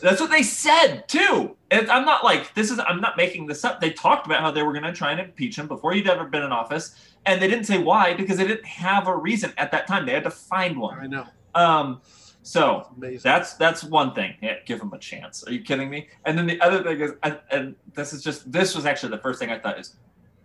That's 0.00 0.20
what 0.20 0.30
they 0.30 0.42
said 0.42 1.06
too. 1.06 1.56
And 1.70 1.90
I'm 1.90 2.04
not 2.04 2.24
like 2.24 2.54
this 2.54 2.70
is. 2.70 2.78
I'm 2.78 3.00
not 3.00 3.16
making 3.16 3.46
this 3.46 3.64
up. 3.64 3.80
They 3.80 3.90
talked 3.90 4.26
about 4.26 4.40
how 4.40 4.50
they 4.50 4.62
were 4.62 4.72
going 4.72 4.84
to 4.84 4.92
try 4.92 5.10
and 5.12 5.20
impeach 5.20 5.56
him 5.56 5.66
before 5.66 5.92
he'd 5.92 6.08
ever 6.08 6.24
been 6.24 6.42
in 6.42 6.52
office, 6.52 6.94
and 7.26 7.42
they 7.42 7.48
didn't 7.48 7.64
say 7.64 7.78
why 7.78 8.14
because 8.14 8.38
they 8.38 8.46
didn't 8.46 8.66
have 8.66 9.06
a 9.06 9.16
reason 9.16 9.52
at 9.58 9.70
that 9.72 9.86
time. 9.86 10.06
They 10.06 10.12
had 10.12 10.24
to 10.24 10.30
find 10.30 10.78
one. 10.78 10.98
I 10.98 11.06
know. 11.06 11.26
Um, 11.54 12.00
so 12.42 12.88
Amazing. 12.96 13.20
that's 13.22 13.54
that's 13.54 13.84
one 13.84 14.14
thing. 14.14 14.34
Yeah, 14.42 14.56
give 14.66 14.80
him 14.80 14.92
a 14.92 14.98
chance. 14.98 15.44
Are 15.46 15.52
you 15.52 15.62
kidding 15.62 15.88
me? 15.88 16.08
And 16.24 16.36
then 16.36 16.46
the 16.46 16.60
other 16.60 16.82
thing 16.82 17.00
is, 17.00 17.12
and, 17.22 17.38
and 17.50 17.76
this 17.94 18.12
is 18.12 18.22
just 18.22 18.50
this 18.50 18.74
was 18.74 18.84
actually 18.84 19.10
the 19.10 19.22
first 19.22 19.38
thing 19.38 19.50
I 19.50 19.58
thought 19.58 19.78
is, 19.78 19.96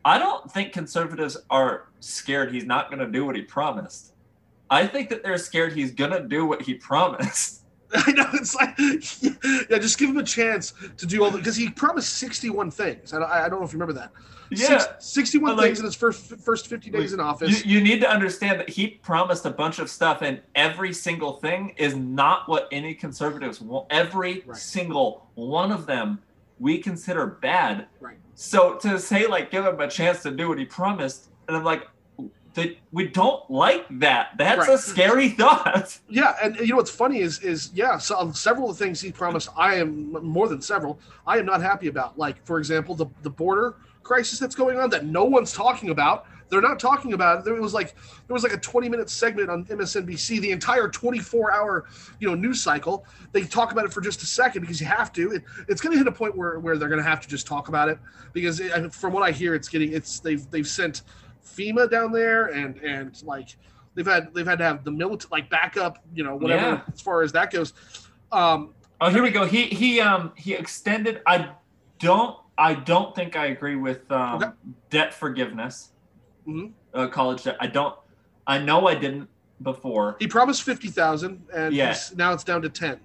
I 0.06 0.20
don't 0.20 0.52
think 0.52 0.74
conservatives 0.74 1.38
are 1.50 1.90
scared 2.00 2.54
he's 2.54 2.66
not 2.66 2.90
going 2.90 3.00
to 3.00 3.12
do 3.12 3.26
what 3.26 3.36
he 3.36 3.42
promised. 3.42 4.14
I 4.70 4.86
think 4.86 5.10
that 5.10 5.24
they're 5.24 5.38
scared 5.38 5.74
he's 5.74 5.92
going 5.92 6.12
to 6.12 6.22
do 6.22 6.46
what 6.46 6.62
he 6.62 6.74
promised. 6.90 7.64
I 7.94 8.12
know 8.12 8.26
it's 8.34 8.54
like, 8.56 8.76
yeah, 9.70 9.78
just 9.78 9.98
give 9.98 10.10
him 10.10 10.18
a 10.18 10.24
chance 10.24 10.74
to 10.98 11.06
do 11.06 11.24
all 11.24 11.32
the 11.32 11.38
because 11.38 11.56
he 11.56 11.70
promised 11.70 12.14
sixty-one 12.14 12.70
things. 12.72 13.14
I 13.14 13.20
don't, 13.20 13.30
I 13.30 13.48
don't 13.50 13.60
know 13.60 13.66
if 13.66 13.72
you 13.74 13.80
remember 13.80 14.00
that. 14.00 14.12
Yeah. 14.50 14.80
Six, 14.80 14.88
sixty-one 15.00 15.56
like- 15.56 15.66
things 15.68 15.80
in 15.80 15.86
his 15.86 15.96
first 15.96 16.38
first 16.40 16.68
fifty 16.68 16.90
days 16.90 17.14
in 17.14 17.20
You, 17.20 17.26
office. 17.26 17.66
you 17.66 17.80
need 17.82 18.02
to 18.02 18.10
understand 18.10 18.60
that 18.60 18.70
he 18.70 18.88
promised 18.88 19.46
a 19.46 19.50
bunch 19.52 19.80
of 19.80 19.90
stuff, 19.90 20.22
and 20.22 20.42
every 20.56 20.94
single 20.94 21.34
thing 21.40 21.74
is 21.78 21.96
not 21.96 22.48
what 22.50 22.68
any 22.72 22.94
conservatives 22.94 23.62
want. 23.62 23.88
Every 23.90 24.44
Right. 24.46 24.58
single 24.58 25.30
one 25.36 25.72
of 25.72 25.86
them 25.86 26.20
we 26.60 26.80
consider 26.80 27.26
bad. 27.28 27.88
Right. 28.02 28.18
So 28.36 28.76
to 28.78 29.00
say 29.00 29.28
like 29.28 29.52
give 29.52 29.66
him 29.66 29.80
a 29.80 29.88
chance 29.90 30.24
to 30.24 30.32
do 30.32 30.50
what 30.50 30.58
he 30.60 30.66
promised, 30.66 31.30
and 31.48 31.56
I'm 31.56 31.64
like, 31.64 31.88
that 32.58 32.76
we 32.92 33.08
don't 33.08 33.50
like 33.52 33.86
that. 34.00 34.32
That's 34.36 34.68
a 34.68 34.80
scary 34.80 35.30
thought. 35.40 35.98
Yeah, 36.10 36.36
and 36.44 36.56
you 36.58 36.70
know 36.70 36.78
what's 36.78 36.92
funny 36.92 37.20
is 37.20 37.40
is 37.40 37.72
yeah, 37.74 38.00
so 38.00 38.20
um, 38.20 38.34
several 38.34 38.72
of 38.72 38.78
the 38.78 38.84
things 38.84 39.00
he 39.00 39.12
promised, 39.12 39.50
I 39.56 39.76
am 39.76 40.12
more 40.12 40.48
than 40.48 40.62
several, 40.62 41.00
I 41.26 41.38
am 41.38 41.46
not 41.46 41.62
happy 41.62 41.88
about. 41.88 42.18
Like 42.18 42.44
for 42.46 42.58
example, 42.58 42.96
the 42.96 43.06
the 43.22 43.30
border 43.30 43.76
crisis 44.02 44.40
that's 44.40 44.56
going 44.56 44.80
on 44.80 44.90
that 44.90 45.06
no 45.06 45.24
one's 45.24 45.54
talking 45.54 45.92
about. 45.92 46.26
They're 46.50 46.62
not 46.62 46.80
talking 46.80 47.12
about 47.12 47.40
it. 47.40 47.46
There 47.46 47.54
was 47.56 47.74
like 47.76 47.94
there 48.26 48.34
was 48.34 48.42
like 48.42 48.54
a 48.54 48.58
20 48.58 48.90
minute 48.90 49.10
segment 49.10 49.50
on 49.52 49.66
MSNBC, 49.66 50.40
the 50.40 50.52
entire 50.52 50.88
24 50.88 51.54
hour 51.54 51.86
you 52.20 52.28
know 52.28 52.34
news 52.34 52.64
cycle. 52.64 53.06
They 53.34 53.44
talk 53.44 53.72
about 53.72 53.86
it 53.86 53.94
for 53.94 54.02
just 54.02 54.24
a 54.24 54.26
second 54.26 54.62
because 54.62 54.82
you 54.82 54.88
have 54.88 55.14
to. 55.14 55.34
It, 55.34 55.44
it's 55.68 55.80
going 55.80 55.92
to 55.92 55.98
hit 56.00 56.08
a 56.08 56.12
point 56.12 56.36
where 56.36 56.58
where 56.60 56.78
they're 56.78 56.90
going 56.90 57.04
to 57.04 57.08
have 57.08 57.22
to 57.22 57.28
just 57.28 57.46
talk 57.46 57.68
about 57.68 57.88
it 57.90 58.00
because 58.34 58.60
it, 58.62 58.92
from 58.96 59.14
what 59.14 59.22
I 59.22 59.32
hear, 59.32 59.54
it's 59.54 59.70
getting 59.70 59.94
it's 59.94 60.20
they've 60.20 60.50
they've 60.50 60.68
sent 60.68 61.04
FEMA 61.56 61.90
down 61.90 62.12
there 62.12 62.48
and 62.48 62.78
and 62.84 63.22
like 63.24 63.56
they've 63.96 64.06
had 64.06 64.34
they've 64.34 64.46
had 64.48 64.58
to 64.60 64.64
have 64.66 64.84
the 64.84 64.92
military 64.92 65.30
like 65.32 65.50
backup, 65.50 66.00
you 66.14 66.24
know, 66.24 66.36
whatever 66.36 66.66
Yeah. 66.66 66.82
as 66.94 67.02
far 67.02 67.22
as 67.22 67.32
that 67.34 67.52
goes. 67.52 67.74
Um, 68.32 68.74
Oh, 69.00 69.10
here 69.12 69.22
we 69.22 69.30
go. 69.30 69.46
He 69.46 69.66
he 69.66 70.02
um 70.02 70.32
he 70.36 70.54
extended. 70.54 71.22
I 71.28 71.50
don't 72.00 72.36
I 72.58 72.74
don't 72.74 73.16
think 73.16 73.36
I 73.36 73.48
agree 73.48 73.76
with 73.76 74.12
um, 74.12 74.36
Okay. 74.38 74.48
debt 74.90 75.14
forgiveness, 75.14 75.92
Mhm. 76.48 76.72
uh, 76.94 77.08
college 77.08 77.44
debt. 77.44 77.58
I 77.60 77.68
don't. 77.68 77.96
I 78.48 78.58
know 78.58 78.88
I 78.88 78.96
didn't 78.96 79.30
before, 79.62 80.16
he 80.20 80.28
promised 80.28 80.64
fifty 80.64 80.88
thousand, 80.88 81.44
and 81.54 81.74
Yeah. 81.76 81.96
now 82.16 82.34
it's 82.34 82.44
down 82.44 82.62
to 82.64 82.70
ten. 82.70 83.00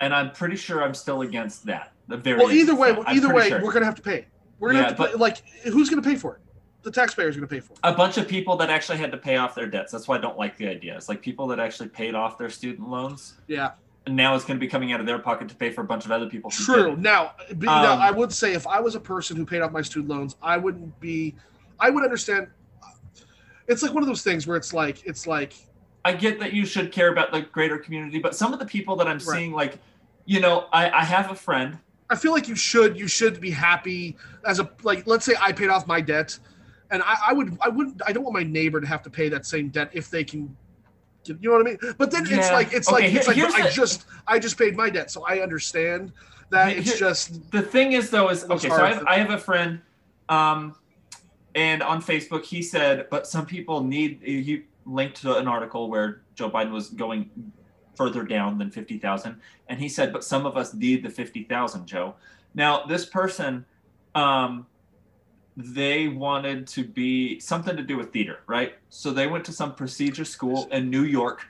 and 0.00 0.14
I'm 0.14 0.30
pretty 0.30 0.54
sure 0.56 0.82
I'm 0.84 0.94
still 0.94 1.22
against 1.22 1.64
that. 1.66 1.92
The 2.06 2.16
very 2.16 2.38
Well, 2.38 2.52
either 2.52 2.74
way, 2.74 2.96
either 3.08 3.34
way, 3.34 3.48
sure. 3.48 3.60
we're 3.64 3.72
gonna 3.72 3.84
have 3.86 3.96
to 3.96 4.02
pay. 4.02 4.26
We're 4.60 4.68
gonna 4.68 4.82
Yeah, 4.82 4.88
have 4.90 4.96
to 4.96 5.04
pay, 5.08 5.14
like 5.14 5.38
who's 5.64 5.88
gonna 5.90 6.02
pay 6.02 6.14
for 6.16 6.34
it? 6.36 6.40
The 6.82 6.90
taxpayer's 6.90 7.34
gonna 7.36 7.46
pay 7.46 7.60
for 7.60 7.72
it. 7.72 7.78
a 7.82 7.92
bunch 7.92 8.16
of 8.18 8.28
people 8.28 8.56
that 8.56 8.70
actually 8.70 8.98
had 8.98 9.10
to 9.12 9.18
pay 9.18 9.36
off 9.36 9.54
their 9.54 9.66
debts. 9.66 9.92
That's 9.92 10.06
why 10.08 10.16
I 10.16 10.20
don't 10.20 10.38
like 10.38 10.56
the 10.56 10.68
idea. 10.68 10.96
It's 10.96 11.08
like 11.08 11.20
people 11.20 11.46
that 11.48 11.58
actually 11.60 11.88
paid 11.88 12.14
off 12.14 12.38
their 12.38 12.50
student 12.50 12.88
loans, 12.88 13.34
Yeah, 13.48 13.72
and 14.06 14.14
now 14.16 14.34
it's 14.34 14.44
going 14.44 14.58
to 14.58 14.64
be 14.64 14.70
coming 14.70 14.92
out 14.92 15.00
of 15.00 15.06
their 15.06 15.18
pocket 15.18 15.48
to 15.48 15.54
pay 15.56 15.70
for 15.70 15.80
a 15.82 15.84
bunch 15.84 16.04
of 16.04 16.12
other 16.12 16.26
people. 16.28 16.50
who 16.50 16.64
true. 16.64 16.96
Now, 16.96 17.32
be, 17.58 17.66
now, 17.66 17.94
Um, 17.94 18.00
I 18.00 18.10
would 18.10 18.32
say 18.32 18.54
if 18.54 18.66
I 18.66 18.80
was 18.80 18.94
a 18.94 19.00
person 19.00 19.36
who 19.36 19.44
paid 19.44 19.60
off 19.60 19.72
my 19.72 19.82
student 19.82 20.08
loans, 20.08 20.36
I 20.40 20.56
wouldn't 20.56 20.98
be. 21.00 21.34
I 21.80 21.90
would 21.90 22.04
understand. 22.04 22.46
It's 23.66 23.82
like 23.82 23.92
one 23.92 24.02
of 24.02 24.08
those 24.08 24.22
things 24.22 24.46
where 24.46 24.56
it's 24.56 24.72
like 24.72 25.04
it's 25.04 25.26
like 25.26 25.54
I 26.04 26.12
get 26.12 26.38
that 26.40 26.52
you 26.54 26.64
should 26.64 26.90
care 26.92 27.10
about 27.12 27.32
the 27.32 27.42
greater 27.42 27.76
community, 27.76 28.18
but 28.18 28.34
some 28.34 28.52
of 28.52 28.60
the 28.60 28.64
people 28.66 28.96
that 28.96 29.06
I'm 29.06 29.18
Right. 29.18 29.36
seeing, 29.36 29.52
like, 29.52 29.78
you 30.24 30.40
know, 30.40 30.68
I, 30.72 30.90
I 30.90 31.04
have 31.04 31.30
a 31.30 31.34
friend 31.34 31.76
I 32.10 32.16
feel 32.16 32.32
like 32.32 32.48
you 32.48 32.54
should 32.56 32.98
you 32.98 33.06
should 33.06 33.38
be 33.40 33.50
happy 33.50 34.16
as 34.46 34.58
a 34.60 34.70
like 34.82 35.06
let's 35.06 35.26
say 35.26 35.34
I 35.38 35.52
paid 35.52 35.68
off 35.68 35.86
my 35.86 36.00
debt 36.00 36.38
and 36.90 37.02
I, 37.02 37.16
I 37.28 37.32
would 37.32 37.58
I 37.60 37.68
wouldn't 37.68 38.00
I 38.06 38.12
don't 38.12 38.24
want 38.24 38.34
my 38.34 38.42
neighbor 38.42 38.80
to 38.80 38.86
have 38.86 39.02
to 39.02 39.10
pay 39.10 39.28
that 39.28 39.46
same 39.46 39.68
debt 39.68 39.90
if 39.92 40.10
they 40.10 40.24
can 40.24 40.56
you 41.26 41.36
know 41.42 41.58
what 41.58 41.66
I 41.66 41.70
mean? 41.70 41.78
But 41.98 42.10
then 42.10 42.24
it's 42.26 42.50
like 42.50 42.72
it's 42.72 42.88
Okay, 42.88 43.02
like 43.04 43.14
it's 43.14 43.26
like 43.26 43.36
here's 43.36 43.54
I 43.54 43.68
just 43.70 44.06
I 44.26 44.38
just 44.38 44.56
paid 44.56 44.76
my 44.76 44.88
debt, 44.88 45.10
so 45.10 45.24
I 45.26 45.40
understand 45.40 46.12
that 46.50 46.68
Here- 46.70 46.78
it's 46.78 46.98
just 46.98 47.50
the 47.50 47.60
thing 47.62 47.92
is 47.92 48.10
though 48.10 48.30
is 48.30 48.44
okay 48.44 48.68
so 48.68 48.82
I 48.82 48.94
have, 48.94 49.04
I 49.06 49.18
have 49.18 49.30
a 49.30 49.38
friend 49.38 49.80
um 50.30 50.74
and 51.54 51.82
on 51.82 52.00
facebook 52.02 52.44
he 52.44 52.62
said 52.62 53.06
but 53.10 53.26
some 53.26 53.44
people 53.46 53.82
need 53.82 54.20
he 54.22 54.64
linked 54.86 55.20
to 55.22 55.36
an 55.36 55.46
article 55.48 55.90
where 55.90 56.22
joe 56.34 56.50
biden 56.50 56.70
was 56.70 56.88
going 56.88 57.30
further 57.96 58.22
down 58.24 58.58
than 58.58 58.70
50000 58.70 59.40
and 59.68 59.80
he 59.80 59.88
said 59.88 60.12
but 60.12 60.24
some 60.24 60.46
of 60.46 60.56
us 60.56 60.72
need 60.74 61.02
the 61.02 61.10
50000 61.10 61.86
joe 61.86 62.14
now 62.54 62.84
this 62.84 63.04
person 63.04 63.64
um 64.14 64.66
they 65.60 66.06
wanted 66.06 66.66
to 66.68 66.84
be 66.84 67.40
something 67.40 67.76
to 67.76 67.82
do 67.82 67.96
with 67.96 68.12
theater 68.12 68.38
right 68.46 68.74
so 68.90 69.10
they 69.10 69.26
went 69.26 69.44
to 69.44 69.52
some 69.52 69.74
prestigious 69.74 70.30
school 70.30 70.68
in 70.70 70.88
new 70.88 71.02
york 71.02 71.44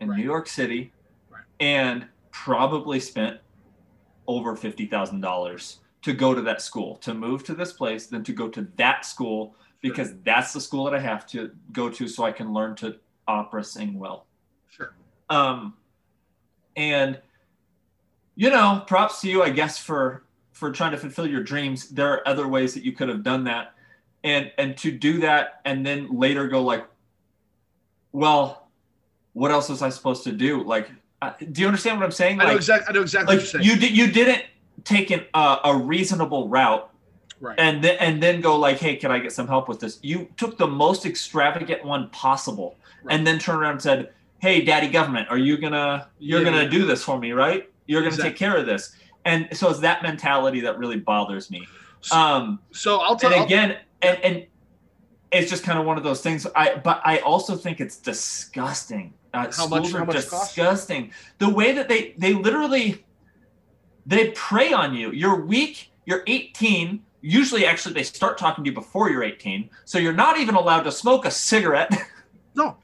in 0.00 0.08
Right. 0.10 0.18
new 0.18 0.24
york 0.24 0.46
city 0.48 0.92
Right. 1.30 1.42
and 1.60 2.06
probably 2.30 3.00
spent 3.00 3.40
over 4.28 4.54
fifty 4.54 4.86
thousand 4.86 5.20
dollars 5.22 5.78
to 6.02 6.12
go 6.12 6.34
to 6.34 6.42
that 6.42 6.60
school, 6.60 6.96
to 6.96 7.14
move 7.14 7.44
to 7.44 7.54
this 7.54 7.72
place, 7.72 8.08
then 8.08 8.22
to 8.24 8.32
go 8.34 8.46
to 8.46 8.68
that 8.76 9.06
school 9.06 9.56
because 9.80 10.12
that's 10.22 10.52
the 10.52 10.60
school 10.60 10.84
that 10.84 10.94
I 10.94 10.98
have 11.00 11.26
to 11.28 11.50
go 11.72 11.88
to 11.88 12.06
so 12.08 12.24
I 12.24 12.32
can 12.32 12.52
learn 12.52 12.74
to 12.76 12.96
opera 13.26 13.64
sing 13.64 13.98
well. 13.98 14.26
sure. 14.68 14.94
Um, 15.30 15.74
and 16.76 17.18
you 18.36 18.50
know, 18.50 18.82
props 18.86 19.20
to 19.22 19.30
you, 19.30 19.42
I 19.42 19.48
guess, 19.50 19.78
for 19.78 20.23
for 20.54 20.72
trying 20.72 20.92
to 20.92 20.96
fulfill 20.96 21.26
your 21.26 21.42
dreams. 21.42 21.88
There 21.90 22.08
are 22.10 22.26
other 22.26 22.48
ways 22.48 22.72
that 22.74 22.82
you 22.84 22.92
could 22.92 23.08
have 23.10 23.22
done 23.22 23.44
that, 23.44 23.74
and 24.24 24.50
and 24.56 24.76
to 24.78 24.90
do 24.90 25.20
that 25.20 25.60
and 25.66 25.84
then 25.84 26.08
later 26.16 26.48
go 26.48 26.62
like, 26.62 26.86
well, 28.12 28.68
what 29.32 29.50
else 29.50 29.68
was 29.68 29.82
I 29.82 29.88
supposed 29.90 30.24
to 30.24 30.32
do? 30.32 30.62
Like, 30.62 30.90
uh, 31.22 31.32
do 31.52 31.60
you 31.60 31.66
understand 31.66 31.98
what 31.98 32.04
I'm 32.04 32.12
saying? 32.12 32.40
I 32.40 32.44
know 32.44 32.48
Like, 32.50 32.56
exactly 32.56 32.86
I 32.88 32.92
know 32.96 33.02
exactly 33.02 33.36
what 33.36 33.42
like 33.44 33.52
you're 33.52 33.62
saying. 33.62 33.74
you 33.74 33.80
did 33.80 33.96
you 33.96 34.10
didn't 34.12 34.44
take 34.84 35.10
an, 35.10 35.24
uh, 35.34 35.58
a 35.64 35.76
reasonable 35.76 36.48
route 36.48 36.90
right. 37.40 37.58
and 37.58 37.82
then 37.82 37.96
and 38.00 38.22
then 38.22 38.40
go 38.40 38.56
like 38.56 38.76
hey 38.78 38.96
can 38.96 39.10
i 39.10 39.18
get 39.18 39.32
some 39.32 39.46
help 39.46 39.66
with 39.68 39.80
this 39.80 39.98
you 40.02 40.28
took 40.36 40.58
the 40.58 40.66
most 40.66 41.06
extravagant 41.06 41.82
one 41.84 42.08
possible 42.10 42.76
Right. 43.02 43.16
and 43.16 43.26
then 43.26 43.38
turned 43.38 43.60
around 43.62 43.72
and 43.72 43.82
said 43.82 44.10
hey 44.40 44.62
daddy 44.62 44.88
government 44.88 45.28
are 45.30 45.38
you 45.38 45.56
gonna 45.56 46.08
you're 46.18 46.40
Yeah, 46.40 46.44
gonna 46.50 46.62
yeah. 46.64 46.68
do 46.68 46.84
this 46.86 47.02
for 47.02 47.18
me 47.18 47.32
right 47.32 47.70
you're 47.86 48.02
gonna 48.02 48.16
take 48.16 48.36
care 48.36 48.56
of 48.58 48.66
this 48.66 48.94
and 49.24 49.48
so 49.52 49.70
it's 49.70 49.80
that 49.80 50.02
mentality 50.02 50.60
that 50.60 50.78
really 50.78 50.98
bothers 50.98 51.50
me 51.50 51.66
So, 52.02 52.16
um 52.16 52.58
so 52.72 52.98
I'll 53.00 53.16
tell 53.16 53.32
and 53.32 53.44
again 53.44 53.78
and 54.02 54.18
and 54.24 54.46
it's 55.32 55.50
just 55.50 55.64
kind 55.64 55.78
of 55.78 55.84
one 55.86 55.96
of 55.96 56.04
those 56.04 56.20
things 56.20 56.46
i 56.54 56.76
but 56.76 57.00
i 57.04 57.18
also 57.18 57.56
think 57.56 57.80
it's 57.80 57.96
disgusting 57.96 59.12
uh, 59.32 59.50
How 59.56 59.66
much- 59.66 59.90
how 59.92 60.04
much 60.04 60.14
disgusting 60.16 61.10
the 61.38 61.48
way 61.48 61.72
that 61.72 61.88
they 61.88 62.14
they 62.18 62.32
literally 62.34 63.04
they 64.06 64.30
prey 64.30 64.72
on 64.72 64.94
you 64.94 65.10
you're 65.12 65.40
weak 65.44 65.90
you're 66.06 66.22
18 66.26 67.02
usually 67.20 67.64
actually 67.66 67.94
they 67.94 68.02
start 68.02 68.36
talking 68.38 68.62
to 68.64 68.70
you 68.70 68.74
before 68.74 69.10
you're 69.10 69.24
18 69.24 69.70
so 69.86 69.98
you're 69.98 70.12
not 70.12 70.38
even 70.38 70.54
allowed 70.54 70.82
to 70.82 70.92
smoke 70.92 71.24
a 71.24 71.30
cigarette 71.30 71.90
no. 72.54 72.76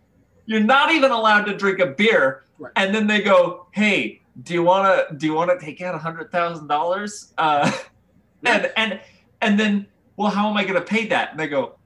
you're 0.46 0.60
not 0.60 0.90
even 0.90 1.10
allowed 1.12 1.44
to 1.44 1.56
drink 1.56 1.78
a 1.78 1.86
beer. 1.86 2.42
Right. 2.58 2.72
And 2.76 2.94
then 2.94 3.06
they 3.06 3.22
go, 3.22 3.66
"Hey, 3.70 4.19
do 4.42 4.54
you 4.54 4.62
want 4.62 5.08
to 5.08 5.14
do 5.16 5.26
you 5.26 5.34
want 5.34 5.50
to 5.50 5.64
take 5.64 5.80
out 5.80 5.94
a 5.94 5.98
hundred 5.98 6.30
thousand 6.30 6.68
dollars?" 6.68 7.32
Uh, 7.38 7.70
and 8.44 8.70
and 8.76 9.00
and 9.42 9.58
then, 9.58 9.86
well, 10.16 10.30
how 10.30 10.48
am 10.48 10.56
I 10.56 10.62
going 10.64 10.74
to 10.74 10.80
pay 10.82 11.06
that? 11.08 11.30
And 11.32 11.40
they 11.40 11.48
go, 11.48 11.76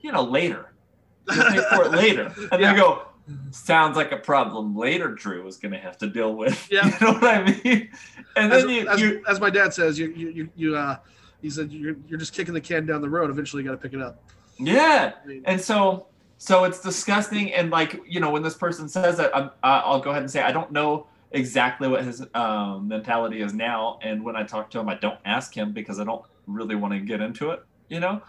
you 0.00 0.12
know, 0.12 0.22
later. 0.22 0.72
You'll 1.32 1.44
pay 1.44 1.62
for 1.74 1.84
it 1.84 1.92
later. 1.92 2.32
And 2.52 2.60
Yeah. 2.60 2.72
they 2.72 2.78
go, 2.80 3.02
sounds 3.52 3.96
like 3.96 4.12
a 4.12 4.16
problem 4.16 4.76
later 4.76 5.08
Drew 5.14 5.46
is 5.46 5.56
going 5.56 5.72
to 5.72 5.78
have 5.78 5.96
to 5.98 6.06
deal 6.06 6.34
with. 6.34 6.68
Yeah. 6.70 6.86
You 6.86 7.06
know 7.06 7.12
what 7.14 7.24
I 7.24 7.44
mean? 7.64 7.88
And 8.36 8.52
as, 8.52 8.64
then 8.64 8.70
you, 8.70 8.88
as, 8.88 9.00
you 9.00 9.22
as 9.28 9.40
my 9.40 9.50
dad 9.50 9.72
says, 9.72 9.98
you 9.98 10.10
you 10.10 10.28
you, 10.30 10.48
you 10.56 10.76
uh, 10.76 10.96
he 11.42 11.48
said 11.50 11.72
you're, 11.72 11.96
you're 12.06 12.18
just 12.18 12.34
kicking 12.34 12.54
the 12.54 12.60
can 12.60 12.86
down 12.86 13.00
the 13.00 13.08
road. 13.08 13.30
Eventually, 13.30 13.62
you 13.62 13.68
got 13.68 13.80
to 13.80 13.82
pick 13.82 13.94
it 13.94 14.02
up. 14.02 14.22
yeah. 14.58 15.12
I 15.22 15.26
mean, 15.26 15.42
And 15.46 15.60
so, 15.60 16.06
so 16.38 16.64
it's 16.64 16.80
disgusting. 16.80 17.52
And 17.54 17.70
like, 17.70 18.00
you 18.06 18.20
know, 18.20 18.30
when 18.30 18.42
this 18.42 18.54
person 18.54 18.88
says 18.88 19.16
that, 19.16 19.34
I'm, 19.36 19.50
I'll 19.62 20.00
go 20.00 20.10
ahead 20.10 20.22
and 20.22 20.30
say, 20.30 20.42
I 20.42 20.52
don't 20.52 20.70
know 20.72 21.06
exactly 21.32 21.88
what 21.88 22.04
his 22.04 22.26
um, 22.34 22.88
mentality 22.88 23.40
is 23.42 23.54
now. 23.54 23.98
And 24.02 24.24
when 24.24 24.36
I 24.36 24.42
talk 24.42 24.70
to 24.70 24.80
him, 24.80 24.88
I 24.88 24.94
don't 24.94 25.18
ask 25.24 25.56
him 25.56 25.72
because 25.72 26.00
I 26.00 26.04
don't 26.04 26.22
really 26.46 26.74
want 26.74 26.92
to 26.94 27.00
get 27.00 27.20
into 27.20 27.50
it, 27.50 27.64
you 27.88 28.00
know? 28.00 28.20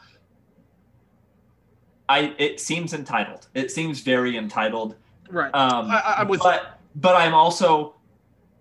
I, 2.10 2.34
it 2.38 2.60
seems 2.60 2.94
entitled. 2.94 3.48
It 3.54 3.72
seems 3.72 4.02
very 4.02 4.38
entitled. 4.38 4.96
right. 5.30 5.54
Um, 5.54 5.90
I, 5.90 6.00
I- 6.00 6.16
I'm 6.22 6.28
with 6.28 6.40
you. 6.42 6.44
but 6.50 6.78
but 6.96 7.16
I'm 7.16 7.34
also 7.34 7.96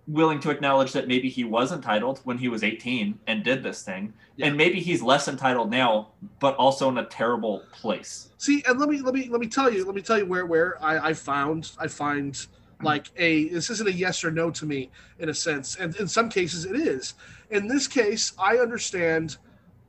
willing 0.06 0.38
to 0.40 0.50
acknowledge 0.50 0.92
that 0.92 1.08
maybe 1.08 1.28
he 1.28 1.42
was 1.44 1.72
entitled 1.72 2.20
when 2.24 2.38
he 2.38 2.48
was 2.48 2.62
18 2.62 3.18
and 3.26 3.42
did 3.44 3.62
this 3.62 3.82
thing, 3.82 4.12
Yeah. 4.36 4.46
and 4.46 4.56
maybe 4.56 4.80
he's 4.80 5.02
less 5.02 5.26
entitled 5.28 5.68
now, 5.70 6.08
but 6.40 6.54
also 6.56 6.88
in 6.88 6.98
a 6.98 7.04
terrible 7.06 7.62
place. 7.72 8.30
See, 8.38 8.62
and 8.68 8.78
let 8.78 8.88
me 8.88 9.00
let 9.00 9.14
me 9.14 9.28
let 9.28 9.40
me 9.40 9.48
tell 9.48 9.72
you, 9.72 9.84
let 9.84 9.94
me 9.96 10.02
tell 10.02 10.16
you 10.18 10.26
where 10.26 10.46
where 10.46 10.82
I, 10.82 11.08
I 11.08 11.12
found 11.14 11.72
I 11.78 11.88
find 11.88 12.46
like 12.82 13.10
a 13.16 13.48
this 13.48 13.70
isn't 13.70 13.88
a 13.88 13.92
yes 13.92 14.24
or 14.24 14.30
no 14.30 14.50
to 14.50 14.66
me 14.66 14.90
in 15.18 15.28
a 15.28 15.34
sense, 15.34 15.76
and 15.76 15.94
in 15.96 16.08
some 16.08 16.28
cases 16.28 16.64
it 16.64 16.76
is. 16.76 17.14
In 17.50 17.68
this 17.68 17.86
case, 17.86 18.32
I 18.38 18.56
understand. 18.56 19.36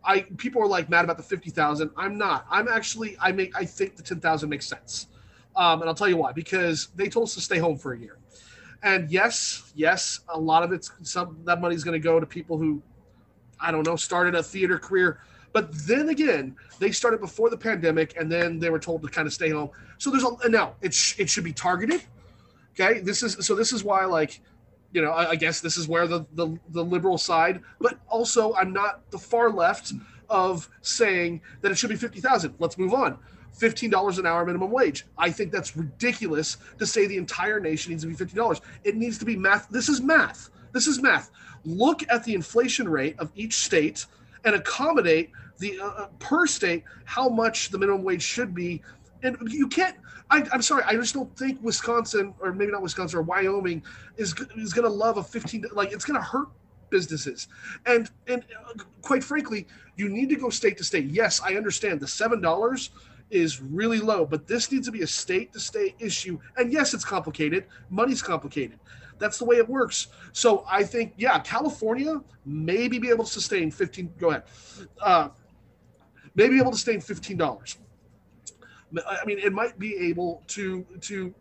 I 0.04 0.22
people 0.38 0.62
are 0.62 0.68
like 0.68 0.90
mad 0.90 1.06
about 1.06 1.18
the 1.18 1.24
fifty 1.24 1.50
thousand. 1.50 1.92
I'm 1.96 2.18
not. 2.18 2.46
I'm 2.50 2.68
actually 2.68 3.18
I 3.22 3.32
make 3.32 3.56
I 3.56 3.66
think 3.66 3.96
the 3.96 4.04
ten 4.04 4.20
thousand 4.20 4.50
makes 4.50 4.68
sense, 4.68 5.08
um, 5.56 5.82
and 5.82 5.90
I'll 5.90 5.96
tell 5.96 6.10
you 6.10 6.18
why. 6.18 6.32
Because 6.32 6.90
they 6.96 7.08
told 7.08 7.28
us 7.28 7.36
to 7.36 7.42
stay 7.42 7.60
home 7.60 7.78
for 7.78 7.94
a 7.94 8.00
year, 8.00 8.18
and 8.84 9.12
yes, 9.12 9.72
yes, 9.76 10.22
a 10.30 10.40
lot 10.40 10.64
of 10.64 10.72
it's 10.72 10.92
some 11.04 11.38
that 11.46 11.62
money's 11.62 11.84
going 11.84 12.00
to 12.00 12.04
go 12.04 12.20
to 12.20 12.26
people 12.26 12.58
who, 12.58 12.82
I 13.60 13.72
don't 13.72 13.86
know, 13.86 13.96
started 13.96 14.36
a 14.36 14.44
theater 14.44 14.80
career. 14.80 15.20
But 15.54 15.72
then 15.86 16.10
again, 16.10 16.56
they 16.80 16.92
started 16.92 17.20
before 17.20 17.50
the 17.50 17.58
pandemic, 17.58 18.16
and 18.18 18.32
then 18.32 18.58
they 18.58 18.70
were 18.70 18.80
told 18.80 19.02
to 19.04 19.10
kind 19.10 19.28
of 19.28 19.34
stay 19.34 19.50
home. 19.50 19.70
So 19.98 20.10
there's 20.10 20.24
a 20.24 20.30
and 20.44 20.52
now 20.52 20.76
it 20.82 20.94
sh- 20.94 21.20
it 21.20 21.30
should 21.30 21.44
be 21.44 21.54
targeted. 21.54 22.02
Okay, 22.74 23.00
this 23.00 23.24
is 23.24 23.46
so 23.46 23.56
this 23.56 23.74
is 23.74 23.84
why 23.84 24.06
like, 24.06 24.42
you 24.94 25.02
know, 25.02 25.12
I, 25.12 25.32
I 25.32 25.36
guess 25.36 25.60
this 25.62 25.78
is 25.78 25.88
where 25.88 26.08
the, 26.08 26.26
the 26.34 26.58
the 26.70 26.84
liberal 26.84 27.18
side, 27.18 27.62
but 27.80 28.00
also 28.08 28.54
I'm 28.54 28.72
not 28.72 29.10
the 29.12 29.20
far 29.20 29.50
left 29.50 29.94
of 30.30 30.70
saying 30.82 31.42
that 31.62 31.72
it 31.72 31.78
should 31.78 31.90
be 31.90 31.96
fifty 31.96 32.22
thousand. 32.22 32.56
Let's 32.60 32.78
move 32.78 32.94
on. 32.94 33.18
Fifteen 33.52 33.90
dollars 33.90 34.18
an 34.18 34.26
hour 34.26 34.46
minimum 34.46 34.72
wage. 34.72 35.06
I 35.18 35.30
think 35.30 35.52
that's 35.52 35.76
ridiculous 35.76 36.58
to 36.80 36.86
say 36.86 37.06
the 37.08 37.18
entire 37.18 37.60
nation 37.60 37.92
needs 37.92 38.04
to 38.04 38.08
be 38.08 38.16
fifty 38.16 38.36
dollars. 38.36 38.62
It 38.86 38.96
needs 38.96 39.18
to 39.18 39.26
be 39.26 39.36
math. 39.36 39.68
This 39.70 39.90
is 39.90 40.02
math. 40.02 40.50
This 40.72 40.88
is 40.88 41.02
math. 41.02 41.32
Look 41.66 42.04
at 42.10 42.24
the 42.24 42.34
inflation 42.34 42.88
rate 42.88 43.16
of 43.20 43.32
each 43.36 43.56
state 43.58 44.06
and 44.46 44.56
accommodate 44.56 45.32
the 45.60 45.80
uh, 45.80 45.86
uh, 45.86 46.08
per 46.20 46.48
state 46.48 46.84
how 47.04 47.28
much 47.28 47.70
the 47.70 47.78
minimum 47.78 48.04
wage 48.04 48.24
should 48.24 48.56
be. 48.56 48.82
And 49.22 49.38
you 49.52 49.68
can't. 49.68 49.98
I, 50.32 50.48
I'm 50.52 50.62
sorry. 50.62 50.84
I 50.86 50.94
just 50.96 51.14
don't 51.14 51.36
think 51.38 51.62
Wisconsin, 51.62 52.34
or 52.40 52.54
maybe 52.54 52.72
not 52.72 52.82
Wisconsin, 52.82 53.20
or 53.20 53.22
Wyoming, 53.22 53.84
is 54.18 54.34
is 54.56 54.74
going 54.74 54.88
to 54.88 54.94
love 54.94 55.18
a 55.18 55.24
15. 55.24 55.66
Like 55.74 55.92
it's 55.92 56.06
going 56.06 56.20
to 56.20 56.26
hurt 56.26 56.48
businesses. 56.90 57.48
And 57.86 58.10
and 58.28 58.44
uh, 58.68 58.84
quite 59.02 59.24
frankly, 59.24 59.68
you 59.98 60.10
need 60.10 60.30
to 60.30 60.36
go 60.36 60.50
state 60.50 60.78
to 60.78 60.84
state. 60.84 61.06
Yes, 61.06 61.42
I 61.42 61.56
understand 61.56 62.00
the 62.00 62.08
seven 62.08 62.42
dollars 62.42 62.92
is 63.30 63.62
really 63.62 64.00
low, 64.00 64.26
but 64.26 64.48
this 64.48 64.72
needs 64.72 64.86
to 64.88 64.92
be 64.92 65.02
a 65.02 65.08
state 65.08 65.54
to 65.54 65.60
state 65.60 65.96
issue. 66.00 66.40
And 66.58 66.72
yes, 66.72 66.94
it's 66.94 67.06
complicated. 67.06 67.66
Money's 67.90 68.22
complicated. 68.22 68.80
That's 69.20 69.38
the 69.38 69.46
way 69.46 69.58
it 69.58 69.70
works. 69.70 70.08
So 70.34 70.66
I 70.70 70.84
think, 70.84 71.14
yeah, 71.18 71.40
California 71.40 72.22
maybe 72.46 73.00
be 73.00 73.10
able 73.10 73.24
to 73.24 73.30
sustain 73.30 73.72
15. 73.72 74.14
Go 74.20 74.32
ahead. 74.32 74.44
Uh, 75.00 75.30
maybe 76.36 76.58
able 76.58 76.72
to 76.72 76.78
sustain 76.78 77.00
$15. 77.00 77.78
I 79.08 79.26
mean, 79.26 79.40
it 79.40 79.54
might 79.54 79.78
be 79.80 79.96
able 79.96 80.44
to, 80.48 80.86
to, 81.02 81.34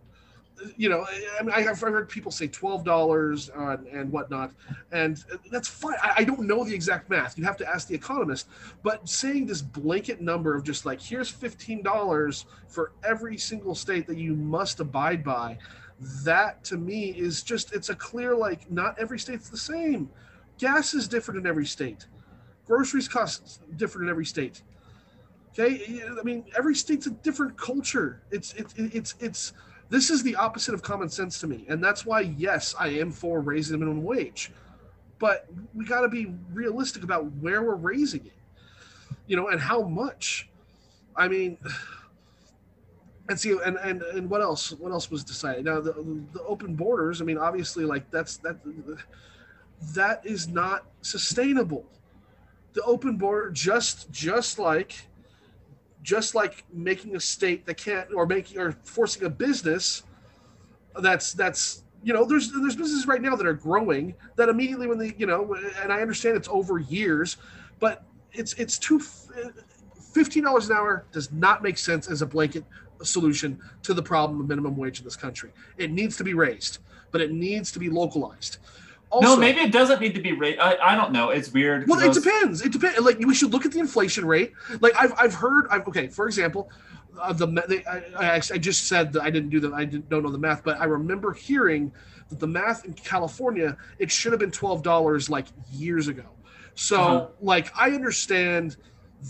you 0.76 0.88
know, 0.88 1.06
I 1.38 1.42
mean, 1.42 1.54
I 1.54 1.62
have 1.62 1.80
heard 1.80 2.08
people 2.08 2.30
say 2.30 2.46
$12 2.48 3.50
and, 3.56 3.86
and 3.86 4.12
whatnot, 4.12 4.52
and 4.92 5.22
that's 5.50 5.68
fine. 5.68 5.96
I, 6.02 6.14
I 6.18 6.24
don't 6.24 6.42
know 6.42 6.64
the 6.64 6.74
exact 6.74 7.08
math. 7.08 7.38
You 7.38 7.44
have 7.44 7.56
to 7.58 7.68
ask 7.68 7.88
the 7.88 7.94
economist. 7.94 8.48
But 8.82 9.08
saying 9.08 9.46
this 9.46 9.62
blanket 9.62 10.20
number 10.20 10.54
of 10.54 10.62
just 10.64 10.84
like, 10.84 11.00
here's 11.00 11.32
$15 11.32 12.44
for 12.68 12.92
every 13.04 13.38
single 13.38 13.74
state 13.74 14.06
that 14.06 14.18
you 14.18 14.34
must 14.34 14.80
abide 14.80 15.24
by, 15.24 15.58
that 16.24 16.64
to 16.64 16.76
me 16.76 17.10
is 17.10 17.42
just 17.42 17.74
it's 17.74 17.90
a 17.90 17.94
clear 17.94 18.34
like 18.34 18.70
not 18.70 18.98
every 18.98 19.18
state's 19.18 19.50
the 19.50 19.56
same 19.56 20.08
gas 20.58 20.94
is 20.94 21.06
different 21.06 21.38
in 21.38 21.46
every 21.46 21.66
state 21.66 22.06
groceries 22.66 23.06
cost 23.06 23.60
different 23.76 24.06
in 24.06 24.10
every 24.10 24.24
state 24.24 24.62
okay 25.52 26.02
i 26.18 26.22
mean 26.22 26.44
every 26.56 26.74
state's 26.74 27.06
a 27.06 27.10
different 27.10 27.56
culture. 27.56 28.22
It's 28.30 28.52
it's 28.54 28.74
it's 28.76 29.14
it's 29.20 29.52
this 29.88 30.10
is 30.10 30.22
the 30.22 30.36
opposite 30.36 30.74
of 30.74 30.82
common 30.82 31.08
sense 31.08 31.40
to 31.40 31.48
me. 31.48 31.66
And 31.68 31.82
that's 31.82 32.06
why 32.06 32.20
yes 32.20 32.74
i 32.78 32.88
am 32.88 33.10
for 33.10 33.40
raising 33.40 33.72
the 33.72 33.84
minimum 33.84 34.04
wage. 34.04 34.52
But 35.18 35.46
we 35.74 35.84
got 35.84 36.00
to 36.00 36.08
be 36.08 36.32
realistic 36.52 37.02
about 37.02 37.30
where 37.40 37.62
we're 37.62 37.74
raising 37.74 38.26
it 38.26 38.32
you 39.30 39.36
know 39.36 39.48
and 39.48 39.60
how 39.60 39.82
much. 39.82 40.48
I 41.16 41.28
mean 41.28 41.58
and 43.28 43.38
see 43.38 43.56
and, 43.64 43.76
and 43.78 44.02
and 44.02 44.28
what 44.28 44.42
else 44.42 44.72
what 44.72 44.92
else 44.92 45.10
was 45.10 45.22
decided? 45.24 45.64
Now 45.64 45.80
the, 45.80 45.92
the 46.32 46.42
open 46.42 46.74
borders 46.74 47.22
i 47.22 47.24
mean 47.24 47.38
obviously 47.38 47.84
like 47.84 48.10
that's 48.10 48.38
that 48.38 48.56
that 49.94 50.26
is 50.26 50.48
not 50.48 50.86
sustainable. 51.02 51.84
The 52.72 52.82
open 52.82 53.16
border 53.16 53.50
just 53.50 54.10
just 54.10 54.58
like 54.58 55.06
just 56.02 56.34
like 56.34 56.64
making 56.72 57.16
a 57.16 57.20
state 57.20 57.66
that 57.66 57.76
can't 57.76 58.08
or 58.14 58.26
making 58.26 58.58
or 58.58 58.72
forcing 58.84 59.24
a 59.24 59.30
business 59.30 60.02
that's 61.00 61.32
that's 61.32 61.84
you 62.02 62.12
know 62.12 62.24
there's 62.24 62.50
there's 62.52 62.76
businesses 62.76 63.06
right 63.06 63.20
now 63.20 63.36
that 63.36 63.46
are 63.46 63.52
growing 63.52 64.14
that 64.36 64.48
immediately 64.48 64.86
when 64.86 64.98
they 64.98 65.14
you 65.18 65.26
know 65.26 65.54
and 65.82 65.92
i 65.92 66.00
understand 66.00 66.36
it's 66.36 66.48
over 66.48 66.78
years 66.78 67.36
but 67.78 68.04
it's 68.32 68.54
it's 68.54 68.78
too 68.78 69.00
$15 70.12 70.70
an 70.70 70.76
hour 70.76 71.04
does 71.12 71.30
not 71.32 71.62
make 71.62 71.78
sense 71.78 72.10
as 72.10 72.22
a 72.22 72.26
blanket 72.26 72.64
solution 73.02 73.60
to 73.82 73.94
the 73.94 74.02
problem 74.02 74.40
of 74.40 74.48
minimum 74.48 74.76
wage 74.76 74.98
in 74.98 75.04
this 75.04 75.16
country. 75.16 75.50
It 75.78 75.90
needs 75.90 76.16
to 76.16 76.24
be 76.24 76.34
raised, 76.34 76.78
but 77.10 77.20
it 77.20 77.32
needs 77.32 77.70
to 77.72 77.78
be 77.78 77.88
localized. 77.88 78.58
Also, 79.10 79.26
no, 79.28 79.36
maybe 79.36 79.60
it 79.60 79.72
doesn't 79.72 80.00
need 80.00 80.14
to 80.14 80.20
be 80.20 80.32
raised. 80.32 80.60
I, 80.60 80.76
I 80.76 80.94
don't 80.94 81.10
know. 81.12 81.30
It's 81.30 81.52
weird. 81.52 81.88
well, 81.88 81.98
it 82.00 82.06
Those- 82.06 82.22
depends. 82.22 82.62
It 82.62 82.72
depends. 82.72 83.00
Like 83.00 83.18
we 83.18 83.34
should 83.34 83.52
look 83.52 83.66
at 83.66 83.72
the 83.72 83.80
inflation 83.80 84.24
rate. 84.24 84.52
Like 84.80 84.94
I've 84.98 85.12
I've 85.18 85.34
heard. 85.34 85.66
I've, 85.70 85.86
okay, 85.88 86.06
for 86.06 86.26
example, 86.26 86.70
uh, 87.20 87.32
the 87.32 87.46
they, 87.68 87.84
I, 87.86 88.02
I 88.16 88.34
I 88.36 88.58
just 88.58 88.86
said 88.86 89.12
that 89.14 89.22
I 89.22 89.30
didn't 89.30 89.50
do 89.50 89.58
the 89.58 89.72
I 89.72 89.84
didn't 89.84 90.08
don't 90.08 90.22
know 90.22 90.30
the 90.30 90.38
math, 90.38 90.62
but 90.62 90.80
I 90.80 90.84
remember 90.84 91.32
hearing 91.32 91.92
that 92.28 92.38
the 92.38 92.46
math 92.46 92.84
in 92.84 92.92
California 92.92 93.76
it 93.98 94.10
should 94.12 94.30
have 94.32 94.38
been 94.40 94.52
twelve 94.52 94.82
dollars 94.84 95.28
like 95.28 95.46
years 95.72 96.06
ago. 96.06 96.26
So 96.74 97.00
Uh-huh. 97.00 97.26
like 97.40 97.72
I 97.76 97.90
understand 97.90 98.76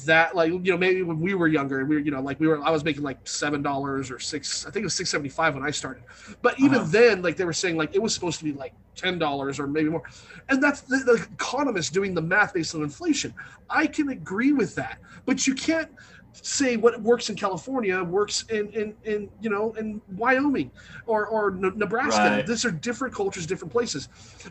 that 0.06 0.36
like 0.36 0.50
you 0.52 0.58
know 0.60 0.78
maybe 0.78 1.02
when 1.02 1.18
we 1.20 1.34
were 1.34 1.48
younger 1.48 1.84
we 1.84 1.96
were 1.96 2.00
you 2.00 2.12
know 2.12 2.20
like 2.20 2.38
we 2.38 2.46
were 2.46 2.62
I 2.64 2.70
was 2.70 2.84
making 2.84 3.02
like 3.02 3.18
seven 3.24 3.60
dollars 3.62 4.10
or 4.10 4.18
six 4.20 4.64
I 4.64 4.70
think 4.70 4.82
it 4.84 4.86
was 4.86 4.94
six 4.94 5.10
seventy 5.10 5.30
five 5.30 5.54
when 5.54 5.64
I 5.64 5.70
started, 5.70 6.04
but 6.42 6.58
even 6.60 6.82
Uh-huh. 6.82 6.88
then 6.90 7.22
like 7.22 7.36
they 7.36 7.44
were 7.44 7.52
saying 7.52 7.76
like 7.76 7.94
it 7.94 8.00
was 8.02 8.14
supposed 8.14 8.38
to 8.38 8.44
be 8.44 8.52
like 8.52 8.74
ten 8.96 9.18
dollars 9.18 9.58
or 9.58 9.66
maybe 9.66 9.88
more, 9.88 10.02
and 10.48 10.62
that's 10.62 10.82
the, 10.82 10.98
the 10.98 11.26
economist 11.32 11.92
doing 11.92 12.14
the 12.14 12.22
math 12.22 12.54
based 12.54 12.74
on 12.74 12.82
inflation. 12.82 13.34
I 13.68 13.86
can 13.88 14.08
agree 14.10 14.52
with 14.52 14.74
that, 14.76 14.98
but 15.26 15.46
you 15.46 15.54
can't 15.54 15.90
say 16.32 16.76
what 16.76 17.00
works 17.02 17.28
in 17.30 17.36
California 17.36 18.02
works 18.02 18.44
in 18.50 18.68
in, 18.72 18.94
in 19.04 19.30
you 19.40 19.50
know 19.50 19.72
in 19.72 20.00
Wyoming 20.16 20.70
or 21.06 21.26
or 21.26 21.52
N- 21.52 21.72
Nebraska. 21.76 22.36
Right. 22.36 22.46
These 22.46 22.64
are 22.64 22.70
different 22.70 23.14
cultures, 23.14 23.46
different 23.46 23.72
places. 23.72 24.08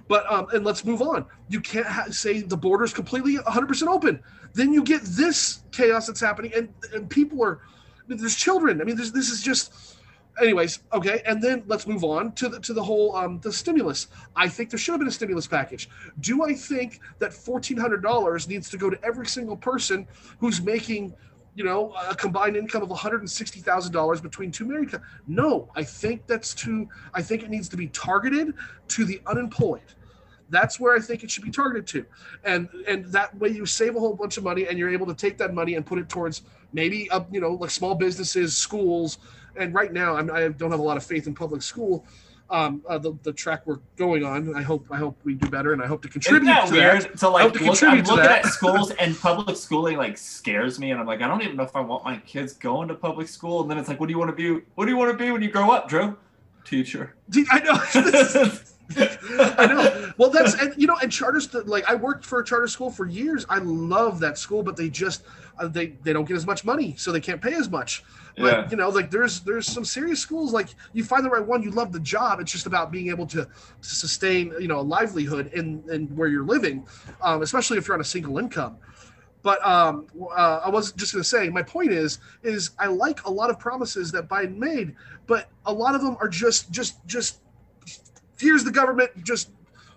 But 0.07 0.29
um, 0.31 0.47
and 0.53 0.65
let's 0.65 0.83
move 0.85 1.01
on. 1.01 1.25
You 1.47 1.61
can't 1.61 1.87
ha- 1.87 2.07
say 2.09 2.41
the 2.41 2.57
border 2.57 2.83
is 2.83 2.93
completely 2.93 3.37
100% 3.37 3.87
open. 3.87 4.21
Then 4.53 4.73
you 4.73 4.83
get 4.83 5.01
this 5.03 5.63
chaos 5.71 6.07
that's 6.07 6.21
happening, 6.21 6.51
and 6.55 6.69
and 6.93 7.09
people 7.09 7.43
are 7.43 7.61
I 8.09 8.13
mean, 8.13 8.19
there's 8.21 8.35
children. 8.35 8.81
I 8.81 8.85
mean, 8.85 8.95
there's, 8.95 9.11
this 9.11 9.29
is 9.29 9.43
just. 9.43 9.97
Anyways, 10.41 10.79
okay, 10.93 11.21
and 11.25 11.43
then 11.43 11.63
let's 11.67 11.85
move 11.85 12.03
on 12.05 12.31
to 12.33 12.47
the 12.47 12.61
to 12.61 12.73
the 12.73 12.81
whole 12.81 13.13
um, 13.15 13.39
the 13.41 13.51
stimulus. 13.51 14.07
I 14.37 14.47
think 14.47 14.69
there 14.69 14.79
should 14.79 14.93
have 14.93 14.99
been 14.99 15.07
a 15.09 15.11
stimulus 15.11 15.47
package. 15.47 15.89
Do 16.21 16.45
I 16.45 16.53
think 16.53 17.01
that 17.19 17.33
fourteen 17.33 17.75
hundred 17.77 18.01
dollars 18.01 18.47
needs 18.47 18.69
to 18.69 18.77
go 18.77 18.89
to 18.89 18.97
every 19.03 19.27
single 19.27 19.57
person 19.57 20.07
who's 20.39 20.61
making, 20.61 21.13
you 21.59 21.65
know, 21.65 21.93
a 22.09 22.15
combined 22.15 22.55
income 22.55 22.81
of 22.83 22.87
$160,000 22.87 24.21
between 24.23 24.49
two 24.49 24.63
married. 24.63 24.91
couples. 24.91 25.09
No, 25.27 25.69
I 25.75 25.83
think 25.83 26.25
that's 26.25 26.53
too. 26.53 26.87
I 27.13 27.21
think 27.21 27.43
it 27.43 27.49
needs 27.49 27.67
to 27.67 27.75
be 27.75 27.87
targeted 27.87 28.53
to 28.87 29.03
the 29.03 29.21
unemployed. 29.27 29.81
That's 30.49 30.79
where 30.79 30.95
I 30.95 31.01
think 31.01 31.21
it 31.21 31.29
should 31.29 31.43
be 31.43 31.51
targeted 31.51 31.85
to, 31.87 32.05
and 32.45 32.69
and 32.87 33.05
that 33.11 33.37
way 33.37 33.49
you 33.49 33.65
save 33.65 33.97
a 33.97 33.99
whole 33.99 34.15
bunch 34.15 34.37
of 34.37 34.45
money, 34.45 34.67
and 34.67 34.79
you're 34.79 34.89
able 34.89 35.05
to 35.07 35.13
take 35.13 35.37
that 35.39 35.53
money 35.53 35.75
and 35.75 35.85
put 35.85 35.99
it 35.99 36.07
towards 36.07 36.43
maybe 36.71 37.11
up, 37.11 37.27
you 37.29 37.41
know, 37.41 37.51
like 37.51 37.71
small 37.71 37.93
businesses, 37.93 38.55
schools. 38.55 39.17
And 39.57 39.73
right 39.73 39.91
now, 39.91 40.15
I'm, 40.15 40.31
I 40.31 40.47
don't 40.47 40.71
have 40.71 40.79
a 40.79 40.83
lot 40.83 40.95
of 40.95 41.03
faith 41.03 41.27
in 41.27 41.35
public 41.35 41.61
school. 41.61 42.05
Um, 42.51 42.81
uh, 42.89 42.97
the, 42.97 43.13
the 43.21 43.31
track 43.31 43.61
we're 43.67 43.77
going 43.95 44.25
on. 44.25 44.55
I 44.55 44.63
hope 44.63 44.87
I 44.89 44.97
hope 44.97 45.15
we 45.23 45.35
do 45.35 45.47
better, 45.49 45.71
and 45.71 45.83
I 45.83 45.85
hope 45.85 46.01
to 46.01 46.07
contribute. 46.07 46.49
Isn't 46.49 46.55
that 46.55 46.67
to 46.67 46.73
weird? 46.73 47.01
that. 47.03 47.17
To 47.19 47.29
like, 47.29 47.53
to 47.53 47.63
look, 47.63 47.83
I'm 47.83 48.03
to 48.03 48.11
looking 48.11 48.25
at 48.25 48.45
schools 48.47 48.89
and 48.91 49.15
public 49.19 49.55
schooling 49.55 49.97
like 49.97 50.17
scares 50.17 50.79
me, 50.79 50.89
and 50.89 50.99
I'm 50.99 51.05
like, 51.05 51.21
I 51.21 51.27
don't 51.27 51.43
even 51.43 51.57
know 51.57 51.63
if 51.63 51.75
I 51.75 51.81
want 51.81 52.03
my 52.05 52.17
kids 52.17 52.53
going 52.53 52.87
to 52.87 52.95
public 52.95 53.27
school. 53.27 53.61
And 53.61 53.69
then 53.69 53.77
it's 53.77 53.87
like, 53.87 53.99
what 53.99 54.07
do 54.07 54.13
you 54.13 54.17
want 54.17 54.35
to 54.35 54.35
be? 54.35 54.65
What 54.73 54.85
do 54.85 54.91
you 54.91 54.97
want 54.97 55.11
to 55.11 55.23
be 55.23 55.31
when 55.31 55.43
you 55.43 55.51
grow 55.51 55.69
up, 55.69 55.87
Drew? 55.89 56.17
Teacher. 56.65 57.15
I 57.51 57.59
know. 57.59 58.49
I 58.97 59.65
know. 59.67 60.13
Well, 60.17 60.29
that's 60.29 60.55
and 60.55 60.73
you 60.75 60.87
know, 60.87 60.97
and 61.01 61.11
charters 61.11 61.53
like 61.53 61.87
I 61.89 61.95
worked 61.95 62.25
for 62.25 62.39
a 62.39 62.43
charter 62.43 62.67
school 62.67 62.89
for 62.89 63.05
years. 63.05 63.45
I 63.49 63.59
love 63.59 64.19
that 64.21 64.37
school, 64.37 64.63
but 64.63 64.75
they 64.75 64.89
just 64.89 65.23
uh, 65.59 65.67
they 65.67 65.87
they 66.03 66.13
don't 66.13 66.25
get 66.25 66.35
as 66.35 66.45
much 66.45 66.65
money, 66.65 66.95
so 66.97 67.11
they 67.11 67.19
can't 67.19 67.41
pay 67.41 67.53
as 67.53 67.69
much. 67.69 68.03
But 68.39 68.45
Yeah. 68.45 68.69
you 68.71 68.77
know, 68.77 68.89
like 68.89 69.11
there's 69.11 69.41
there's 69.41 69.67
some 69.67 69.83
serious 69.83 70.19
schools 70.19 70.53
like 70.53 70.69
you 70.93 71.03
find 71.03 71.25
the 71.25 71.29
right 71.29 71.45
one, 71.45 71.61
you 71.61 71.71
love 71.71 71.91
the 71.91 71.99
job. 71.99 72.39
It's 72.39 72.51
just 72.51 72.65
about 72.65 72.91
being 72.91 73.09
able 73.09 73.27
to, 73.27 73.43
to 73.45 73.49
sustain 74.03 74.53
you 74.59 74.67
know 74.67 74.79
a 74.79 74.87
livelihood 74.97 75.51
in 75.53 75.83
in 75.91 76.07
where 76.15 76.29
you're 76.29 76.45
living, 76.45 76.85
um, 77.21 77.41
especially 77.41 77.77
if 77.77 77.87
you're 77.87 77.95
on 77.95 78.01
a 78.01 78.05
single 78.05 78.37
income. 78.37 78.77
But 79.41 79.65
um, 79.65 80.07
uh, 80.35 80.61
I 80.65 80.69
was 80.69 80.91
just 80.93 81.13
going 81.13 81.23
to 81.23 81.27
say, 81.29 81.47
my 81.49 81.63
point 81.63 81.91
is, 81.91 82.19
is 82.43 82.71
I 82.77 82.87
like 82.87 83.23
a 83.25 83.31
lot 83.31 83.49
of 83.49 83.57
promises 83.57 84.11
that 84.11 84.27
Biden 84.27 84.57
made, 84.57 84.95
but 85.27 85.49
a 85.65 85.71
lot 85.71 85.95
of 85.95 86.01
them 86.01 86.17
are 86.19 86.27
just, 86.27 86.69
just, 86.71 87.05
just. 87.07 87.39
Here's 88.37 88.65
the 88.65 88.71
government. 88.71 89.11
Just 89.23 89.51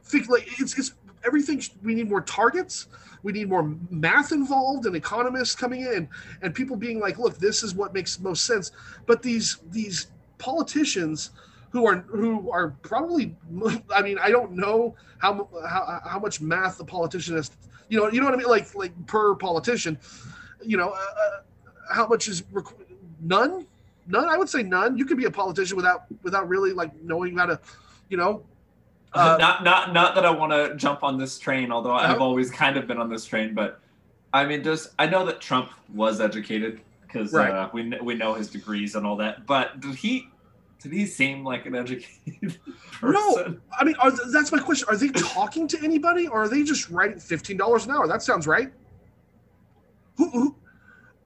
think 0.05 0.28
like 0.28 0.47
it's, 0.61 0.78
it's 0.78 0.93
everything. 1.24 1.61
We 1.82 1.95
need 1.95 2.09
more 2.09 2.20
targets. 2.20 2.86
We 3.23 3.33
need 3.33 3.49
more 3.49 3.75
math 3.91 4.33
involved 4.33 4.87
and 4.87 4.97
economists 4.97 5.55
coming 5.55 5.83
in 5.83 6.09
and 6.43 6.55
people 6.55 6.77
being 6.77 6.99
like, 6.99 7.18
look, 7.18 7.39
this 7.39 7.62
is 7.62 7.75
what 7.75 7.95
makes 7.95 8.18
most 8.18 8.47
sense. 8.47 8.73
But 9.07 9.23
these 9.23 9.59
these 9.70 10.09
politicians 10.39 11.31
who 11.70 11.87
are 11.87 12.01
who 12.09 12.51
are 12.51 12.70
probably, 12.83 13.37
I 13.95 14.03
mean, 14.03 14.18
I 14.20 14.31
don't 14.31 14.53
know 14.53 14.97
how 15.18 15.49
how, 15.68 16.01
how 16.05 16.18
much 16.18 16.41
math 16.41 16.79
the 16.79 16.85
politician 16.85 17.37
has 17.37 17.51
you 17.93 17.99
know, 17.99 18.11
you 18.11 18.20
know 18.20 18.27
what 18.27 18.35
I 18.35 18.39
mean? 18.39 18.49
Like, 18.49 18.75
like 18.75 19.07
per 19.07 19.35
politician, 19.35 19.99
you 20.64 20.79
know, 20.79 20.89
uh, 20.89 20.97
uh, 20.97 21.41
how 21.93 22.09
much 22.09 22.27
is 22.27 22.43
none? 23.20 23.66
None. 24.07 24.29
I 24.31 24.39
would 24.39 24.49
say 24.49 24.62
none. 24.62 24.97
You 24.97 25.05
could 25.05 25.18
be 25.18 25.27
a 25.27 25.31
politician 25.31 25.77
without 25.77 26.05
without 26.23 26.49
really 26.49 26.73
like 26.73 26.91
knowing 27.03 27.37
how 27.37 27.45
to, 27.45 27.61
you 28.09 28.16
know. 28.16 28.45
Uh, 29.15 29.37
not 29.41 29.65
not 29.65 29.93
not 29.93 30.15
that 30.15 30.25
I 30.25 30.31
want 30.31 30.53
to 30.53 30.77
jump 30.77 31.03
on 31.03 31.19
this 31.19 31.39
train, 31.39 31.71
although 31.71 31.93
I've 31.93 32.21
always 32.21 32.51
kind 32.51 32.77
of 32.77 32.87
been 32.87 32.99
on 32.99 33.09
this 33.09 33.25
train. 33.25 33.55
But 33.55 33.81
I 34.33 34.45
mean, 34.47 34.63
just 34.65 34.91
I 34.99 35.07
know 35.07 35.25
that 35.27 35.41
Trump 35.41 35.71
was 35.93 36.21
educated 36.21 36.81
because 37.07 37.33
Right. 37.33 37.51
uh, 37.51 37.69
we 37.73 37.93
we 38.03 38.15
know 38.15 38.35
his 38.35 38.49
degrees 38.49 38.95
and 38.95 39.07
all 39.07 39.17
that. 39.17 39.47
But 39.47 39.81
did 39.81 39.95
he 39.95 40.29
did 40.83 40.93
he 40.93 41.07
seem 41.07 41.45
like 41.45 41.67
an 41.67 41.75
educated 41.77 42.59
person? 42.93 43.13
No. 43.13 43.57
I 43.79 43.85
mean, 43.85 43.95
are, 44.01 44.11
that's 44.31 44.51
my 44.51 44.59
question. 44.59 44.89
Are 44.89 44.97
they 44.97 45.09
talking 45.15 45.69
to 45.69 45.79
anybody, 45.83 46.27
or 46.27 46.43
are 46.43 46.49
they 46.49 46.63
just 46.63 46.89
writing 46.91 47.19
fifteen 47.19 47.57
dollars 47.57 47.87
an 47.87 47.93
hour? 47.93 48.07
That 48.07 48.23
sounds 48.23 48.47
right. 48.47 48.73
Who? 50.17 50.31
who 50.31 50.57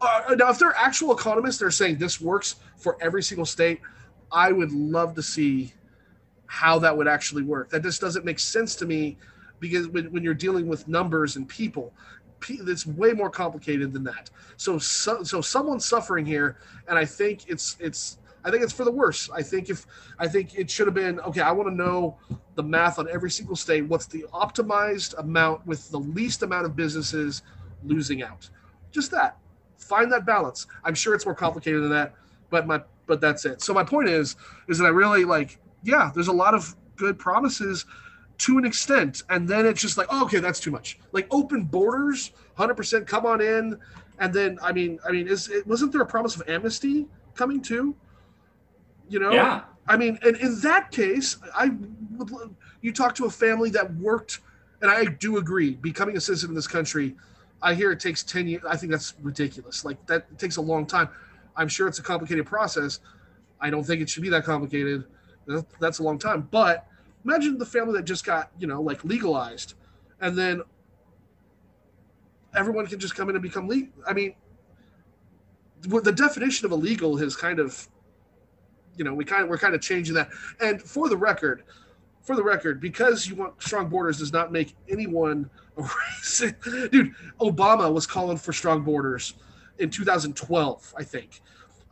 uh, 0.00 0.34
now, 0.38 0.50
if 0.50 0.58
they're 0.58 0.74
actual 0.76 1.12
economists, 1.12 1.58
they're 1.58 1.70
saying 1.70 1.96
this 1.96 2.20
works 2.20 2.56
for 2.76 2.98
every 3.00 3.22
single 3.22 3.46
state. 3.46 3.80
I 4.30 4.52
would 4.52 4.72
love 4.72 5.14
to 5.14 5.22
see 5.22 5.72
how 6.46 6.78
that 6.78 6.96
would 6.96 7.08
actually 7.08 7.42
work. 7.42 7.70
That 7.70 7.82
just 7.82 8.00
doesn't 8.00 8.24
make 8.24 8.38
sense 8.38 8.76
to 8.76 8.86
me 8.86 9.16
because 9.60 9.88
when, 9.88 10.12
when 10.12 10.22
you're 10.22 10.34
dealing 10.34 10.66
with 10.66 10.86
numbers 10.88 11.36
and 11.36 11.48
people, 11.48 11.92
it's 12.48 12.86
way 12.86 13.12
more 13.12 13.30
complicated 13.30 13.92
than 13.92 14.04
that. 14.04 14.30
So, 14.56 14.78
so, 14.78 15.22
so 15.22 15.40
someone's 15.40 15.86
suffering 15.86 16.26
here, 16.26 16.58
and 16.88 16.98
I 16.98 17.04
think 17.04 17.48
it's 17.48 17.76
it's 17.80 18.18
I 18.44 18.50
think 18.50 18.62
it's 18.62 18.72
for 18.72 18.84
the 18.84 18.92
worse. 18.92 19.28
I 19.30 19.42
think 19.42 19.70
if 19.70 19.86
I 20.18 20.28
think 20.28 20.56
it 20.56 20.70
should 20.70 20.86
have 20.86 20.94
been 20.94 21.18
okay. 21.20 21.40
I 21.40 21.50
want 21.50 21.68
to 21.68 21.74
know 21.74 22.16
the 22.54 22.62
math 22.62 22.98
on 22.98 23.08
every 23.10 23.30
single 23.30 23.56
state. 23.56 23.82
What's 23.82 24.06
the 24.06 24.24
optimized 24.32 25.18
amount 25.18 25.66
with 25.66 25.90
the 25.90 25.98
least 25.98 26.42
amount 26.42 26.64
of 26.64 26.76
businesses 26.76 27.42
losing 27.82 28.22
out? 28.22 28.48
Just 28.92 29.10
that. 29.10 29.36
Find 29.78 30.10
that 30.12 30.24
balance. 30.24 30.66
I'm 30.84 30.94
sure 30.94 31.14
it's 31.14 31.26
more 31.26 31.34
complicated 31.34 31.82
than 31.82 31.90
that, 31.90 32.14
but 32.48 32.68
my 32.68 32.82
but 33.06 33.20
that's 33.20 33.44
it. 33.44 33.62
So 33.62 33.74
my 33.74 33.82
point 33.82 34.08
is 34.08 34.36
is 34.68 34.78
that 34.78 34.84
I 34.84 34.90
really 34.90 35.24
like 35.24 35.58
yeah. 35.82 36.10
There's 36.14 36.28
a 36.28 36.32
lot 36.32 36.54
of 36.54 36.74
good 36.96 37.18
promises 37.18 37.86
to 38.38 38.58
an 38.58 38.64
extent, 38.66 39.22
and 39.30 39.48
then 39.48 39.64
it's 39.66 39.80
just 39.80 39.96
like 39.96 40.06
oh, 40.10 40.24
okay, 40.24 40.40
that's 40.40 40.60
too 40.60 40.70
much. 40.70 40.98
Like 41.12 41.26
open 41.30 41.64
borders, 41.64 42.32
hundred 42.54 42.74
percent, 42.74 43.06
come 43.06 43.26
on 43.26 43.40
in, 43.40 43.78
and 44.18 44.32
then 44.32 44.58
I 44.62 44.72
mean 44.72 44.98
I 45.06 45.10
mean 45.12 45.28
is 45.28 45.48
it 45.48 45.66
wasn't 45.66 45.92
there 45.92 46.02
a 46.02 46.06
promise 46.06 46.36
of 46.36 46.48
amnesty 46.48 47.06
coming 47.34 47.60
too? 47.62 47.94
You 49.08 49.20
know, 49.20 49.32
Yeah. 49.32 49.62
I 49.88 49.96
mean, 49.96 50.18
and 50.22 50.36
in 50.38 50.60
that 50.62 50.90
case, 50.90 51.36
I 51.54 51.70
would. 52.16 52.54
You 52.80 52.92
talk 52.92 53.14
to 53.16 53.26
a 53.26 53.30
family 53.30 53.70
that 53.70 53.94
worked, 53.94 54.40
and 54.82 54.90
I 54.90 55.04
do 55.04 55.38
agree. 55.38 55.74
Becoming 55.74 56.16
a 56.16 56.20
citizen 56.20 56.50
in 56.50 56.54
this 56.56 56.66
country, 56.66 57.14
I 57.62 57.74
hear 57.74 57.92
it 57.92 58.00
takes 58.00 58.22
ten 58.24 58.48
years. 58.48 58.62
I 58.68 58.76
think 58.76 58.90
that's 58.90 59.14
ridiculous. 59.22 59.84
Like 59.84 60.04
that 60.06 60.38
takes 60.38 60.56
a 60.56 60.60
long 60.60 60.86
time. 60.86 61.08
I'm 61.56 61.68
sure 61.68 61.86
it's 61.88 62.00
a 62.00 62.02
complicated 62.02 62.46
process. 62.46 63.00
I 63.60 63.70
don't 63.70 63.84
think 63.84 64.02
it 64.02 64.08
should 64.08 64.22
be 64.22 64.28
that 64.30 64.44
complicated. 64.44 65.04
That- 65.46 65.66
That's 65.80 65.98
a 65.98 66.02
long 66.02 66.18
time. 66.18 66.48
But 66.50 66.86
imagine 67.24 67.58
the 67.58 67.66
family 67.66 67.94
that 67.94 68.04
just 68.04 68.24
got 68.24 68.50
you 68.58 68.66
know 68.66 68.80
like 68.82 69.04
legalized, 69.04 69.74
and 70.20 70.36
then 70.36 70.62
everyone 72.54 72.86
can 72.86 72.98
just 72.98 73.14
come 73.14 73.28
in 73.28 73.36
and 73.36 73.42
become 73.42 73.68
legal. 73.68 73.92
I 74.06 74.12
mean, 74.12 74.34
the 75.82 76.00
the 76.00 76.12
definition 76.12 76.66
of 76.66 76.72
illegal 76.72 77.16
has 77.16 77.36
kind 77.36 77.58
of 77.58 77.88
you 78.96 79.04
know 79.04 79.14
we 79.14 79.24
kind 79.24 79.42
of 79.42 79.48
we're 79.48 79.58
kind 79.58 79.74
of 79.74 79.80
changing 79.80 80.14
that 80.14 80.30
and 80.60 80.80
for 80.82 81.08
the 81.08 81.16
record 81.16 81.64
for 82.22 82.34
the 82.34 82.42
record 82.42 82.80
because 82.80 83.26
you 83.26 83.34
want 83.34 83.62
strong 83.62 83.88
borders 83.88 84.18
does 84.18 84.32
not 84.32 84.50
make 84.50 84.74
anyone 84.88 85.48
a 85.76 85.82
racist 86.22 86.90
dude 86.90 87.12
obama 87.40 87.92
was 87.92 88.06
calling 88.06 88.38
for 88.38 88.52
strong 88.52 88.82
borders 88.82 89.34
in 89.78 89.90
2012 89.90 90.94
i 90.96 91.04
think 91.04 91.42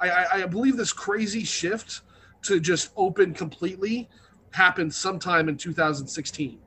I, 0.01 0.09
I 0.11 0.27
i 0.43 0.47
believe 0.47 0.77
this 0.79 0.93
crazy 0.95 1.45
shift 1.45 2.01
to 2.45 2.61
just 2.61 2.91
open 2.97 3.35
completely 3.35 4.09
happened 4.53 4.93
sometime 4.93 5.49
in 5.49 5.57
2016 5.57 6.59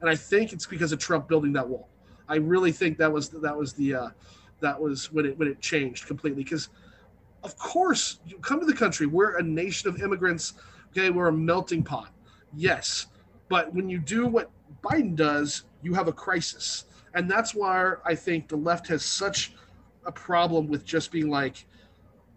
and 0.00 0.10
i 0.10 0.16
think 0.16 0.52
it's 0.52 0.66
because 0.66 0.92
of 0.92 0.98
trump 0.98 1.28
building 1.28 1.52
that 1.52 1.66
wall. 1.66 1.88
I 2.28 2.36
really 2.36 2.72
think 2.72 2.98
that 2.98 3.12
was 3.12 3.28
that 3.30 3.56
was 3.56 3.72
the 3.72 3.94
uh 3.94 4.08
that 4.60 4.80
was 4.80 5.12
when 5.12 5.26
it 5.26 5.38
when 5.38 5.48
it 5.48 5.60
changed 5.60 6.06
completely. 6.06 6.42
Because 6.42 6.68
of 7.44 7.56
course 7.56 8.20
you 8.26 8.38
come 8.38 8.60
to 8.60 8.66
the 8.66 8.74
country 8.74 9.06
we're 9.06 9.38
a 9.38 9.42
nation 9.42 9.88
of 9.88 10.00
immigrants 10.02 10.54
okay? 10.90 11.10
We're 11.10 11.28
a 11.28 11.32
melting 11.32 11.82
pot. 11.82 12.12
Yes. 12.54 13.06
But 13.48 13.72
when 13.74 13.88
you 13.88 13.98
do 13.98 14.26
what 14.26 14.50
biden 14.82 15.14
does 15.14 15.64
you 15.82 15.94
have 15.94 16.08
a 16.08 16.12
crisis. 16.12 16.86
And 17.14 17.30
that's 17.30 17.54
why 17.54 17.94
i 18.04 18.14
think 18.14 18.48
the 18.48 18.56
left 18.56 18.86
has 18.88 19.04
such 19.04 19.54
a 20.04 20.12
problem 20.12 20.68
with 20.68 20.84
just 20.84 21.10
being 21.10 21.28
like 21.30 21.66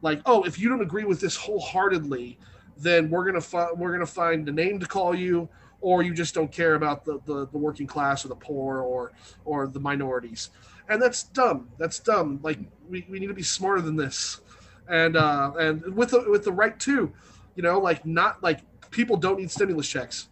like 0.02 0.22
oh 0.26 0.44
if 0.44 0.60
you 0.60 0.70
don't 0.70 0.82
agree 0.82 1.04
with 1.04 1.20
this 1.20 1.36
wholeheartedly 1.36 2.38
then 2.82 3.10
we're 3.10 3.26
gonna 3.26 3.42
find 3.42 3.78
we're 3.78 3.92
gonna 3.92 4.06
find 4.06 4.48
a 4.48 4.52
name 4.52 4.80
to 4.80 4.86
call 4.86 5.14
you 5.14 5.48
or 5.82 6.04
you 6.04 6.14
just 6.14 6.34
don't 6.34 6.52
care 6.52 6.76
about 6.76 7.06
the, 7.06 7.20
the, 7.26 7.48
the 7.48 7.58
working 7.58 7.88
class 7.88 8.26
or 8.26 8.30
the 8.30 8.36
poor 8.36 8.80
or 8.80 9.12
or 9.46 9.68
the 9.68 9.80
minorities. 9.80 10.50
And 10.90 11.02
that's 11.02 11.24
dumb. 11.24 11.70
That's 11.78 12.00
dumb. 12.00 12.40
Like 12.42 12.60
we, 12.90 13.06
we 13.10 13.20
need 13.20 13.28
to 13.28 13.34
be 13.34 13.44
smarter 13.44 13.82
than 13.82 13.96
this. 13.96 14.42
And 14.88 15.16
uh, 15.16 15.54
and 15.60 15.96
with 15.96 16.12
the 16.12 16.26
with 16.30 16.44
the 16.44 16.52
right 16.52 16.78
too, 16.80 17.14
you 17.56 17.64
know, 17.64 17.80
like 17.80 18.06
not 18.06 18.42
like 18.42 18.62
people 18.92 19.18
don't 19.18 19.40
need 19.40 19.52
stimulus 19.52 19.88
checks. 19.88 20.30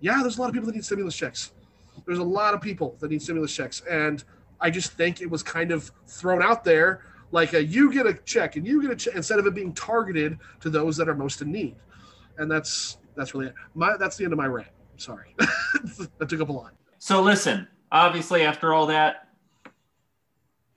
Yeah, 0.00 0.18
there's 0.22 0.38
a 0.38 0.40
lot 0.40 0.48
of 0.48 0.54
people 0.54 0.66
that 0.66 0.74
need 0.74 0.84
stimulus 0.84 1.14
checks. 1.14 1.52
There's 2.06 2.18
a 2.18 2.24
lot 2.24 2.54
of 2.54 2.60
people 2.60 2.96
that 3.00 3.10
need 3.10 3.22
stimulus 3.22 3.54
checks, 3.54 3.82
and 3.88 4.24
I 4.60 4.70
just 4.70 4.92
think 4.92 5.20
it 5.20 5.30
was 5.30 5.42
kind 5.42 5.70
of 5.70 5.92
thrown 6.06 6.42
out 6.42 6.64
there 6.64 7.02
like 7.32 7.52
a, 7.52 7.64
you 7.64 7.92
get 7.92 8.06
a 8.06 8.14
check 8.14 8.56
and 8.56 8.66
you 8.66 8.82
get 8.82 8.90
a 8.90 8.96
check 8.96 9.14
instead 9.14 9.38
of 9.38 9.46
it 9.46 9.54
being 9.54 9.72
targeted 9.72 10.38
to 10.60 10.70
those 10.70 10.96
that 10.96 11.08
are 11.08 11.14
most 11.14 11.42
in 11.42 11.52
need, 11.52 11.76
and 12.40 12.50
that's 12.50 12.96
that's 13.14 13.34
really 13.34 13.48
it. 13.48 13.54
My 13.74 13.96
that's 13.96 14.16
the 14.16 14.24
end 14.24 14.32
of 14.32 14.38
my 14.38 14.46
rant. 14.46 14.70
Sorry, 14.96 15.34
that 16.18 16.28
took 16.28 16.40
up 16.40 16.48
a 16.48 16.52
lot. 16.52 16.72
So 16.98 17.22
listen, 17.22 17.68
obviously 17.92 18.42
after 18.42 18.74
all 18.74 18.86
that, 18.86 19.28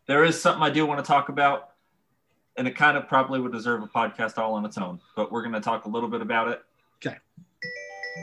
there 0.05 0.24
is 0.24 0.39
something 0.39 0.61
I 0.61 0.70
do 0.70 0.86
want 0.86 1.03
to 1.03 1.07
talk 1.07 1.30
about, 1.30 1.72
and 2.57 2.68
it 2.68 2.76
kind 2.76 2.97
of 2.97 3.07
probably 3.07 3.39
would 3.39 3.51
deserve 3.51 3.82
a 3.82 3.88
podcast 3.88 4.38
all 4.38 4.53
on 4.53 4.66
its 4.66 4.78
own. 4.78 4.99
But 5.16 5.32
we're 5.32 5.41
going 5.41 5.53
to 5.53 5.61
talk 5.61 5.86
a 5.86 5.89
little 5.89 6.09
bit 6.09 6.22
about 6.22 6.49
it. 6.49 6.61
Okay. 6.97 7.18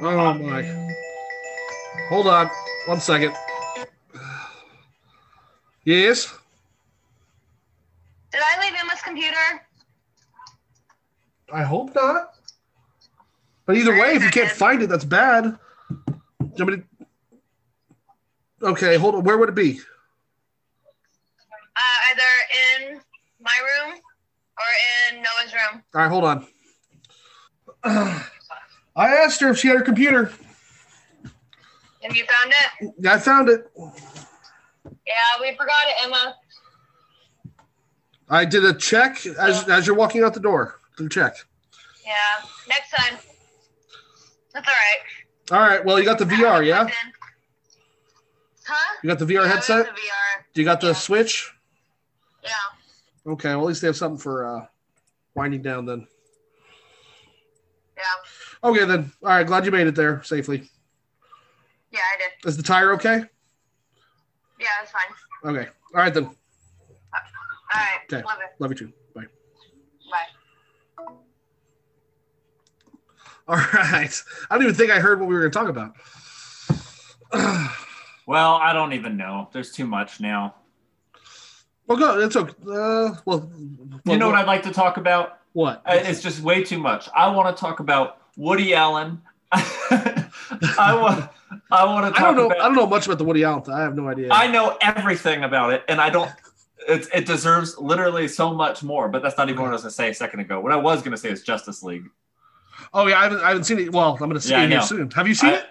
Oh 0.03 0.34
my! 0.34 0.91
Hold 2.11 2.26
on, 2.26 2.49
one 2.86 3.01
second. 3.01 3.34
Yes. 5.84 6.32
Did 8.32 8.43
I 8.45 8.61
leave 8.61 8.74
Emma's 8.78 9.01
computer? 9.03 9.66
I 11.53 11.64
hope 11.64 11.95
not. 11.95 12.34
But 13.71 13.77
either 13.77 13.93
way, 13.97 14.14
if 14.16 14.25
you 14.25 14.31
can't 14.31 14.51
find 14.51 14.83
it, 14.83 14.89
that's 14.89 15.05
bad. 15.05 15.45
Do 15.45 15.55
you 16.41 16.64
want 16.64 16.71
me 16.71 16.77
to- 18.61 18.66
Okay, 18.66 18.97
hold 18.97 19.14
on. 19.14 19.23
Where 19.23 19.39
would 19.39 19.49
it 19.49 19.55
be? 19.55 19.79
Uh, 21.77 21.81
either 22.11 22.89
in 22.91 23.01
my 23.41 23.55
room 23.62 23.93
or 23.93 25.12
in 25.12 25.23
Noah's 25.23 25.53
room. 25.53 25.85
All 25.95 26.01
right, 26.01 26.09
hold 26.11 26.25
on. 26.25 26.49
I 28.97 29.16
asked 29.18 29.41
her 29.41 29.51
if 29.51 29.59
she 29.59 29.68
had 29.68 29.77
her 29.77 29.85
computer. 29.85 30.33
Have 32.03 32.16
you 32.16 32.25
found 32.27 32.53
it? 32.81 32.95
Yeah, 32.99 33.12
I 33.14 33.18
found 33.18 33.49
it. 33.51 33.71
Yeah, 35.07 35.14
we 35.41 35.53
forgot 35.53 35.87
it, 35.87 36.07
Emma. 36.07 36.37
I 38.29 38.45
did 38.47 38.64
a 38.64 38.75
check 38.75 39.25
as, 39.27 39.68
as 39.68 39.87
you're 39.87 39.95
walking 39.95 40.25
out 40.25 40.35
the 40.35 40.41
door. 40.41 40.81
A 40.99 41.09
check. 41.09 41.37
Yeah, 42.05 42.49
next 42.68 42.91
time. 42.91 43.16
That's 44.53 44.68
all 44.68 44.74
right. 44.74 45.62
All 45.62 45.68
right. 45.68 45.84
Well, 45.84 45.98
you 45.98 46.05
got 46.05 46.18
the 46.18 46.24
VR, 46.24 46.64
yeah? 46.64 46.88
Huh? 48.66 48.96
You 49.03 49.09
got 49.09 49.18
the 49.18 49.24
VR 49.24 49.44
Yeah, 49.44 49.46
headset. 49.48 49.86
The 49.86 49.92
VR. 49.92 50.44
Do 50.55 50.61
You 50.61 50.64
got 50.64 50.80
the 50.80 50.88
Yeah. 50.88 50.92
Switch. 50.94 51.51
Yeah. 52.42 52.51
Okay. 53.32 53.51
Well, 53.51 53.61
at 53.62 53.66
least 53.66 53.80
they 53.80 53.88
have 53.88 53.96
something 53.96 54.18
for 54.18 54.46
uh, 54.46 54.66
winding 55.34 55.62
down 55.62 55.86
then. 55.86 56.07
Yeah. 57.96 58.70
Okay 58.70 58.84
then. 58.84 59.12
All 59.22 59.28
right. 59.30 59.46
Glad 59.46 59.64
you 59.64 59.72
made 59.72 59.86
it 59.86 59.94
there 59.94 60.22
safely. 60.22 60.68
Yeah, 61.90 62.01
I 62.14 62.18
did. 62.18 62.48
Is 62.48 62.57
the 62.57 62.62
tire 62.62 62.92
okay? 62.94 63.24
Yeah, 64.59 64.66
it's 64.82 64.92
fine. 64.92 65.57
Okay. 65.57 65.68
All 65.94 66.01
right 66.01 66.14
then. 66.14 66.24
All 66.24 66.32
right. 67.74 68.01
Okay. 68.12 68.22
Love 68.24 68.38
it. 68.40 68.51
Love 68.59 68.70
you 68.70 68.76
too. 68.76 68.92
Bye. 69.14 69.24
Bye. 70.11 70.26
All 73.51 73.57
right. 73.57 74.22
I 74.48 74.55
don't 74.55 74.62
even 74.62 74.74
think 74.76 74.92
I 74.92 75.01
heard 75.01 75.18
what 75.18 75.28
we 75.28 75.34
were 75.34 75.48
going 75.48 75.53
to 75.53 75.59
talk 75.59 75.68
about. 75.68 75.96
Well, 78.26 78.55
I 78.55 78.72
don't 78.72 78.92
even 78.92 79.16
know. 79.16 79.48
There's 79.53 79.72
too 79.72 79.86
much 79.88 80.20
now. 80.20 80.55
well, 81.88 81.98
go. 81.98 82.20
It's 82.20 82.36
okay. 82.36 82.53
Uh, 82.64 83.16
well, 83.24 83.51
You 84.05 84.18
know 84.18 84.28
what 84.28 84.36
I'd 84.36 84.46
like 84.46 84.62
to 84.64 84.70
talk 84.70 84.98
about? 84.98 85.40
What? 85.53 85.82
Uh, 85.84 85.94
It's 86.03 86.22
just 86.22 86.40
way 86.40 86.62
too 86.62 86.78
much. 86.78 87.09
I 87.12 87.26
want 87.28 87.57
to 87.57 87.61
talk 87.61 87.80
about 87.80 88.18
Woody 88.36 88.72
Allen. 88.72 89.20
I 89.53 90.30
want. 90.94 91.28
I 91.72 91.84
want 91.86 92.07
to 92.07 92.12
talk 92.12 92.20
I 92.20 92.22
don't 92.26 92.36
know. 92.36 92.46
about. 92.46 92.61
I 92.61 92.64
don't 92.66 92.76
know 92.76 92.86
much 92.86 93.07
about 93.07 93.18
the 93.18 93.24
Woody 93.24 93.42
Allen. 93.42 93.64
I 93.68 93.80
have 93.80 93.96
no 93.96 94.09
idea. 94.09 94.28
I 94.30 94.46
know 94.46 94.78
everything 94.80 95.42
about 95.42 95.72
it, 95.72 95.82
and 95.88 96.01
I 96.01 96.09
don't. 96.11 96.30
It, 96.86 97.09
it 97.12 97.26
deserves 97.26 97.76
literally 97.78 98.28
so 98.28 98.55
much 98.55 98.84
more, 98.84 99.09
but 99.09 99.22
that's 99.24 99.36
not 99.36 99.48
even 99.48 99.61
what 99.61 99.70
I 99.70 99.72
was 99.72 99.82
going 99.82 99.90
to 99.90 99.96
say 99.96 100.11
a 100.11 100.14
second 100.14 100.38
ago. 100.38 100.61
What 100.61 100.70
I 100.70 100.76
was 100.76 101.01
going 101.01 101.12
to 101.12 101.18
say 101.18 101.30
is 101.30 101.42
Justice 101.42 101.82
League. 101.82 102.05
Oh 102.95 103.07
yeah, 103.07 103.18
I 103.18 103.22
haven't. 103.24 103.41
I 103.41 103.49
haven't 103.49 103.64
seen 103.64 103.78
it. 103.78 103.93
Well, 103.93 104.12
I'm 104.12 104.18
going 104.18 104.33
to 104.35 104.41
see 104.41 104.51
Yeah, 104.51 104.64
it 104.64 104.70
here 104.70 104.83
soon. 104.83 105.11
Have 105.12 105.26
you 105.28 105.35
seen 105.35 105.51
I- 105.51 105.55
it? 105.57 105.64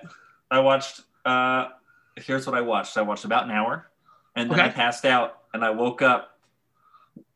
I 0.51 0.59
watched. 0.59 1.01
Uh, 1.25 1.67
here's 2.15 2.45
what 2.47 2.55
I 2.55 2.61
watched. 2.61 2.97
I 2.97 3.01
watched 3.01 3.25
about 3.25 3.43
an 3.45 3.51
hour, 3.51 3.89
and 4.35 4.49
then 4.49 4.59
I 4.59 4.69
passed 4.69 5.05
out, 5.05 5.39
and 5.53 5.63
I 5.63 5.69
woke 5.69 6.01
up 6.01 6.37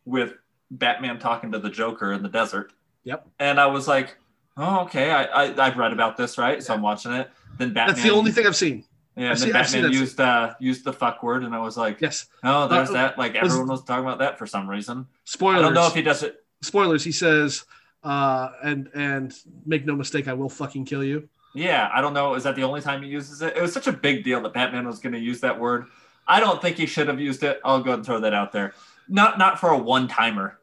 with 0.06 0.34
Batman 0.72 1.20
talking 1.20 1.52
to 1.52 1.60
the 1.60 1.70
Joker 1.70 2.14
in 2.14 2.24
the 2.24 2.30
desert. 2.30 2.74
Yep. 3.04 3.28
And 3.40 3.60
I 3.60 3.68
was 3.68 3.88
like, 3.88 4.16
"Oh, 4.58 4.82
okay. 4.82 5.12
I, 5.12 5.24
I 5.46 5.66
I've 5.66 5.78
read 5.78 5.94
about 5.94 6.18
this, 6.18 6.38
right? 6.38 6.62
So 6.64 6.74
I'm 6.74 6.82
watching 6.82 7.12
it." 7.14 7.30
Then 7.58 7.74
Batman. 7.74 7.96
That's 7.96 8.08
the 8.08 8.14
only 8.14 8.32
thing 8.32 8.48
I've 8.48 8.56
seen. 8.56 8.84
Yeah, 9.16 9.32
and 9.32 9.40
then 9.40 9.52
Batman 9.52 9.92
used 9.92 10.20
uh 10.20 10.56
used 10.60 10.84
the 10.86 10.94
fuck 10.94 11.22
word, 11.22 11.44
and 11.44 11.54
I 11.54 11.60
was 11.60 11.78
like, 11.78 12.02
Yes. 12.02 12.26
"Oh, 12.44 12.68
there's 12.68 12.90
Uh, 12.90 12.94
that." 12.94 13.18
Like 13.20 13.34
was- 13.34 13.52
everyone 13.52 13.68
was 13.70 13.84
talking 13.84 14.04
about 14.06 14.20
that 14.20 14.40
for 14.40 14.48
some 14.48 14.68
reason. 14.70 15.06
Spoilers. 15.26 15.60
I 15.60 15.62
don't 15.62 15.74
know 15.76 15.86
if 15.88 15.94
he 15.94 16.02
does 16.02 16.24
it. 16.24 16.44
Spoilers. 16.62 17.04
He 17.04 17.12
says, 17.12 17.66
uh, 18.04 18.50
and 18.64 18.90
and 18.94 19.34
make 19.66 19.86
no 19.86 19.96
mistake, 19.96 20.28
I 20.28 20.34
will 20.34 20.50
fucking 20.50 20.86
kill 20.86 21.04
you. 21.04 21.28
Yeah, 21.56 21.90
I 21.94 22.02
don't 22.02 22.14
know. 22.14 22.34
Is 22.34 22.44
that 22.44 22.56
the 22.56 22.64
only 22.64 22.82
time 22.82 23.04
he 23.04 23.10
uses 23.10 23.42
it? 23.42 23.56
It 23.56 23.62
was 23.62 23.72
such 23.72 23.88
a 23.88 23.94
big 23.94 24.24
deal 24.24 24.42
that 24.42 24.54
Batman 24.54 24.88
was 24.88 25.00
going 25.00 25.14
to 25.14 25.20
use 25.20 25.40
that 25.42 25.60
word. 25.60 25.86
I 26.28 26.40
don't 26.40 26.62
think 26.62 26.78
he 26.78 26.86
should 26.86 27.08
have 27.08 27.20
used 27.20 27.44
it. 27.44 27.62
I'll 27.64 27.80
go 27.80 27.90
ahead 27.90 28.00
and 28.00 28.06
throw 28.06 28.20
that 28.22 28.34
out 28.34 28.52
there. 28.52 28.74
Not 29.08 29.38
not 29.38 29.60
for 29.60 29.70
a 29.70 29.78
one 29.78 30.08
timer. 30.08 30.58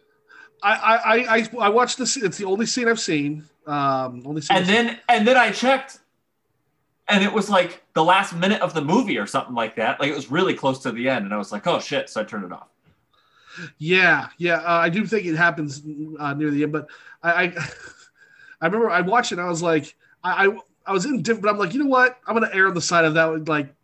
I 0.62 0.72
I 0.72 1.38
I 1.38 1.48
I, 1.60 1.68
watched 1.68 1.98
this. 1.98 2.16
It's 2.16 2.38
the 2.38 2.44
only 2.44 2.66
scene 2.66 2.88
I've 2.88 3.00
seen. 3.00 3.44
Um, 3.66 4.22
only 4.26 4.40
scene. 4.40 4.56
And 4.56 4.64
I've 4.64 4.66
seen. 4.66 4.86
then 4.86 4.98
and 5.08 5.28
then 5.28 5.36
I 5.36 5.50
checked, 5.52 6.00
and 7.08 7.22
it 7.22 7.32
was 7.32 7.48
like 7.48 7.82
the 7.94 8.04
last 8.04 8.34
minute 8.34 8.60
of 8.60 8.74
the 8.74 8.82
movie 8.82 9.18
or 9.18 9.26
something 9.26 9.54
like 9.54 9.76
that. 9.76 10.00
Like 10.00 10.10
it 10.10 10.16
was 10.16 10.30
really 10.30 10.54
close 10.54 10.80
to 10.80 10.92
the 10.92 11.08
end, 11.08 11.24
and 11.24 11.34
I 11.34 11.36
was 11.36 11.52
like, 11.52 11.66
oh 11.66 11.78
shit! 11.78 12.10
So 12.10 12.20
I 12.20 12.24
turned 12.24 12.44
it 12.44 12.52
off. 12.52 12.68
Yeah, 13.78 14.28
yeah, 14.38 14.56
uh, 14.56 14.78
I 14.78 14.88
do 14.88 15.06
think 15.06 15.26
it 15.26 15.36
happens 15.36 15.82
uh, 16.18 16.34
near 16.34 16.50
the 16.50 16.62
end, 16.62 16.72
but 16.72 16.88
I, 17.22 17.30
I, 17.32 17.44
I 18.60 18.66
remember 18.66 18.90
I 18.90 19.00
watched 19.00 19.32
it. 19.32 19.38
and 19.38 19.46
I 19.46 19.50
was 19.50 19.62
like, 19.62 19.94
I, 20.22 20.46
I, 20.46 20.58
I 20.86 20.92
was 20.92 21.04
indifferent, 21.04 21.42
but 21.42 21.50
I'm 21.50 21.58
like, 21.58 21.74
you 21.74 21.82
know 21.82 21.90
what? 21.90 22.18
I'm 22.26 22.34
gonna 22.34 22.50
err 22.52 22.68
on 22.68 22.74
the 22.74 22.80
side 22.80 23.04
of 23.04 23.14
that. 23.14 23.48
Like, 23.48 23.74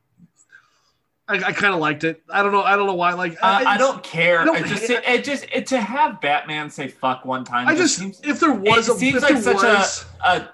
I, 1.28 1.34
I 1.36 1.52
kind 1.52 1.74
of 1.74 1.80
liked 1.80 2.04
it. 2.04 2.22
I 2.30 2.42
don't 2.42 2.52
know. 2.52 2.62
I 2.62 2.76
don't 2.76 2.86
know 2.86 2.94
why. 2.94 3.12
Like, 3.14 3.32
Uh, 3.42 3.64
I 3.66 3.76
don't 3.76 4.02
care. 4.04 4.40
I 4.42 4.44
don't 4.44 4.64
just 4.66 4.86
hate- 4.86 5.02
it, 5.04 5.24
just 5.24 5.46
it, 5.52 5.66
to 5.68 5.80
have 5.80 6.20
Batman 6.20 6.70
say 6.70 6.86
fuck 6.88 7.24
one 7.24 7.44
time. 7.44 7.66
I 7.66 7.74
just 7.74 7.96
seems, 7.96 8.20
if 8.22 8.38
there 8.38 8.52
was 8.52 8.88
it 8.88 8.94
a, 8.94 8.98
seems 8.98 9.22
like 9.22 9.36
such 9.38 9.56
was, 9.56 10.04
a, 10.24 10.26
a 10.26 10.30
I 10.30 10.48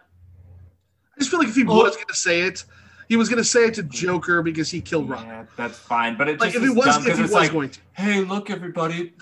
just 1.18 1.30
feel 1.30 1.40
like 1.40 1.48
if 1.48 1.54
he 1.56 1.64
Well- 1.64 1.82
was 1.82 1.96
gonna 1.96 2.14
say 2.14 2.42
it, 2.42 2.64
he 3.12 3.16
was 3.18 3.28
gonna 3.28 3.44
say 3.44 3.66
it 3.66 3.74
to 3.74 3.82
Joker 3.82 4.40
because 4.40 4.70
he 4.70 4.80
killed 4.80 5.06
Robin. 5.10 5.26
yeah, 5.26 5.44
that's 5.54 5.76
fine. 5.78 6.16
But 6.16 6.30
it 6.30 6.40
Like 6.40 6.54
if 6.54 6.62
he 6.62 6.70
was, 6.70 6.86
dumb 6.86 7.06
if 7.06 7.16
he 7.16 7.20
was 7.20 7.30
like, 7.30 7.52
going 7.52 7.68
to. 7.68 7.80
hey, 7.92 8.20
look, 8.20 8.48
everybody, 8.48 9.12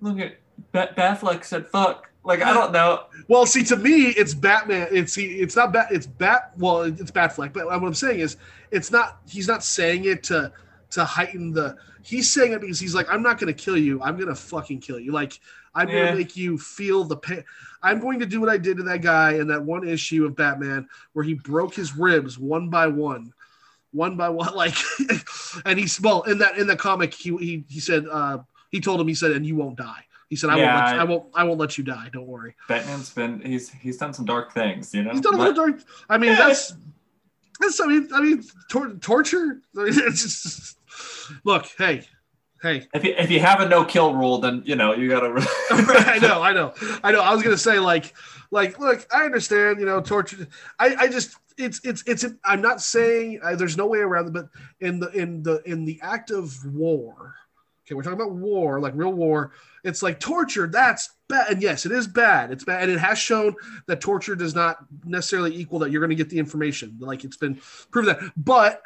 look 0.00 0.20
at 0.20 0.36
Bat- 0.70 0.94
Batfleck 0.96 1.42
said 1.44 1.66
fuck. 1.66 2.08
Like 2.22 2.42
I 2.42 2.54
don't 2.54 2.70
know. 2.70 3.06
Well, 3.26 3.44
see, 3.44 3.64
to 3.64 3.76
me, 3.76 4.10
it's 4.10 4.34
Batman. 4.34 4.86
It's 4.92 5.14
see, 5.14 5.26
it's 5.40 5.56
not 5.56 5.72
Bat. 5.72 5.88
It's 5.90 6.06
Bat. 6.06 6.52
Well, 6.56 6.82
it's 6.82 7.10
Batfleck. 7.10 7.52
But 7.52 7.66
what 7.66 7.82
I'm 7.82 7.92
saying 7.92 8.20
is, 8.20 8.36
it's 8.70 8.92
not. 8.92 9.18
He's 9.28 9.48
not 9.48 9.64
saying 9.64 10.04
it 10.04 10.22
to 10.24 10.52
to 10.90 11.04
heighten 11.04 11.52
the. 11.52 11.76
He's 12.04 12.30
saying 12.30 12.52
it 12.52 12.60
because 12.60 12.78
he's 12.78 12.94
like, 12.94 13.12
I'm 13.12 13.22
not 13.24 13.40
going 13.40 13.52
to 13.52 13.60
kill 13.64 13.76
you. 13.76 14.00
I'm 14.00 14.14
going 14.14 14.28
to 14.28 14.36
fucking 14.36 14.78
kill 14.78 15.00
you. 15.00 15.10
Like 15.10 15.40
I'm 15.74 15.88
going 15.88 16.06
to 16.08 16.14
make 16.14 16.36
you 16.36 16.58
feel 16.58 17.04
the 17.04 17.16
pain. 17.16 17.44
I'm 17.82 17.98
going 17.98 18.18
to 18.20 18.26
do 18.26 18.40
what 18.40 18.48
I 18.50 18.58
did 18.58 18.76
to 18.76 18.82
that 18.84 19.00
guy 19.02 19.34
in 19.34 19.46
that 19.48 19.62
one 19.62 19.86
issue 19.88 20.24
of 20.26 20.36
Batman 20.36 20.86
where 21.14 21.24
he 21.24 21.34
broke 21.34 21.74
his 21.74 21.96
ribs 21.96 22.38
one 22.38 22.68
by 22.68 22.86
one, 22.86 23.32
one 23.92 24.16
by 24.16 24.28
one. 24.28 24.54
Like, 24.54 24.74
and 25.64 25.78
he's 25.78 26.00
well 26.00 26.22
in 26.22 26.38
that 26.38 26.58
in 26.58 26.66
the 26.66 26.76
comic. 26.76 27.14
He 27.14 27.36
he 27.38 27.64
he 27.68 27.80
said. 27.80 28.04
uh 28.10 28.38
He 28.70 28.80
told 28.80 29.00
him. 29.00 29.08
He 29.08 29.14
said, 29.14 29.32
and 29.32 29.44
you 29.46 29.56
won't 29.56 29.76
die. 29.76 30.04
He 30.28 30.36
said, 30.36 30.48
I 30.50 30.56
Yeah, 30.58 30.74
won't. 30.74 30.86
Let 30.86 30.94
you, 30.94 31.00
I- 31.00 31.04
won't. 31.04 31.24
I 31.34 31.44
won't 31.44 31.60
let 31.60 31.78
you 31.78 31.84
die. 31.84 32.08
Don't 32.12 32.26
worry. 32.26 32.54
Batman's 32.68 33.10
been 33.10 33.40
he's 33.40 33.70
he's 33.70 33.96
done 33.96 34.12
some 34.14 34.24
dark 34.24 34.52
things, 34.54 34.94
you 34.94 35.02
know. 35.02 35.10
He's 35.10 35.20
done 35.20 35.34
a 35.34 35.38
lot 35.38 35.48
of 35.50 35.56
dark. 35.56 35.80
I 36.08 36.16
mean, 36.18 36.30
Yeah. 36.32 36.36
that's 36.48 36.74
that's. 37.60 37.80
I 37.80 37.86
mean, 37.86 38.08
I 38.14 38.20
mean, 38.22 38.42
tor- 38.70 38.94
torture. 39.00 39.60
I 39.76 39.80
mean, 39.84 39.92
it's 39.96 40.22
just 40.22 40.78
look. 41.44 41.66
Hey, 41.76 42.06
hey. 42.62 42.86
If 42.94 43.04
you, 43.04 43.14
if 43.18 43.30
you 43.30 43.40
have 43.40 43.60
a 43.60 43.68
no 43.68 43.84
kill 43.84 44.14
rule, 44.14 44.38
then 44.38 44.62
you 44.64 44.76
know 44.76 44.94
you 44.94 45.08
gotta. 45.08 45.34
I 45.70 46.18
know, 46.20 46.42
I 46.42 46.52
know, 46.52 46.72
I 47.02 47.12
know. 47.12 47.20
I 47.20 47.34
was 47.34 47.42
gonna 47.42 47.58
say 47.58 47.78
like, 47.78 48.14
like, 48.50 48.78
look, 48.78 49.06
I 49.12 49.24
understand. 49.24 49.80
You 49.80 49.86
know, 49.86 50.00
torture. 50.00 50.46
I, 50.78 50.94
I 50.96 51.08
just, 51.08 51.36
it's, 51.58 51.80
it's, 51.84 52.02
it's. 52.06 52.24
I'm 52.44 52.62
not 52.62 52.80
saying 52.80 53.40
uh, 53.42 53.56
there's 53.56 53.76
no 53.76 53.86
way 53.86 53.98
around 53.98 54.28
it, 54.28 54.32
but 54.32 54.48
in 54.80 55.00
the, 55.00 55.10
in 55.10 55.42
the, 55.42 55.62
in 55.64 55.84
the 55.84 56.00
act 56.02 56.30
of 56.30 56.64
war. 56.66 57.34
Okay, 57.84 57.96
we're 57.96 58.02
talking 58.02 58.20
about 58.20 58.32
war, 58.32 58.78
like 58.78 58.92
real 58.94 59.12
war. 59.12 59.52
It's 59.82 60.02
like 60.02 60.20
torture. 60.20 60.68
That's 60.68 61.10
bad, 61.28 61.50
and 61.50 61.62
yes, 61.62 61.84
it 61.84 61.92
is 61.92 62.06
bad. 62.06 62.52
It's 62.52 62.64
bad, 62.64 62.82
and 62.82 62.92
it 62.92 62.98
has 62.98 63.18
shown 63.18 63.56
that 63.86 64.00
torture 64.00 64.36
does 64.36 64.54
not 64.54 64.78
necessarily 65.04 65.56
equal 65.56 65.80
that 65.80 65.90
you're 65.90 66.00
going 66.00 66.10
to 66.10 66.16
get 66.16 66.30
the 66.30 66.38
information. 66.38 66.96
Like 67.00 67.24
it's 67.24 67.36
been 67.36 67.60
proven 67.90 68.14
that, 68.14 68.32
but 68.36 68.82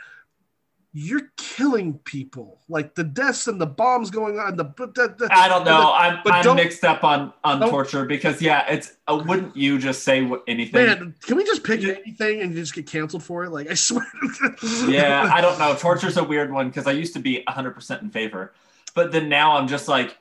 you're 0.99 1.31
killing 1.37 1.99
people. 2.05 2.59
Like 2.71 2.95
the 2.95 3.05
deaths 3.05 3.49
and 3.49 3.61
the 3.61 3.67
bombs 3.67 4.11
going 4.11 4.39
on. 4.39 4.57
The, 4.57 4.65
the, 4.65 5.15
the 5.19 5.29
I 5.31 5.47
don't 5.47 5.67
know. 5.67 5.93
I'm, 5.93 6.21
but 6.25 6.33
I'm 6.33 6.43
don't- 6.43 6.57
mixed 6.57 6.85
up 6.85 7.05
on 7.05 7.35
on 7.45 7.61
torture 7.69 8.07
because 8.07 8.41
yeah, 8.41 8.65
it's 8.73 8.97
uh, 9.07 9.23
wouldn't 9.27 9.55
you 9.55 9.79
just 9.79 10.05
say 10.05 10.27
anything? 10.49 10.87
Man, 10.87 11.15
can 11.21 11.37
we 11.37 11.45
just 11.45 11.65
pick 11.65 11.85
anything 11.85 12.41
and 12.41 12.55
just 12.55 12.75
get 12.75 12.87
canceled 12.87 13.23
for 13.23 13.45
it? 13.45 13.51
Like 13.51 13.69
I 13.71 13.75
swear. 13.75 14.07
yeah, 14.89 15.31
I 15.35 15.43
don't 15.43 15.59
know. 15.59 15.77
Torture's 15.79 16.17
a 16.17 16.25
weird 16.25 16.51
one 16.51 16.69
because 16.69 16.87
I 16.87 16.93
used 16.93 17.13
to 17.13 17.21
be 17.21 17.45
100% 17.47 18.01
in 18.01 18.09
favor, 18.09 18.55
but 18.95 19.13
then 19.13 19.29
now 19.29 19.59
I'm 19.59 19.69
just 19.69 19.89
like, 19.89 20.17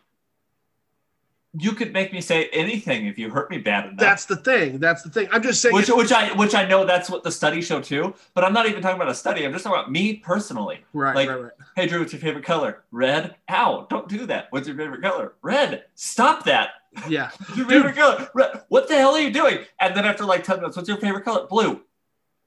you 1.58 1.72
could 1.74 1.94
make 1.94 2.12
me 2.12 2.22
say 2.22 2.48
anything 2.54 3.06
if 3.06 3.18
you 3.18 3.30
hurt 3.30 3.50
me 3.50 3.58
bad 3.58 3.86
enough. 3.86 3.98
That's 4.00 4.26
the 4.26 4.36
thing. 4.36 4.80
That's 4.80 5.04
the 5.04 5.10
thing. 5.10 5.28
I'm 5.32 5.42
just 5.42 5.62
saying. 5.62 5.76
which, 5.76 5.90
which 5.90 6.12
I 6.12 6.34
which 6.36 6.56
I 6.56 6.66
know 6.68 6.86
that's 6.86 7.10
what 7.10 7.24
the 7.24 7.32
study 7.32 7.62
show 7.62 7.82
too, 7.82 8.14
but 8.34 8.44
I'm 8.44 8.54
not 8.54 8.68
even 8.68 8.82
talking 8.82 8.96
about 8.98 9.10
a 9.10 9.16
study. 9.16 9.46
I'm 9.46 9.52
just 9.52 9.64
talking 9.64 9.80
about 9.80 9.92
me 9.92 10.16
personally. 10.16 10.80
right, 10.94 11.16
like- 11.16 11.30
right, 11.30 11.42
right. 11.44 11.52
Hey 11.76 11.88
Drew, 11.88 12.00
what's 12.00 12.14
your 12.14 12.22
favorite 12.22 12.46
color? 12.46 12.84
Red. 12.92 13.36
Ow! 13.50 13.88
Don't 13.90 14.08
do 14.08 14.26
that. 14.28 14.48
What's 14.52 14.68
your 14.68 14.78
favorite 14.78 15.02
color? 15.02 15.34
Red. 15.42 15.86
Stop 15.96 16.46
that. 16.46 16.70
Yeah. 17.10 17.30
Your 17.58 17.66
Dude. 17.66 17.68
favorite 17.68 17.96
color? 17.98 18.30
Red. 18.34 18.62
What 18.70 18.88
the 18.88 18.96
hell 18.96 19.12
are 19.16 19.20
you 19.20 19.30
doing? 19.32 19.60
And 19.82 19.94
then 19.96 20.06
after 20.06 20.24
like 20.24 20.46
ten 20.46 20.58
minutes, 20.58 20.78
what's 20.78 20.88
your 20.88 20.98
favorite 20.98 21.26
color? 21.26 21.46
Blue. 21.48 21.82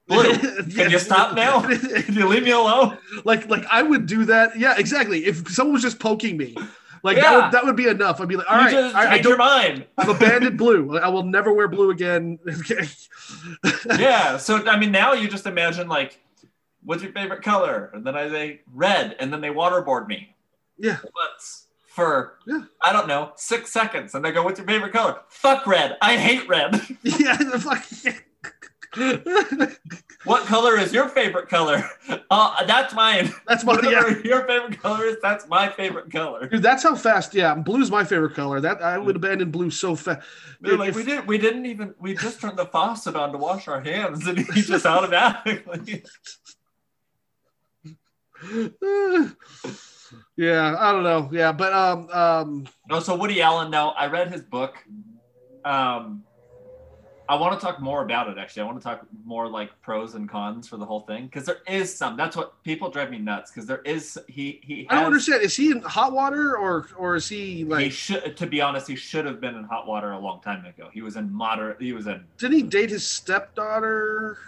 Blue. 0.07 0.35
Can 0.75 0.89
you 0.89 0.97
stop 0.97 1.35
now? 1.35 1.61
Can 2.01 2.15
you 2.15 2.27
leave 2.27 2.43
me 2.43 2.49
alone? 2.49 2.97
like, 3.25 3.47
like 3.47 3.63
I 3.71 3.83
would 3.83 4.07
do 4.07 4.25
that. 4.25 4.57
Yeah, 4.57 4.73
exactly. 4.75 5.25
If 5.25 5.47
someone 5.49 5.73
was 5.73 5.83
just 5.83 5.99
poking 5.99 6.35
me, 6.35 6.57
Like 7.03 7.17
that, 7.17 7.35
would, 7.35 7.51
that 7.53 7.65
would 7.65 7.75
be 7.75 7.87
enough. 7.87 8.19
I'd 8.19 8.27
be 8.27 8.35
like, 8.35 8.49
all 8.49 8.57
right, 8.57 8.71
just 8.71 8.95
I, 8.95 9.13
I 9.13 9.17
don't. 9.19 9.37
mind. 9.37 9.85
I've 9.97 10.09
abandoned 10.09 10.57
blue. 10.57 10.97
I 10.97 11.07
will 11.07 11.23
never 11.23 11.53
wear 11.53 11.67
blue 11.67 11.91
again. 11.91 12.39
Yeah. 13.97 14.37
So 14.37 14.67
I 14.67 14.77
mean, 14.79 14.91
now 14.91 15.13
you 15.13 15.27
just 15.27 15.45
imagine 15.45 15.87
like, 15.87 16.19
what's 16.83 17.03
your 17.03 17.11
favorite 17.11 17.43
color? 17.43 17.91
And 17.93 18.05
then 18.05 18.15
I 18.15 18.27
say 18.29 18.61
red, 18.73 19.15
and 19.19 19.31
then 19.31 19.41
they 19.41 19.49
waterboard 19.49 20.07
me. 20.07 20.35
Yeah. 20.77 20.97
Once 21.15 21.67
for 21.89 22.39
Yeah. 22.47 22.63
I 22.81 22.93
don't 22.93 23.07
know 23.07 23.33
six 23.35 23.71
seconds, 23.71 24.15
and 24.15 24.23
they 24.23 24.31
go, 24.31 24.41
"What's 24.43 24.57
your 24.57 24.67
favorite 24.67 24.93
color?" 24.93 25.19
Fuck 25.27 25.67
red. 25.67 25.97
I 26.01 26.17
hate 26.17 26.47
red. 26.47 26.81
yeah, 27.03 27.35
fuck. 27.59 27.85
What 30.23 30.45
color 30.47 30.77
is 30.77 30.91
your 30.93 31.09
favorite 31.09 31.47
color? 31.47 31.87
Uh, 32.31 32.65
that's 32.65 32.93
mine. 32.93 33.31
That's 33.47 33.63
my 33.63 33.79
yeah. 33.83 34.17
Your 34.23 34.45
favorite 34.47 34.81
color 34.81 35.05
is, 35.05 35.17
that's 35.21 35.47
my 35.47 35.69
favorite 35.69 36.11
color. 36.11 36.47
Dude, 36.47 36.63
that's 36.63 36.83
how 36.83 36.95
fast. 36.95 37.35
Yeah, 37.35 37.53
blue's 37.55 37.91
my 37.91 38.03
favorite 38.03 38.33
color. 38.35 38.59
That 38.59 38.81
I 38.81 38.97
would 38.97 39.15
abandon 39.15 39.51
blue 39.51 39.69
so 39.69 39.95
fast. 39.95 40.25
Like, 40.61 40.95
we 40.95 41.03
didn't, 41.03 41.27
we 41.27 41.37
didn't 41.37 41.65
even, 41.65 41.93
we 41.99 42.15
just 42.15 42.41
turned 42.41 42.57
the 42.57 42.65
faucet 42.65 43.15
on 43.15 43.31
to 43.31 43.37
wash 43.37 43.67
our 43.67 43.81
hands, 43.81 44.25
and 44.27 44.39
he 44.39 44.61
just 44.61 44.85
automatically. 44.85 46.03
yeah, 50.35 50.75
I 50.79 50.91
don't 50.91 51.03
know. 51.03 51.29
Yeah, 51.31 51.51
but 51.51 51.73
um, 51.73 52.09
um, 52.11 52.67
No, 52.89 52.99
so 52.99 53.15
Woody 53.15 53.41
Allen. 53.41 53.69
Now 53.69 53.91
I 53.91 54.07
read 54.07 54.31
his 54.31 54.41
book. 54.41 54.75
Um, 55.63 56.23
I 57.29 57.35
want 57.35 57.59
to 57.59 57.63
talk 57.63 57.79
more 57.79 58.01
about 58.01 58.27
it. 58.27 58.39
Actually, 58.39 58.63
I 58.63 58.65
want 58.65 58.79
to 58.79 58.83
talk 58.83 59.05
more 59.23 59.47
like 59.47 59.79
pros 59.83 60.15
and 60.15 60.27
cons 60.27 60.67
for 60.67 60.77
the 60.77 60.85
whole 60.85 61.01
thing 61.01 61.25
because 61.25 61.45
there 61.45 61.59
is 61.67 61.95
some. 61.95 62.17
That's 62.17 62.35
what 62.35 62.61
people 62.63 62.89
drive 62.89 63.11
me 63.11 63.19
nuts 63.19 63.51
because 63.51 63.67
there 63.67 63.83
is 63.85 64.17
he 64.27 64.59
he. 64.63 64.87
I 64.89 64.95
don't 64.95 65.05
understand. 65.05 65.43
Is 65.43 65.55
he 65.55 65.69
in 65.69 65.81
hot 65.81 66.11
water 66.11 66.57
or 66.57 66.87
or 66.97 67.15
is 67.15 67.29
he 67.29 67.65
like? 67.65 67.83
He 67.83 67.89
should, 67.91 68.35
to 68.35 68.47
be 68.47 68.61
honest, 68.61 68.87
he 68.87 68.95
should 68.95 69.25
have 69.25 69.39
been 69.39 69.53
in 69.53 69.63
hot 69.63 69.85
water 69.85 70.13
a 70.13 70.19
long 70.19 70.41
time 70.41 70.65
ago. 70.65 70.89
He 70.91 71.03
was 71.03 71.17
in 71.17 71.31
moderate. 71.31 71.79
He 71.79 71.93
was 71.93 72.07
in 72.07 72.25
Didn't 72.39 72.57
he 72.57 72.63
date 72.63 72.89
his 72.89 73.05
stepdaughter? 73.05 74.39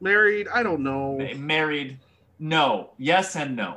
Married? 0.00 0.48
I 0.52 0.64
don't 0.64 0.82
know. 0.82 1.18
married. 1.36 2.00
No, 2.40 2.90
yes 2.98 3.36
and 3.36 3.54
no. 3.54 3.76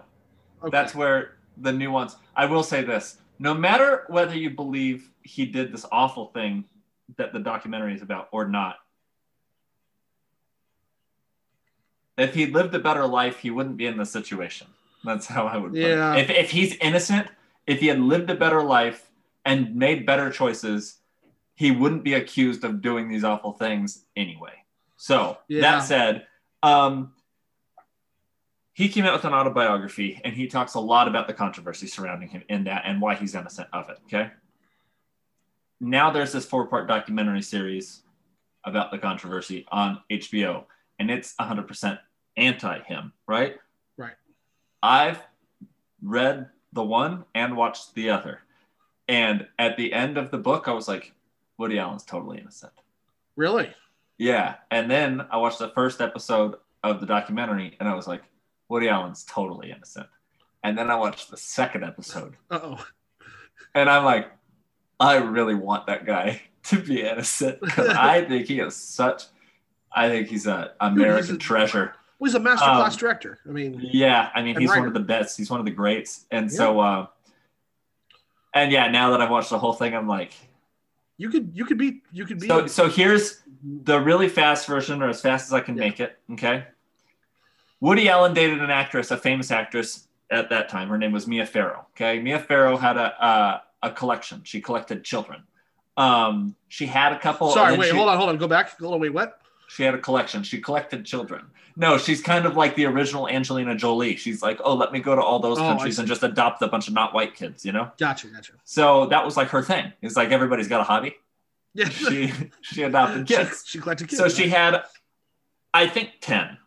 Okay. 0.63 0.71
That's 0.71 0.95
where 0.95 1.35
the 1.57 1.71
nuance. 1.71 2.15
I 2.35 2.47
will 2.47 2.63
say 2.63 2.83
this: 2.83 3.17
no 3.37 3.53
matter 3.53 4.05
whether 4.07 4.35
you 4.35 4.49
believe 4.49 5.11
he 5.21 5.45
did 5.45 5.71
this 5.71 5.85
awful 5.91 6.31
thing 6.33 6.65
that 7.17 7.33
the 7.33 7.39
documentary 7.39 7.93
is 7.93 8.01
about 8.01 8.29
or 8.31 8.47
not, 8.47 8.77
if 12.17 12.33
he 12.33 12.45
lived 12.47 12.73
a 12.73 12.79
better 12.79 13.05
life, 13.05 13.39
he 13.39 13.51
wouldn't 13.51 13.77
be 13.77 13.85
in 13.87 13.97
this 13.97 14.11
situation. 14.11 14.67
That's 15.03 15.27
how 15.27 15.47
I 15.47 15.57
would. 15.57 15.71
Put 15.73 15.79
Yeah. 15.81 16.15
It. 16.15 16.29
If 16.29 16.37
if 16.37 16.51
he's 16.51 16.75
innocent, 16.77 17.27
if 17.67 17.79
he 17.79 17.87
had 17.87 17.99
lived 17.99 18.29
a 18.29 18.35
better 18.35 18.63
life 18.63 19.11
and 19.43 19.75
made 19.75 20.05
better 20.05 20.29
choices, 20.31 20.99
he 21.55 21.71
wouldn't 21.71 22.03
be 22.03 22.13
accused 22.13 22.63
of 22.63 22.81
doing 22.81 23.07
these 23.09 23.23
awful 23.23 23.53
things 23.53 24.05
anyway. 24.15 24.53
So 24.97 25.37
Yeah. 25.47 25.61
that 25.61 25.79
said, 25.83 26.27
um, 26.63 27.13
he 28.73 28.89
came 28.89 29.05
out 29.05 29.13
with 29.13 29.25
an 29.25 29.33
autobiography 29.33 30.19
and 30.25 30.33
he 30.33 30.47
talks 30.47 30.73
a 30.73 30.79
lot 30.79 31.07
about 31.07 31.27
the 31.27 31.33
controversy 31.33 31.87
surrounding 31.87 32.29
him 32.29 32.43
in 32.49 32.63
that 32.65 32.83
and 32.85 32.99
why 32.99 33.15
he's 33.15 33.35
innocent 33.35 33.69
of 33.71 33.89
it. 33.89 33.99
Okay. 34.05 34.31
Now 35.79 36.11
there's 36.11 36.31
this 36.31 36.45
four 36.45 36.67
part 36.67 36.87
documentary 36.87 37.41
series 37.41 38.01
about 38.63 38.91
the 38.91 38.97
controversy 38.97 39.65
on 39.71 39.99
HBO, 40.09 40.63
and 40.99 41.11
it's 41.11 41.35
100% 41.39 41.99
anti 42.37 42.79
him, 42.79 43.13
right? 43.27 43.57
Right. 43.97 44.15
I've 44.81 45.21
read 46.01 46.49
the 46.73 46.83
one 46.83 47.25
and 47.33 47.55
watched 47.55 47.95
the 47.95 48.09
other. 48.09 48.39
And 49.07 49.47
at 49.59 49.77
the 49.77 49.93
end 49.93 50.17
of 50.17 50.31
the 50.31 50.37
book, 50.37 50.67
I 50.67 50.73
was 50.73 50.87
like, 50.87 51.13
Woody 51.57 51.79
Allen's 51.79 52.03
totally 52.03 52.39
innocent. 52.39 52.73
Really? 53.35 53.69
Yeah. 54.17 54.55
And 54.71 54.89
then 54.89 55.25
I 55.31 55.37
watched 55.37 55.59
the 55.59 55.69
first 55.69 56.01
episode 56.01 56.55
of 56.83 56.99
the 56.99 57.05
documentary 57.05 57.75
and 57.79 57.87
I 57.87 57.95
was 57.95 58.07
like, 58.07 58.23
Woody 58.69 58.89
Allen's 58.89 59.23
totally 59.23 59.71
innocent. 59.71 60.07
And 60.63 60.77
then 60.77 60.89
I 60.89 60.95
watched 60.95 61.29
the 61.29 61.37
second 61.37 61.83
episode 61.83 62.35
Uh 62.49 62.59
oh. 62.63 62.85
and 63.75 63.89
I'm 63.89 64.03
like, 64.03 64.31
I 64.99 65.15
really 65.17 65.55
want 65.55 65.87
that 65.87 66.05
guy 66.05 66.41
to 66.63 66.79
be 66.79 67.01
innocent 67.01 67.59
because 67.61 67.89
I 67.89 68.23
think 68.27 68.47
he 68.47 68.59
is 68.59 68.75
such, 68.75 69.23
I 69.93 70.09
think 70.09 70.27
he's 70.27 70.47
a 70.47 70.73
American 70.79 71.35
a- 71.35 71.39
treasure. 71.39 71.93
Well, 72.17 72.29
he's 72.29 72.35
a 72.35 72.39
master 72.39 72.69
Um, 72.69 72.77
class 72.77 72.95
director. 72.95 73.39
I 73.45 73.51
mean, 73.51 73.77
Yeah, 73.91 74.29
I 74.33 74.41
mean, 74.41 74.57
he's 74.57 74.69
one 74.69 74.87
of 74.87 74.93
the 74.93 75.01
best. 75.01 75.37
He's 75.37 75.49
one 75.51 75.59
of 75.59 75.65
the 75.65 75.71
greats. 75.71 76.25
And 76.31 76.49
so, 76.51 76.79
uh, 76.79 77.07
and 78.53 78.71
yeah, 78.71 78.87
now 78.89 79.11
that 79.11 79.21
I've 79.21 79.29
watched 79.29 79.49
the 79.49 79.59
whole 79.59 79.73
thing, 79.73 79.93
I'm 79.93 80.07
like, 80.07 80.31
you 81.17 81.29
could 81.29 81.51
you 81.53 81.65
could 81.65 81.77
be 81.77 82.01
you 82.13 82.25
could 82.25 82.39
be. 82.39 82.47
so 82.47 82.67
so 82.67 82.89
here's 82.89 83.41
the 83.63 83.99
really 83.99 84.29
fast 84.29 84.65
version, 84.67 85.01
or 85.01 85.09
as 85.09 85.21
fast 85.21 85.47
as 85.47 85.53
I 85.53 85.59
can 85.59 85.75
Yeah. 85.75 85.83
make 85.83 85.99
it. 85.99 86.17
Okay. 86.31 86.65
Woody 87.81 88.07
Allen 88.09 88.33
dated 88.33 88.61
an 88.61 88.69
actress, 88.71 89.11
a 89.11 89.17
famous 89.17 89.51
actress 89.51 90.07
at 90.31 90.49
that 90.49 90.69
time. 90.69 90.87
Her 90.89 90.97
name 90.97 91.11
was 91.11 91.27
Mia 91.27 91.45
Farrow. 91.45 91.85
Okay, 91.95 92.19
Mia 92.21 92.39
Farrow 92.39 92.77
had 92.77 92.95
a 92.97 93.25
a, 93.25 93.61
a 93.81 93.91
collection. 93.91 94.41
She 94.43 94.61
collected 94.61 95.03
children. 95.03 95.43
Um, 95.97 96.55
she 96.67 96.85
had 96.85 97.13
a 97.13 97.19
couple. 97.19 97.51
Sorry, 97.51 97.77
wait, 97.77 97.89
she- 97.89 97.95
hold 97.95 98.09
on, 98.09 98.17
hold 98.17 98.29
on, 98.29 98.37
go 98.37 98.47
back. 98.47 98.77
Hold 98.79 98.95
on, 98.95 98.99
wait, 98.99 99.13
what? 99.13 99.39
She 99.67 99.83
had 99.83 99.95
a 99.95 99.97
collection. 99.97 100.43
She 100.43 100.59
collected 100.61 101.05
children. 101.05 101.45
No, 101.77 101.97
she's 101.97 102.21
kind 102.21 102.45
of 102.45 102.55
like 102.55 102.75
the 102.75 102.85
original 102.85 103.27
Angelina 103.27 103.75
Jolie. 103.75 104.15
She's 104.15 104.41
like, 104.41 104.59
oh, 104.63 104.75
let 104.75 104.91
me 104.93 104.99
go 104.99 105.15
to 105.15 105.21
all 105.21 105.39
those 105.39 105.57
Oh, 105.57 105.61
countries 105.61 105.99
and 105.99 106.07
just 106.07 106.23
adopt 106.23 106.61
a 106.61 106.67
bunch 106.67 106.87
of 106.87 106.93
not 106.93 107.13
white 107.13 107.33
kids, 107.35 107.65
you 107.65 107.71
know? 107.73 107.91
Gotcha, 107.97 108.27
gotcha. 108.27 108.53
So 108.63 109.07
that 109.07 109.25
was 109.25 109.35
like 109.35 109.49
her 109.49 109.61
thing. 109.61 109.91
It's 110.01 110.15
like 110.15 110.31
everybody's 110.31 110.67
got 110.69 110.79
a 110.81 110.83
hobby. 110.85 111.15
Yeah, 111.73 111.89
She 111.89 112.31
she 112.61 112.83
adopted 112.83 113.27
she, 113.27 113.35
kids. 113.35 113.63
she 113.65 113.79
collected 113.79 114.07
kids. 114.07 114.21
So 114.21 114.29
she 114.29 114.47
had, 114.47 114.83
I 115.73 115.87
think, 115.87 116.11
ten, 116.21 116.57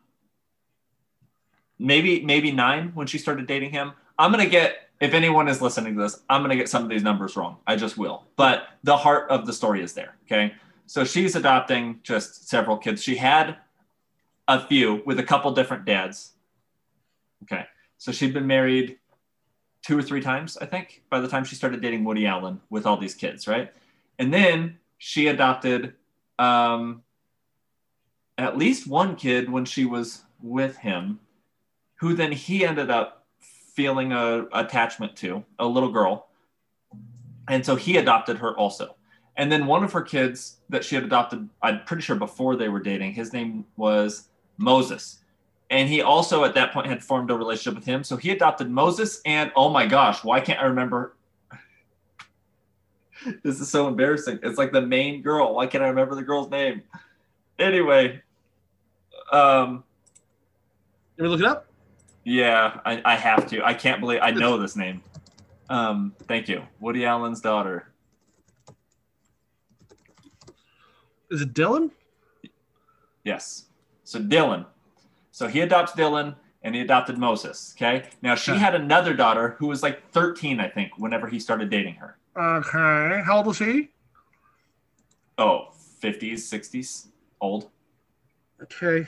maybe 1.78 2.22
maybe 2.22 2.50
nine 2.52 2.90
when 2.94 3.06
she 3.06 3.18
started 3.18 3.46
dating 3.46 3.70
him. 3.70 3.92
I'm 4.18 4.30
gonna 4.30 4.46
get 4.46 4.88
if 5.01 5.14
anyone 5.14 5.49
is 5.49 5.62
listening 5.62 5.94
to 5.94 6.03
this, 6.03 6.20
I'm 6.28 6.42
gonna 6.42 6.57
get 6.57 6.68
some 6.68 6.82
of 6.82 6.88
these 6.88 7.03
numbers 7.03 7.36
wrong. 7.36 7.59
I 7.66 7.76
just 7.76 7.96
will. 7.96 8.24
But 8.36 8.68
the 8.82 8.96
heart 8.96 9.30
of 9.30 9.46
the 9.46 9.53
story 9.53 9.82
is 9.82 9.92
there. 9.92 10.16
Okay, 10.26 10.55
so 10.86 11.05
she's 11.05 11.36
adopting 11.36 12.01
just 12.03 12.49
several 12.49 12.76
kids. 12.76 13.03
She 13.03 13.16
had 13.16 13.57
a 14.49 14.61
few 14.66 15.03
with 15.07 15.18
a 15.18 15.22
couple 15.22 15.53
different 15.53 15.84
dads. 15.84 16.32
Okay, 17.44 17.66
so 17.99 18.12
she'd 18.12 18.34
been 18.34 18.46
married 18.46 18.99
two 19.82 19.96
or 19.96 20.03
three 20.03 20.20
times, 20.20 20.57
I 20.59 20.66
think, 20.66 21.03
by 21.09 21.20
the 21.20 21.28
time 21.28 21.44
she 21.44 21.55
started 21.55 21.80
dating 21.80 22.05
Woody 22.05 22.26
Allen 22.26 22.61
with 22.68 22.84
all 22.84 22.96
these 22.96 23.14
kids, 23.14 23.46
right? 23.46 23.72
And 24.18 24.32
then 24.34 24.78
she 24.99 25.28
adopted 25.28 25.94
um, 26.38 27.03
at 28.36 28.59
least 28.59 28.86
one 28.86 29.16
kid 29.16 29.51
when 29.51 29.64
she 29.64 29.84
was 29.84 30.22
with 30.42 30.76
him, 30.78 31.20
who 31.96 32.14
then 32.14 32.32
he 32.32 32.64
ended 32.64 32.90
up 32.90 33.17
feeling 33.79 34.11
a 34.11 34.45
attachment 34.55 35.14
to, 35.14 35.45
a 35.61 35.64
little 35.64 35.93
girl. 35.93 36.31
And 37.47 37.64
so 37.64 37.76
he 37.76 37.99
adopted 37.99 38.37
her 38.39 38.59
also. 38.59 38.97
And 39.37 39.53
then 39.53 39.66
one 39.66 39.85
of 39.85 39.93
her 39.93 40.03
kids 40.03 40.57
that 40.68 40.85
she 40.85 40.97
had 40.97 41.05
adopted, 41.05 41.49
I'm 41.62 41.85
pretty 41.85 42.03
sure 42.03 42.16
before 42.16 42.57
they 42.57 42.68
were 42.68 42.81
dating, 42.81 43.12
his 43.12 43.33
name 43.33 43.64
was 43.76 44.31
Moses. 44.57 45.18
And 45.70 45.89
he 45.89 46.03
also 46.03 46.43
at 46.43 46.55
that 46.55 46.72
point 46.72 46.89
had 46.89 47.05
formed 47.05 47.31
a 47.31 47.37
relationship 47.37 47.76
with 47.79 47.87
him. 47.87 48.03
So 48.03 48.16
he 48.16 48.33
adopted 48.33 48.68
Moses 48.68 49.20
and 49.24 49.53
oh 49.55 49.68
my 49.68 49.87
gosh, 49.87 50.24
why 50.24 50.41
can't 50.41 50.59
I 50.59 50.64
remember? 50.64 51.14
this 53.45 53.61
is 53.61 53.70
so 53.70 53.87
embarrassing. 53.87 54.41
It's 54.43 54.59
like 54.59 54.72
the 54.72 54.83
main 54.83 55.22
girl. 55.22 55.55
Why 55.55 55.68
can't 55.68 55.85
I 55.85 55.87
remember 55.87 56.16
the 56.16 56.24
girl's 56.24 56.51
name? 56.51 56.83
Anyway, 57.61 58.22
um, 59.31 59.85
Let 61.16 61.22
me 61.22 61.29
look 61.29 61.39
it 61.39 61.47
up. 61.47 61.67
Yeah, 62.29 62.81
I, 62.85 63.01
I 63.05 63.16
have 63.16 63.49
to. 63.49 63.64
I 63.64 63.74
can't 63.74 64.01
believe 64.01 64.20
I 64.22 64.31
know 64.31 64.59
this 64.61 64.76
name. 64.76 65.03
Um, 65.70 66.14
thank 66.24 66.49
you. 66.49 66.62
Woody 66.81 67.01
Allen's 67.01 67.41
daughter. 67.41 67.93
Is 71.31 71.43
it 71.43 71.53
Dylan? 71.53 71.91
Yes. 73.24 73.66
So 74.05 74.18
Dylan. 74.18 74.66
So 75.31 75.47
he 75.47 75.61
adopts 75.61 75.93
Dylan 75.93 76.35
and 76.62 76.74
he 76.74 76.81
adopted 76.81 77.18
Moses. 77.18 77.74
Okay. 77.76 78.09
Now 78.22 78.35
she 78.35 78.53
had 78.53 78.74
another 78.74 79.14
daughter 79.14 79.57
who 79.59 79.66
was 79.66 79.83
like 79.83 80.11
13, 80.12 80.61
I 80.61 80.68
think, 80.68 80.99
whenever 80.99 81.26
he 81.26 81.39
started 81.39 81.70
dating 81.70 81.95
her. 81.95 82.18
Okay. 82.37 83.22
How 83.24 83.39
old 83.39 83.47
was 83.47 83.59
he? 83.59 83.91
Oh, 85.37 85.68
50s, 86.03 86.39
60s, 86.39 87.09
old. 87.41 87.70
Okay. 88.62 89.07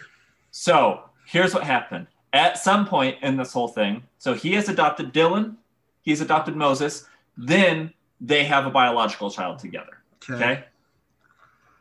So 0.50 1.04
here's 1.26 1.54
what 1.54 1.64
happened. 1.64 2.06
At 2.32 2.58
some 2.58 2.86
point 2.86 3.16
in 3.22 3.36
this 3.36 3.52
whole 3.52 3.68
thing, 3.68 4.04
so 4.18 4.34
he 4.34 4.52
has 4.54 4.68
adopted 4.68 5.12
Dylan, 5.12 5.56
he's 6.02 6.20
adopted 6.20 6.56
Moses, 6.56 7.06
then 7.36 7.92
they 8.20 8.44
have 8.44 8.66
a 8.66 8.70
biological 8.70 9.30
child 9.30 9.58
together. 9.58 10.02
Okay. 10.28 10.34
Okay. 10.34 10.64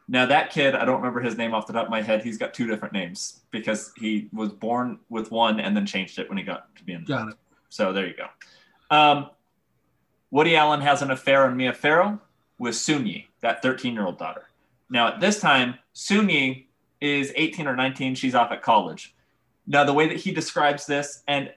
Now 0.07 0.25
that 0.25 0.49
kid, 0.49 0.73
I 0.73 0.85
don't 0.85 0.97
remember 0.97 1.19
his 1.19 1.37
name 1.37 1.53
off 1.53 1.67
the 1.67 1.73
top 1.73 1.85
of 1.85 1.91
my 1.91 2.01
head. 2.01 2.23
He's 2.23 2.37
got 2.39 2.53
two 2.53 2.65
different 2.65 2.95
names 2.95 3.41
because 3.51 3.91
he 3.95 4.27
was 4.33 4.51
born 4.51 4.97
with 5.09 5.29
one 5.29 5.59
and 5.59 5.77
then 5.77 5.85
changed 5.85 6.17
it 6.17 6.27
when 6.27 6.37
he 6.37 6.43
got 6.43 6.75
to 6.77 6.83
be 6.83 6.93
in. 6.93 7.03
Got 7.03 7.29
it. 7.29 7.35
So 7.69 7.93
there 7.93 8.07
you 8.07 8.15
go. 8.15 8.95
Um, 8.95 9.29
Woody 10.31 10.55
Allen 10.55 10.81
has 10.81 11.03
an 11.03 11.11
affair 11.11 11.45
on 11.45 11.55
Mia 11.55 11.73
Farrow 11.73 12.19
with 12.57 12.75
Soon-Yi, 12.75 13.27
that 13.41 13.63
13-year-old 13.63 14.17
daughter. 14.17 14.49
Now, 14.89 15.09
at 15.09 15.19
this 15.19 15.39
time, 15.39 15.75
Soon-Yi 15.93 16.67
is 17.01 17.31
18 17.35 17.67
or 17.67 17.75
19. 17.75 18.15
She's 18.15 18.33
off 18.33 18.51
at 18.51 18.61
college. 18.63 19.15
Now, 19.69 19.83
the 19.83 19.93
way 19.93 20.07
that 20.07 20.17
he 20.17 20.31
describes 20.31 20.87
this, 20.87 21.23
and 21.27 21.53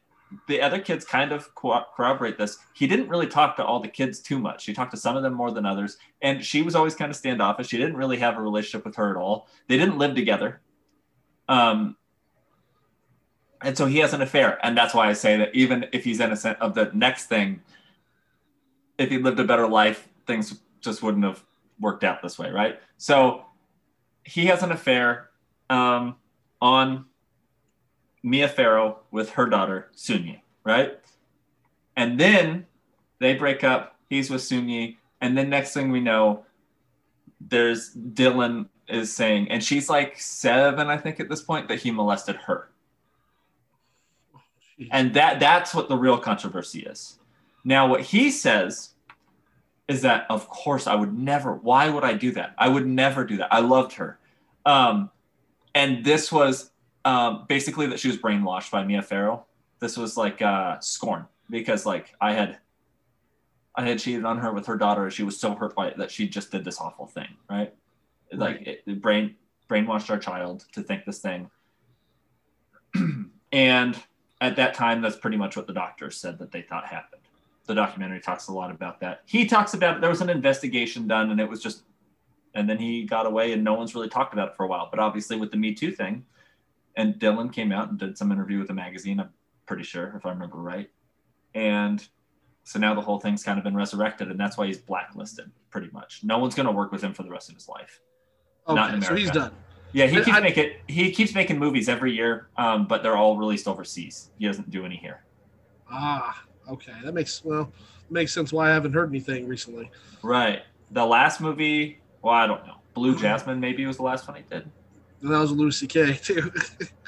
the 0.47 0.61
other 0.61 0.79
kids 0.79 1.05
kind 1.05 1.33
of 1.33 1.53
co- 1.55 1.85
corroborate 1.97 2.37
this, 2.37 2.59
he 2.75 2.87
didn't 2.87 3.09
really 3.09 3.27
talk 3.27 3.57
to 3.57 3.65
all 3.65 3.81
the 3.81 3.89
kids 3.89 4.21
too 4.21 4.39
much. 4.39 4.67
He 4.67 4.75
talked 4.75 4.91
to 4.93 4.97
some 4.99 5.17
of 5.17 5.23
them 5.23 5.33
more 5.35 5.51
than 5.51 5.65
others. 5.65 5.97
And 6.21 6.45
she 6.45 6.61
was 6.63 6.75
always 6.75 6.95
kind 6.95 7.11
of 7.11 7.17
standoffish. 7.17 7.69
She 7.69 7.79
didn't 7.79 7.97
really 7.97 8.19
have 8.19 8.37
a 8.37 8.43
relationship 8.43 8.85
with 8.85 8.97
her 8.97 9.11
at 9.11 9.17
all. 9.17 9.49
They 9.67 9.79
didn't 9.79 9.99
live 9.99 10.15
together. 10.15 10.61
Um, 11.49 11.97
and 13.63 13.77
so 13.77 13.87
he 13.87 13.99
has 13.99 14.13
an 14.13 14.21
affair. 14.21 14.59
And 14.65 14.77
that's 14.77 14.95
why 14.95 15.09
I 15.09 15.15
say 15.15 15.39
that 15.39 15.55
even 15.55 15.87
if 15.93 16.05
he's 16.05 16.21
innocent 16.21 16.59
of 16.61 16.75
the 16.75 16.91
next 16.93 17.27
thing, 17.27 17.63
if 18.99 19.09
he 19.09 19.19
lived 19.19 19.41
a 19.41 19.45
better 19.45 19.67
life, 19.67 20.09
things 20.27 20.61
just 20.81 21.03
wouldn't 21.03 21.25
have 21.25 21.43
worked 21.81 22.05
out 22.05 22.23
this 22.23 22.39
way, 22.39 22.51
right? 22.51 22.79
So 22.99 23.45
he 24.25 24.47
has 24.47 24.63
an 24.63 24.73
affair 24.73 25.31
um, 25.71 26.17
on 26.61 27.07
Mia 28.23 28.49
Farrow 28.49 29.01
with 29.11 29.31
her 29.31 29.47
daughter 29.47 29.89
Soon-Yi, 29.95 30.43
right? 30.65 30.99
And 31.97 32.19
then 32.19 32.67
they 33.19 33.35
break 33.35 33.65
up. 33.65 33.97
He's 34.09 34.31
with 34.31 34.43
Soon-Yi, 34.43 34.99
and 35.21 35.39
then 35.39 35.49
next 35.49 35.73
thing 35.73 35.91
we 35.91 36.01
know, 36.01 36.45
there's 37.41 37.95
Dylan 37.95 38.69
is 38.89 39.15
saying, 39.15 39.51
and 39.51 39.63
she's 39.63 39.89
like 39.89 40.19
seven, 40.19 40.89
I 40.89 40.99
think, 40.99 41.21
at 41.21 41.29
this 41.29 41.43
point, 41.43 41.69
that 41.69 41.81
he 41.81 41.91
molested 41.91 42.37
her. 42.37 42.69
And 44.91 45.15
that 45.15 45.39
that's 45.39 45.75
what 45.75 45.89
the 45.89 45.97
real 45.97 46.19
controversy 46.19 46.81
is. 46.81 47.19
Now, 47.65 47.87
what 47.87 48.01
he 48.01 48.31
says 48.31 48.91
is 49.87 50.03
that, 50.03 50.27
of 50.29 50.49
course, 50.49 50.87
I 50.89 50.97
would 50.97 51.17
never. 51.17 51.55
Why 51.55 51.89
would 51.89 52.03
I 52.03 52.15
do 52.15 52.33
that? 52.33 52.55
I 52.59 52.69
would 52.69 52.87
never 52.87 53.25
do 53.25 53.37
that. 53.37 53.55
I 53.55 53.61
loved 53.61 53.93
her. 53.95 54.19
Um, 54.67 55.11
and 55.75 56.05
this 56.05 56.33
was 56.33 56.72
um, 57.05 57.47
basically 57.49 57.87
that 57.89 58.01
she 58.01 58.09
was 58.09 58.19
brainwashed 58.19 58.71
by 58.71 58.85
Mia 58.85 59.03
Farrow. 59.03 59.47
This 59.81 59.97
was 59.97 60.17
like 60.17 60.41
uh, 60.43 60.79
scorn 60.81 61.27
because 61.51 61.85
like 61.85 62.15
I 62.21 62.33
had 62.33 62.59
I 63.75 63.87
had 63.87 63.99
cheated 63.99 64.25
on 64.25 64.39
her 64.39 64.53
with 64.53 64.67
her 64.67 64.77
daughter. 64.77 65.11
She 65.11 65.23
was 65.23 65.39
so 65.39 65.55
hurt 65.55 65.75
by 65.75 65.89
it 65.89 65.99
that 65.99 66.11
she 66.11 66.29
just 66.29 66.51
did 66.51 66.65
this 66.65 66.81
awful 66.81 67.07
thing, 67.07 67.29
right? 67.49 67.75
Like 68.33 68.63
it, 68.63 68.83
it 68.87 69.03
brain 69.03 69.37
brainwashed 69.69 70.11
our 70.11 70.19
child 70.19 70.67
to 70.73 70.83
think 70.83 71.05
this 71.05 71.21
thing. 71.21 71.51
and 73.53 73.99
at 74.41 74.57
that 74.57 74.75
time, 74.75 75.01
that's 75.01 75.17
pretty 75.17 75.37
much 75.37 75.57
what 75.57 75.67
the 75.67 75.73
doctors 75.73 76.17
said 76.17 76.39
that 76.39 76.51
they 76.51 76.63
thought 76.63 76.87
happened. 76.87 77.23
The 77.67 77.75
documentary 77.75 78.21
talks 78.21 78.49
a 78.49 78.53
lot 78.53 78.71
about 78.71 79.01
that. 79.01 79.23
He 79.25 79.47
talks 79.47 79.73
about 79.73 80.01
there 80.01 80.11
was 80.11 80.21
an 80.21 80.29
investigation 80.29 81.07
done, 81.07 81.31
and 81.31 81.41
it 81.41 81.49
was 81.49 81.63
just, 81.63 81.85
and 82.55 82.69
then 82.69 82.77
he 82.77 83.05
got 83.05 83.25
away, 83.25 83.53
and 83.53 83.63
no 83.63 83.75
one's 83.75 83.95
really 83.95 84.09
talked 84.09 84.33
about 84.33 84.49
it 84.49 84.57
for 84.57 84.65
a 84.65 84.67
while. 84.67 84.89
But 84.91 84.99
obviously, 84.99 85.37
with 85.37 85.53
the 85.53 85.57
Me 85.57 85.73
Too 85.73 85.93
thing, 85.93 86.27
and 86.97 87.15
Dylan 87.15 87.53
came 87.53 87.73
out 87.73 87.91
and 87.91 87.99
did 87.99 88.17
some 88.19 88.33
interview 88.33 88.59
with 88.59 88.71
a 88.71 88.75
magazine. 88.75 89.21
I'm 89.21 89.31
pretty 89.67 89.83
sure, 89.85 90.15
if 90.17 90.27
I 90.27 90.31
remember 90.31 90.59
right. 90.59 90.91
And 91.55 92.07
so 92.65 92.79
now 92.79 92.95
the 92.95 93.01
whole 93.01 93.19
thing's 93.19 93.43
kind 93.43 93.59
of 93.59 93.65
been 93.65 93.75
resurrected, 93.77 94.31
and 94.31 94.39
that's 94.39 94.57
why 94.57 94.67
he's 94.67 94.79
blacklisted, 94.79 95.51
pretty 95.71 95.89
much. 95.93 96.23
No 96.23 96.39
one's 96.39 96.55
going 96.55 96.67
to 96.67 96.73
work 96.73 96.93
with 96.93 97.03
him 97.03 97.13
for 97.13 97.23
the 97.23 97.31
rest 97.31 97.49
of 97.49 97.55
his 97.55 97.69
life. 97.69 98.01
Okay, 98.69 99.01
so 99.01 99.15
he's 99.15 99.31
done. 99.31 99.53
Yeah, 99.93 100.07
he 100.07 100.17
keeps 100.17 100.37
I- 100.37 100.41
making 100.41 100.71
he 100.87 101.11
keeps 101.13 101.35
making 101.35 101.59
movies 101.59 101.89
every 101.89 102.13
year, 102.13 102.49
um, 102.57 102.87
but 102.87 103.03
they're 103.03 103.17
all 103.17 103.37
released 103.37 103.69
overseas. 103.69 104.31
He 104.39 104.47
doesn't 104.47 104.71
do 104.71 104.87
any 104.87 104.97
here. 104.97 105.25
Ah, 105.91 106.45
okay. 106.71 106.95
That 107.05 107.13
makes 107.13 107.45
well 107.45 107.73
makes 108.09 108.33
sense 108.33 108.53
why 108.53 108.71
I 108.71 108.73
haven't 108.75 108.93
heard 108.93 109.11
anything 109.11 109.47
recently. 109.47 109.91
Right. 110.23 110.63
The 110.93 111.05
last 111.05 111.41
movie, 111.41 112.01
well, 112.23 112.35
I 112.35 112.47
don't 112.47 112.67
know. 112.67 112.77
Blue 112.95 113.17
Jasmine 113.17 113.61
maybe 113.61 113.85
was 113.85 113.97
the 113.97 114.03
last 114.03 114.29
one 114.29 114.37
he 114.37 114.43
did. 114.51 114.71
And 115.23 115.31
that 115.33 115.39
was 115.39 115.53
Louis 115.53 115.77
C.K. 115.79 116.15
too. 116.15 116.53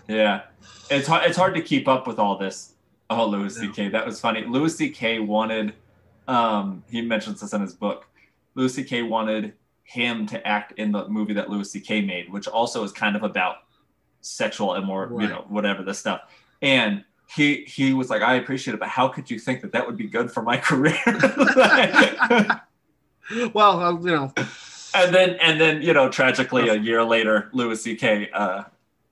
Yeah, 0.06 0.42
it's 0.90 1.08
hard. 1.08 1.24
It's 1.24 1.36
hard 1.38 1.54
to 1.54 1.62
keep 1.62 1.88
up 1.88 2.06
with 2.06 2.18
all 2.18 2.36
this. 2.36 2.74
Oh, 3.08 3.24
Louis 3.26 3.56
Yeah. 3.56 3.62
C.K. 3.68 3.88
That 3.88 4.04
was 4.04 4.20
funny. 4.20 4.44
Louis 4.44 4.76
C.K. 4.76 5.20
wanted. 5.20 5.72
Um, 6.28 6.84
he 6.90 7.00
mentions 7.00 7.40
this 7.40 7.54
in 7.54 7.62
his 7.62 7.72
book. 7.72 8.06
Louis 8.54 8.68
C.K. 8.74 9.00
wanted 9.02 9.54
him 9.84 10.26
to 10.26 10.46
act 10.46 10.72
in 10.78 10.92
the 10.92 11.08
movie 11.08 11.32
that 11.32 11.48
Louis 11.48 11.70
C.K. 11.70 12.02
made, 12.02 12.30
which 12.30 12.46
also 12.46 12.84
is 12.84 12.92
kind 12.92 13.16
of 13.16 13.22
about 13.22 13.56
sexual 14.20 14.74
immoral, 14.74 15.12
you 15.22 15.26
Right. 15.28 15.30
know, 15.36 15.46
whatever 15.48 15.82
this 15.82 15.98
stuff. 16.00 16.20
And 16.60 17.02
he 17.34 17.64
he 17.64 17.94
was 17.94 18.10
like, 18.10 18.20
I 18.20 18.34
appreciate 18.34 18.74
it, 18.74 18.80
but 18.80 18.90
how 18.90 19.08
could 19.08 19.30
you 19.30 19.38
think 19.38 19.62
that 19.62 19.72
that 19.72 19.86
would 19.86 19.96
be 19.96 20.06
good 20.06 20.30
for 20.30 20.42
my 20.42 20.56
career? 20.68 20.98
well, 23.54 23.80
uh, 23.80 23.92
you 24.00 24.10
know, 24.14 24.32
and 24.94 25.14
then 25.14 25.36
and 25.40 25.60
then 25.60 25.82
you 25.82 25.92
know, 25.92 26.08
tragically, 26.08 26.68
a 26.68 26.74
year 26.74 27.04
later, 27.04 27.50
Louis 27.52 27.82
C.K. 27.82 28.30
Uh, 28.32 28.64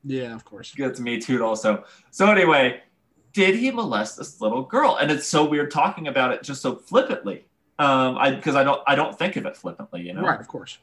yeah, 0.04 0.34
of 0.34 0.44
course. 0.44 0.74
gets 0.74 1.00
me 1.00 1.20
too 1.20 1.44
also. 1.44 1.84
So 2.10 2.30
anyway, 2.30 2.82
did 3.32 3.54
he 3.54 3.70
molest 3.70 4.18
this 4.18 4.40
little 4.40 4.62
girl? 4.62 4.98
And 5.00 5.10
it's 5.10 5.26
so 5.26 5.44
weird 5.44 5.70
talking 5.70 6.08
about 6.08 6.32
it 6.32 6.42
just 6.42 6.60
so 6.62 6.76
flippantly. 6.76 7.44
Um, 7.78 8.16
I 8.18 8.30
because 8.32 8.54
I 8.54 8.64
don't 8.64 8.80
I 8.86 8.94
don't 8.94 9.18
think 9.18 9.36
of 9.36 9.46
it 9.46 9.56
flippantly, 9.56 10.02
you 10.02 10.12
know. 10.12 10.22
Right, 10.22 10.40
of 10.40 10.48
course. 10.48 10.78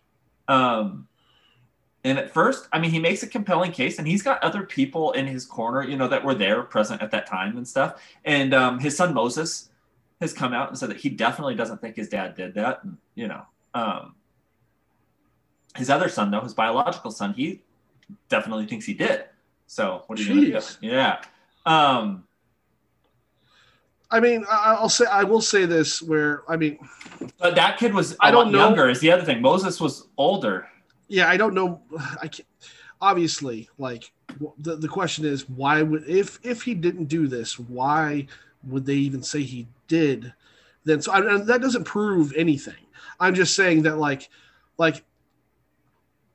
Um, 0.48 1.08
and 2.04 2.18
at 2.18 2.34
first, 2.34 2.68
I 2.72 2.80
mean, 2.80 2.92
he 2.92 3.00
makes 3.00 3.24
a 3.24 3.28
compelling 3.28 3.72
case, 3.72 4.00
and 4.00 4.08
he's 4.08 4.24
got 4.24 4.42
other 4.42 4.64
people 4.64 5.12
in 5.12 5.28
his 5.28 5.46
corner, 5.46 5.84
you 5.84 5.98
know, 5.98 6.08
that 6.08 6.24
were 6.24 6.34
there 6.34 6.64
present 6.64 7.02
at 7.02 7.12
that 7.12 7.28
time 7.28 7.58
and 7.58 7.68
stuff. 7.68 8.02
And 8.24 8.54
um, 8.54 8.80
his 8.80 8.96
son 8.96 9.14
Moses 9.14 9.70
has 10.22 10.34
come 10.34 10.54
out 10.54 10.70
and 10.70 10.78
said 10.78 10.90
that 10.90 10.98
he 10.98 11.10
definitely 11.10 11.56
doesn't 11.56 11.82
think 11.82 11.98
his 11.98 12.08
dad 12.08 12.36
did 12.36 12.54
that. 12.54 12.84
And, 12.84 12.98
you 13.16 13.28
know, 13.28 13.42
um, 13.74 14.16
his 15.80 15.90
other 15.90 16.10
son, 16.10 16.32
though, 16.32 16.42
his 16.42 16.54
biological 16.54 17.12
son, 17.12 17.34
he 17.34 17.62
definitely 18.30 18.66
thinks 18.68 18.86
he 18.86 18.94
did. 18.94 19.26
So 19.68 20.04
what 20.08 20.20
are 20.20 20.24
you 20.24 20.30
going 20.52 20.62
to 20.62 20.78
do? 20.82 20.88
Yeah. 20.88 21.22
Um, 21.66 22.24
I 24.12 24.20
mean, 24.20 24.44
I'll 24.50 24.90
say 24.90 25.06
I 25.06 25.24
will 25.24 25.42
say 25.42 25.66
this 25.66 26.02
where 26.02 26.42
I 26.50 26.56
mean, 26.56 26.80
but 27.38 27.54
that 27.56 27.78
kid 27.78 27.94
was 27.94 28.14
a 28.14 28.18
I 28.22 28.32
don't 28.32 28.46
lot 28.46 28.52
know. 28.52 28.60
younger. 28.60 28.90
Is 28.90 29.00
the 29.00 29.12
other 29.12 29.24
thing. 29.24 29.42
Moses 29.42 29.80
was 29.80 30.08
older. 30.18 30.68
yeah, 31.08 31.30
I 31.30 31.38
don't 31.38 31.54
know. 31.54 31.82
I 32.22 32.28
can't, 32.28 32.48
obviously 33.02 33.70
like 33.78 34.12
the, 34.58 34.76
the 34.76 34.88
question 34.88 35.26
is 35.26 35.48
why 35.48 35.82
would 35.82 36.08
if 36.08 36.40
if 36.44 36.64
he 36.64 36.74
didn't 36.74 37.06
do 37.06 37.28
this, 37.28 37.60
why 37.60 38.26
would 38.64 38.86
they 38.86 38.96
even 38.96 39.22
say 39.22 39.42
he 39.44 39.68
did? 39.88 40.34
Then 40.86 41.02
so 41.02 41.12
I, 41.12 41.38
that 41.38 41.62
doesn't 41.62 41.84
prove 41.84 42.34
anything. 42.36 42.74
I'm 43.20 43.36
just 43.36 43.56
saying 43.56 43.84
that 43.84 44.00
like 44.00 44.30
like 44.78 45.04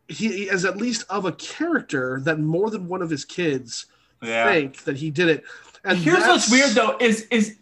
he, 0.08 0.44
is 0.48 0.64
at 0.64 0.76
least 0.76 1.04
of 1.08 1.24
a 1.24 1.32
character 1.32 2.20
that 2.24 2.38
more 2.38 2.70
than 2.70 2.88
one 2.88 3.02
of 3.02 3.10
his 3.10 3.24
kids 3.24 3.86
Yeah. 4.22 4.44
think 4.52 4.84
that 4.84 4.96
he 4.96 5.10
did 5.10 5.28
it. 5.28 5.44
And 5.84 5.98
Here's 5.98 6.20
what's 6.20 6.50
weird 6.50 6.70
though 6.70 6.96
is 7.00 7.26
is, 7.30 7.56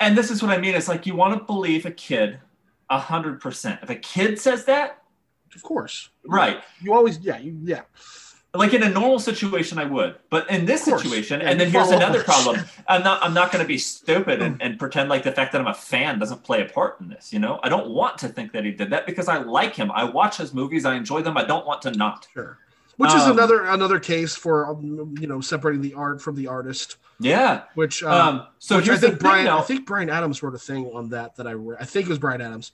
and 0.00 0.16
this 0.16 0.30
is 0.30 0.42
what 0.42 0.50
I 0.50 0.58
mean. 0.58 0.74
It's 0.74 0.88
like 0.88 1.06
you 1.06 1.14
want 1.14 1.38
to 1.38 1.44
believe 1.44 1.86
a 1.86 1.90
kid 1.90 2.40
a 2.88 2.98
hundred 2.98 3.40
percent. 3.40 3.80
If 3.82 3.90
a 3.90 3.94
kid 3.94 4.38
says 4.38 4.64
that, 4.64 5.02
Of 5.54 5.62
course, 5.62 6.08
right? 6.26 6.62
You 6.82 6.94
always, 6.94 7.18
yeah, 7.18 7.38
you, 7.38 7.58
yeah. 7.62 7.82
Like 8.52 8.74
in 8.74 8.82
a 8.82 8.88
normal 8.88 9.20
situation, 9.20 9.78
I 9.78 9.84
would, 9.84 10.16
but 10.28 10.50
in 10.50 10.66
this 10.66 10.82
situation, 10.84 11.40
Yeah, 11.40 11.50
and 11.50 11.60
then 11.60 11.70
here's 11.70 11.90
another 11.90 12.24
problem. 12.24 12.58
I'm 12.88 13.04
not. 13.04 13.22
I'm 13.22 13.32
not 13.32 13.52
going 13.52 13.62
to 13.62 13.68
be 13.68 13.78
stupid 13.78 14.42
and, 14.42 14.60
and 14.60 14.76
pretend 14.76 15.08
like 15.08 15.22
the 15.22 15.30
fact 15.30 15.52
that 15.52 15.60
I'm 15.60 15.68
a 15.68 15.74
fan 15.74 16.18
doesn't 16.18 16.42
play 16.42 16.60
a 16.60 16.64
part 16.64 17.00
in 17.00 17.08
this. 17.08 17.32
You 17.32 17.38
know, 17.38 17.60
I 17.62 17.68
don't 17.68 17.90
want 17.90 18.18
to 18.18 18.28
think 18.28 18.50
that 18.52 18.64
he 18.64 18.72
did 18.72 18.90
that 18.90 19.06
because 19.06 19.28
I 19.28 19.38
like 19.38 19.76
him. 19.76 19.92
I 19.92 20.02
watch 20.02 20.38
his 20.38 20.52
movies. 20.52 20.84
I 20.84 20.96
enjoy 20.96 21.22
them. 21.22 21.36
I 21.36 21.44
don't 21.44 21.64
want 21.64 21.82
to 21.82 21.92
not. 21.92 22.26
Sure. 22.34 22.58
Which 22.96 23.14
is 23.14 23.22
Um, 23.22 23.32
another 23.32 23.66
another 23.66 24.00
case 24.00 24.34
for 24.34 24.66
um, 24.68 25.14
you 25.20 25.28
know 25.28 25.40
separating 25.40 25.80
the 25.80 25.94
art 25.94 26.20
from 26.20 26.34
the 26.34 26.48
artist. 26.48 26.96
Yeah. 27.20 27.62
Which 27.76 28.02
um, 28.02 28.12
Um. 28.38 28.46
So 28.58 28.76
which 28.76 28.84
I 28.84 28.86
here's 28.86 29.00
the 29.00 29.06
think 29.10 29.20
thing, 29.20 29.30
Brian, 29.30 29.46
I 29.46 29.60
think 29.62 29.86
Brian 29.86 30.10
Adams 30.10 30.42
wrote 30.42 30.56
a 30.56 30.58
thing 30.58 30.90
on 30.92 31.10
that 31.10 31.36
that 31.36 31.46
I 31.46 31.52
read. 31.52 31.78
I 31.80 31.84
think 31.84 32.06
it 32.06 32.08
was 32.08 32.18
Brian 32.18 32.40
Adams, 32.40 32.72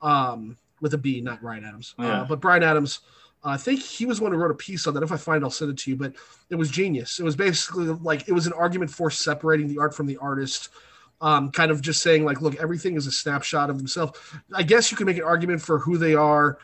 um, 0.00 0.56
with 0.80 0.94
a 0.94 0.98
B, 0.98 1.20
not 1.20 1.42
Brian 1.42 1.66
Adams. 1.66 1.94
Yeah. 1.98 2.22
Uh, 2.22 2.24
but 2.24 2.40
Brian 2.40 2.62
Adams, 2.62 3.00
uh, 3.00 3.02
I 3.44 3.56
think 3.56 3.80
he 3.80 4.04
was 4.04 4.18
the 4.18 4.24
one 4.24 4.32
who 4.32 4.38
wrote 4.38 4.50
a 4.50 4.54
piece 4.54 4.86
on 4.86 4.94
that. 4.94 5.02
If 5.02 5.12
I 5.12 5.16
find, 5.16 5.42
it, 5.42 5.44
I'll 5.44 5.50
send 5.50 5.70
it 5.70 5.78
to 5.78 5.90
you. 5.90 5.96
But 5.96 6.14
it 6.50 6.56
was 6.56 6.70
genius. 6.70 7.20
It 7.20 7.24
was 7.24 7.36
basically 7.36 7.86
like 7.86 8.28
it 8.28 8.32
was 8.32 8.46
an 8.46 8.52
argument 8.52 8.90
for 8.90 9.10
separating 9.10 9.68
the 9.68 9.78
art 9.78 9.94
from 9.94 10.06
the 10.06 10.16
artist. 10.18 10.70
Um, 11.20 11.50
kind 11.50 11.72
of 11.72 11.80
just 11.80 12.00
saying 12.00 12.24
like, 12.24 12.40
look, 12.40 12.54
everything 12.56 12.94
is 12.94 13.08
a 13.08 13.12
snapshot 13.12 13.70
of 13.70 13.78
themselves. 13.78 14.18
I 14.54 14.62
guess 14.62 14.90
you 14.90 14.96
could 14.96 15.06
make 15.06 15.16
an 15.16 15.24
argument 15.24 15.60
for 15.60 15.80
who 15.80 15.98
they 15.98 16.14
are, 16.14 16.58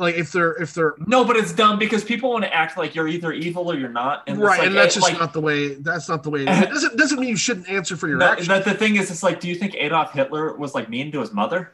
like 0.00 0.14
if 0.14 0.32
they're 0.32 0.54
if 0.54 0.74
they're 0.74 0.94
No, 1.06 1.24
but 1.24 1.36
it's 1.36 1.52
dumb 1.52 1.78
because 1.78 2.02
people 2.02 2.30
want 2.30 2.44
to 2.44 2.52
act 2.52 2.76
like 2.78 2.94
you're 2.94 3.06
either 3.06 3.32
evil 3.32 3.70
or 3.70 3.76
you're 3.76 3.88
not, 3.88 4.24
and 4.26 4.40
right, 4.40 4.58
like, 4.58 4.68
and 4.68 4.76
that's 4.76 4.96
eh, 4.96 5.00
just 5.00 5.12
like, 5.12 5.20
not 5.20 5.32
the 5.32 5.40
way. 5.40 5.74
That's 5.74 6.08
not 6.08 6.22
the 6.22 6.30
way. 6.30 6.40
It, 6.48 6.70
doesn't 6.70 6.96
doesn't 6.96 7.20
mean 7.20 7.28
you 7.28 7.36
shouldn't 7.36 7.68
answer 7.68 7.96
for 7.96 8.08
your 8.08 8.16
No, 8.16 8.26
actions. 8.26 8.48
but 8.48 8.64
the 8.64 8.74
thing 8.74 8.96
is, 8.96 9.10
it's 9.10 9.22
like, 9.22 9.40
do 9.40 9.48
you 9.48 9.54
think 9.54 9.74
Adolf 9.76 10.12
Hitler 10.12 10.56
was 10.56 10.74
like 10.74 10.88
mean 10.88 11.12
to 11.12 11.20
his 11.20 11.32
mother? 11.32 11.72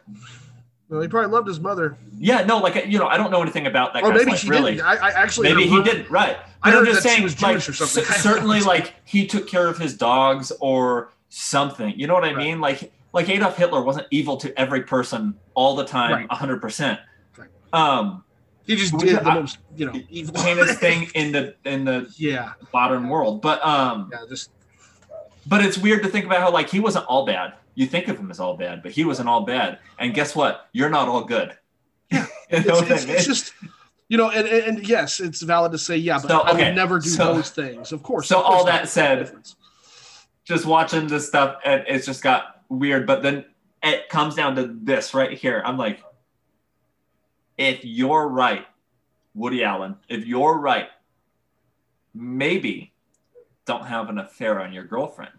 Well, 0.88 1.00
he 1.00 1.08
probably 1.08 1.30
loved 1.32 1.48
his 1.48 1.58
mother, 1.58 1.96
Yeah, 2.18 2.44
no, 2.44 2.58
like 2.58 2.86
you 2.86 2.98
know, 2.98 3.06
I 3.08 3.16
don't 3.16 3.30
know 3.32 3.42
anything 3.42 3.66
about 3.66 3.92
that 3.94 4.04
or 4.04 4.12
maybe 4.12 4.30
life, 4.30 4.42
he 4.42 4.50
really. 4.50 4.72
didn't. 4.76 4.86
I, 4.86 4.94
I 5.08 5.10
actually 5.10 5.48
Maybe 5.52 5.66
he 5.68 5.82
didn't, 5.82 6.08
right? 6.10 6.36
I 6.62 6.70
But 6.70 6.78
I'm 6.78 6.84
just 6.86 7.02
she 7.02 7.08
saying, 7.08 7.22
was 7.24 7.42
like, 7.42 7.52
Jewish 7.54 7.68
or 7.68 7.72
something. 7.72 8.04
c- 8.04 8.20
certainly, 8.20 8.60
like 8.60 8.94
he 9.04 9.26
took 9.26 9.48
care 9.48 9.66
of 9.66 9.78
his 9.78 9.96
dogs 9.96 10.52
or 10.60 11.10
something. 11.28 11.92
You 11.98 12.06
know 12.06 12.14
what 12.14 12.24
I 12.24 12.28
Right. 12.28 12.36
mean? 12.36 12.60
Like, 12.60 12.92
like 13.12 13.28
Adolf 13.28 13.56
Hitler 13.56 13.82
wasn't 13.82 14.06
evil 14.12 14.36
to 14.38 14.56
every 14.60 14.82
person 14.82 15.34
all 15.54 15.74
the 15.74 15.84
time, 15.84 16.12
Right. 16.12 16.32
hundred 16.32 16.60
percent. 16.60 17.00
Right. 17.36 17.48
Um, 17.72 18.22
He 18.64 18.76
just 18.76 18.96
did 18.96 19.16
the 19.16 19.28
I- 19.28 19.34
most, 19.34 19.58
you 19.76 19.86
know, 19.86 20.00
evil 20.08 20.40
heinous 20.40 20.78
thing 20.78 21.08
in 21.16 21.32
the 21.32 21.56
in 21.64 21.84
the 21.84 22.08
yeah, 22.16 22.52
modern 22.72 23.08
world, 23.08 23.42
but 23.42 23.64
um, 23.66 24.08
yeah, 24.12 24.20
just 24.28 24.50
but 25.48 25.64
it's 25.64 25.78
weird 25.78 26.04
to 26.04 26.08
think 26.08 26.26
about 26.26 26.40
how 26.40 26.52
like 26.52 26.70
he 26.70 26.78
wasn't 26.78 27.06
all 27.06 27.26
bad. 27.26 27.54
You 27.76 27.86
think 27.86 28.08
of 28.08 28.18
him 28.18 28.30
as 28.30 28.40
all 28.40 28.56
bad, 28.56 28.82
but 28.82 28.90
he 28.90 29.04
wasn't 29.04 29.28
all 29.28 29.42
bad. 29.44 29.78
And 29.98 30.12
guess 30.12 30.34
what? 30.34 30.68
You're 30.72 30.90
not 30.90 31.08
all 31.08 31.22
good. 31.22 31.56
Yeah. 32.10 32.26
you 32.50 32.60
know 32.64 32.78
it's, 32.78 32.90
what 32.90 32.92
I 32.92 33.06
mean? 33.06 33.10
it's 33.10 33.26
just 33.26 33.54
you 34.08 34.16
know, 34.16 34.30
and, 34.30 34.46
and, 34.46 34.88
yes, 34.88 35.18
it's 35.20 35.42
valid 35.42 35.72
to 35.72 35.78
say 35.78 35.96
yeah, 35.96 36.18
but 36.20 36.28
So, 36.28 36.40
I 36.40 36.52
would 36.52 36.74
never 36.74 36.98
do 36.98 37.08
so- 37.08 37.34
those 37.34 37.50
things. 37.50 37.92
Of 37.92 38.02
course. 38.02 38.28
so 38.28 38.38
of 38.38 38.44
course 38.44 38.58
all 38.58 38.64
that 38.64 38.88
said, 38.88 39.32
just 40.46 40.64
watching 40.64 41.08
this 41.08 41.26
stuff 41.26 41.58
and 41.64 41.84
it's 41.88 42.06
just 42.06 42.22
got 42.22 42.62
weird 42.68 43.06
but 43.06 43.22
then 43.22 43.44
it 43.82 44.08
comes 44.08 44.34
down 44.34 44.54
to 44.56 44.66
this 44.82 45.12
right 45.12 45.36
here 45.36 45.62
i'm 45.66 45.76
like 45.76 46.02
if 47.58 47.84
you're 47.84 48.28
right 48.28 48.66
woody 49.34 49.62
allen 49.62 49.96
if 50.08 50.24
you're 50.24 50.56
right 50.56 50.88
maybe 52.14 52.92
don't 53.66 53.86
have 53.86 54.08
an 54.08 54.18
affair 54.18 54.60
on 54.60 54.72
your 54.72 54.84
girlfriend 54.84 55.32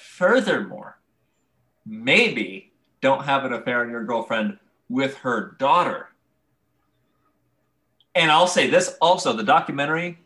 furthermore 0.00 0.97
maybe 1.88 2.70
don't 3.00 3.24
have 3.24 3.44
an 3.46 3.52
affair 3.54 3.80
on 3.80 3.90
your 3.90 4.04
girlfriend 4.04 4.58
with 4.90 5.16
her 5.18 5.56
daughter 5.58 6.08
and 8.14 8.30
i'll 8.30 8.46
say 8.46 8.68
this 8.68 8.96
also 9.00 9.32
the 9.32 9.42
documentary 9.42 10.18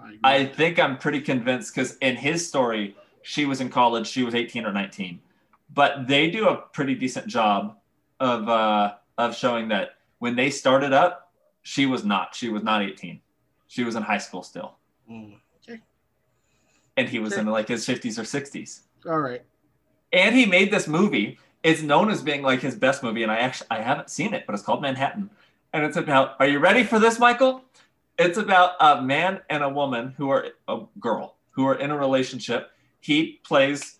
I. 0.00 0.36
I 0.36 0.46
think 0.46 0.78
I'm 0.78 0.96
pretty 0.96 1.20
convinced 1.20 1.74
because 1.74 1.96
in 1.96 2.14
his 2.14 2.46
story, 2.46 2.96
she 3.22 3.46
was 3.46 3.60
in 3.60 3.68
college, 3.68 4.06
she 4.06 4.22
was 4.22 4.32
18 4.32 4.64
or 4.64 4.72
19, 4.72 5.20
but 5.74 6.06
they 6.06 6.30
do 6.30 6.46
a 6.48 6.56
pretty 6.72 6.94
decent 6.94 7.26
job 7.26 7.76
of 8.20 8.48
uh, 8.48 8.94
of 9.18 9.34
showing 9.36 9.66
that 9.68 9.96
when 10.20 10.36
they 10.36 10.50
started 10.50 10.92
up, 10.92 11.32
she 11.62 11.84
was 11.86 12.04
not. 12.04 12.32
She 12.36 12.48
was 12.48 12.62
not 12.62 12.82
18. 12.82 13.20
She 13.66 13.82
was 13.82 13.96
in 13.96 14.02
high 14.04 14.18
school 14.18 14.44
still, 14.44 14.76
Mm. 15.10 15.40
and 16.96 17.08
he 17.08 17.18
was 17.18 17.32
Okay. 17.32 17.40
in 17.40 17.48
like 17.48 17.66
his 17.66 17.84
50s 17.84 18.18
or 18.20 18.22
60s. 18.22 18.82
all 19.04 19.18
right. 19.18 19.42
And 20.12 20.34
he 20.34 20.46
made 20.46 20.72
this 20.72 20.88
movie. 20.88 21.38
It's 21.62 21.82
known 21.82 22.10
as 22.10 22.22
being 22.22 22.42
like 22.42 22.60
his 22.60 22.74
best 22.74 23.02
movie, 23.02 23.22
and 23.22 23.32
I 23.32 23.38
actually 23.38 23.66
I 23.70 23.82
haven't 23.82 24.10
seen 24.10 24.32
it, 24.32 24.44
but 24.46 24.54
it's 24.54 24.62
called 24.62 24.80
Manhattan, 24.80 25.30
and 25.72 25.84
it's 25.84 25.96
about. 25.96 26.36
Are 26.40 26.46
you 26.46 26.58
ready 26.58 26.84
for 26.84 26.98
this, 26.98 27.18
Michael? 27.18 27.62
It's 28.18 28.38
about 28.38 28.72
a 28.80 29.02
man 29.02 29.40
and 29.50 29.62
a 29.62 29.68
woman 29.68 30.14
who 30.16 30.30
are 30.30 30.48
a 30.66 30.80
girl 30.98 31.36
who 31.50 31.66
are 31.66 31.74
in 31.74 31.90
a 31.90 31.98
relationship. 31.98 32.70
He 33.00 33.40
plays 33.44 33.98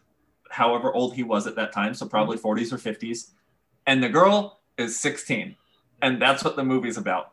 however 0.51 0.93
old 0.93 1.15
he 1.15 1.23
was 1.23 1.47
at 1.47 1.57
that 1.57 1.73
time, 1.73 1.95
so 1.95 2.07
probably 2.07 2.39
40s 2.39 2.73
or 2.73 2.79
50s, 2.79 3.31
and 3.87 4.03
the 4.03 4.09
girl 4.09 4.61
is 4.77 4.99
16, 4.99 5.57
and 6.03 6.23
that's 6.23 6.43
what 6.43 6.57
the 6.57 6.65
movie's 6.65 6.97
about. 6.97 7.33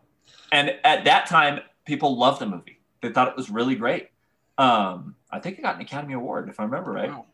And 0.51 0.75
at 0.83 1.05
that 1.05 1.27
time, 1.27 1.61
people 1.85 2.17
loved 2.17 2.41
the 2.41 2.45
movie. 2.45 2.79
They 3.01 3.11
thought 3.11 3.27
it 3.27 3.35
was 3.37 3.49
really 3.49 3.75
great. 3.75 4.09
Um, 4.57 5.15
I 5.31 5.39
think 5.39 5.59
it 5.59 5.61
got 5.61 5.75
an 5.75 5.81
Academy 5.81 6.13
Award, 6.13 6.49
if 6.49 6.59
I 6.59 6.63
remember 6.63 6.91
right 6.91 7.09
Wow. 7.09 7.25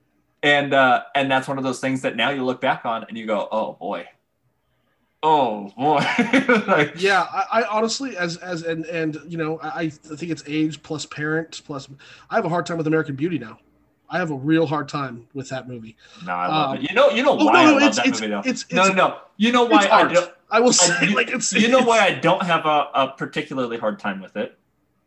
And 0.43 0.73
uh, 0.73 1.03
and 1.15 1.29
that's 1.31 1.47
one 1.47 1.57
of 1.57 1.63
those 1.63 1.79
things 1.79 2.01
that 2.01 2.15
now 2.15 2.29
you 2.29 2.43
look 2.43 2.61
back 2.61 2.85
on 2.85 3.05
and 3.07 3.17
you 3.17 3.25
go, 3.25 3.47
oh 3.51 3.73
boy, 3.73 4.07
oh 5.23 5.71
boy, 5.77 5.99
like, 6.67 6.93
Yeah, 6.95 7.21
I, 7.31 7.61
I 7.61 7.63
honestly, 7.63 8.17
as 8.17 8.37
as 8.37 8.63
and 8.63 8.85
and 8.85 9.17
you 9.27 9.37
know, 9.37 9.59
I, 9.61 9.81
I 9.83 9.89
think 9.89 10.31
it's 10.31 10.43
age 10.47 10.81
plus 10.83 11.05
parents 11.05 11.59
plus. 11.61 11.87
I 12.29 12.35
have 12.35 12.45
a 12.45 12.49
hard 12.49 12.65
time 12.65 12.77
with 12.77 12.87
American 12.87 13.15
Beauty 13.15 13.37
now. 13.39 13.59
I 14.09 14.17
have 14.17 14.31
a 14.31 14.35
real 14.35 14.65
hard 14.67 14.89
time 14.89 15.27
with 15.33 15.47
that 15.49 15.69
movie. 15.69 15.95
no, 16.25 16.33
I 16.33 16.47
love 16.47 16.69
Um, 16.71 16.77
it. 16.77 16.89
You 16.89 16.93
know, 16.95 17.09
you 17.11 17.23
know 17.23 17.37
Oh, 17.39 17.45
why 17.45 17.63
no, 17.63 17.77
I 17.77 17.79
love 17.79 17.83
it's 17.83 17.97
that 17.97 18.07
it's, 18.07 18.19
movie 18.21 18.31
though. 18.31 18.41
it's 18.43 18.63
it's 18.63 18.73
no, 18.73 18.87
no, 18.89 18.93
no. 18.93 19.17
You 19.37 19.51
know 19.53 19.63
why 19.65 19.87
I 19.89 20.03
don't. 20.11 20.31
I 20.49 20.59
will 20.59 20.73
say, 20.73 21.07
you, 21.07 21.15
like 21.15 21.29
it's 21.29 21.53
you 21.53 21.69
know 21.69 21.81
why 21.81 21.99
I 21.99 22.11
don't 22.15 22.43
have 22.43 22.65
a, 22.65 22.89
a 22.93 23.13
particularly 23.17 23.77
hard 23.77 23.99
time 23.99 24.19
with 24.21 24.35
it, 24.35 24.57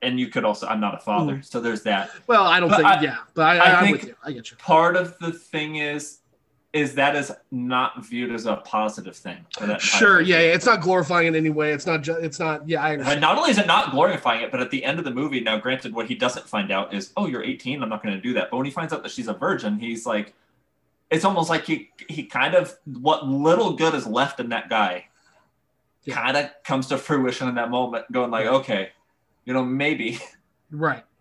and 0.04 0.20
you 0.20 0.28
could 0.28 0.44
also. 0.44 0.66
I'm 0.66 0.80
not 0.80 0.94
a 0.94 0.98
father, 0.98 1.34
mm. 1.36 1.44
so 1.44 1.60
there's 1.60 1.82
that. 1.82 2.10
Well, 2.26 2.44
I 2.44 2.60
don't 2.60 2.68
But 2.68 2.76
think. 2.76 2.88
I- 2.88 3.02
yeah, 3.02 3.16
but 3.34 3.42
I, 3.42 3.56
I 3.56 3.58
I, 3.58 3.74
I'm 3.78 3.84
think- 3.84 3.96
with 4.00 4.08
you. 4.08 4.14
I 4.24 4.32
get 4.32 4.50
you. 4.50 4.56
Part 4.58 4.96
of 4.96 5.18
the 5.18 5.32
thing 5.32 5.76
is, 5.76 6.18
is 6.72 6.94
that 6.96 7.14
is 7.14 7.32
not 7.52 8.04
viewed 8.04 8.32
as 8.32 8.46
a 8.46 8.56
positive 8.56 9.14
thing. 9.16 9.38
Sure. 9.78 10.20
Yeah, 10.20 10.36
yeah. 10.40 10.54
It's 10.54 10.66
not 10.66 10.80
glorifying 10.80 11.28
in 11.28 11.34
any 11.36 11.50
way. 11.50 11.72
It's 11.72 11.86
not. 11.86 12.02
Ju- 12.02 12.18
it's 12.20 12.38
not. 12.40 12.68
Yeah, 12.68 12.82
I 12.82 12.88
And 12.92 13.00
understand. 13.02 13.20
not 13.20 13.38
only 13.38 13.50
is 13.50 13.58
it 13.58 13.66
not 13.66 13.92
glorifying 13.92 14.42
it, 14.42 14.50
but 14.50 14.60
at 14.60 14.70
the 14.70 14.84
end 14.84 14.98
of 14.98 15.04
the 15.04 15.12
movie, 15.12 15.40
now 15.40 15.56
granted, 15.58 15.94
what 15.94 16.06
he 16.06 16.14
doesn't 16.16 16.48
find 16.48 16.70
out 16.72 16.92
is, 16.92 17.12
oh, 17.16 17.26
you're 17.28 17.44
18, 17.44 17.82
I'm 17.82 17.88
not 17.88 18.02
going 18.02 18.14
to 18.14 18.20
do 18.20 18.32
that. 18.34 18.50
But 18.50 18.56
when 18.56 18.66
he 18.66 18.72
finds 18.72 18.92
out 18.92 19.02
that 19.04 19.12
she's 19.12 19.28
a 19.28 19.34
virgin, 19.34 19.78
he's 19.78 20.04
like, 20.04 20.34
it's 21.10 21.24
almost 21.24 21.48
like 21.48 21.64
he 21.64 21.90
he 22.08 22.24
kind 22.24 22.54
of 22.54 22.74
what 22.84 23.24
little 23.26 23.74
good 23.74 23.94
is 23.94 24.04
left 24.06 24.40
in 24.40 24.48
that 24.48 24.68
guy, 24.68 25.06
Yeah. 26.04 26.14
kind 26.14 26.36
of 26.36 26.50
comes 26.64 26.88
to 26.88 26.98
fruition 26.98 27.46
in 27.48 27.54
that 27.54 27.70
moment, 27.70 28.10
going 28.10 28.32
like, 28.32 28.46
okay, 28.46 28.90
you 29.44 29.52
know, 29.52 29.64
maybe 29.64 30.18
Right. 30.70 31.04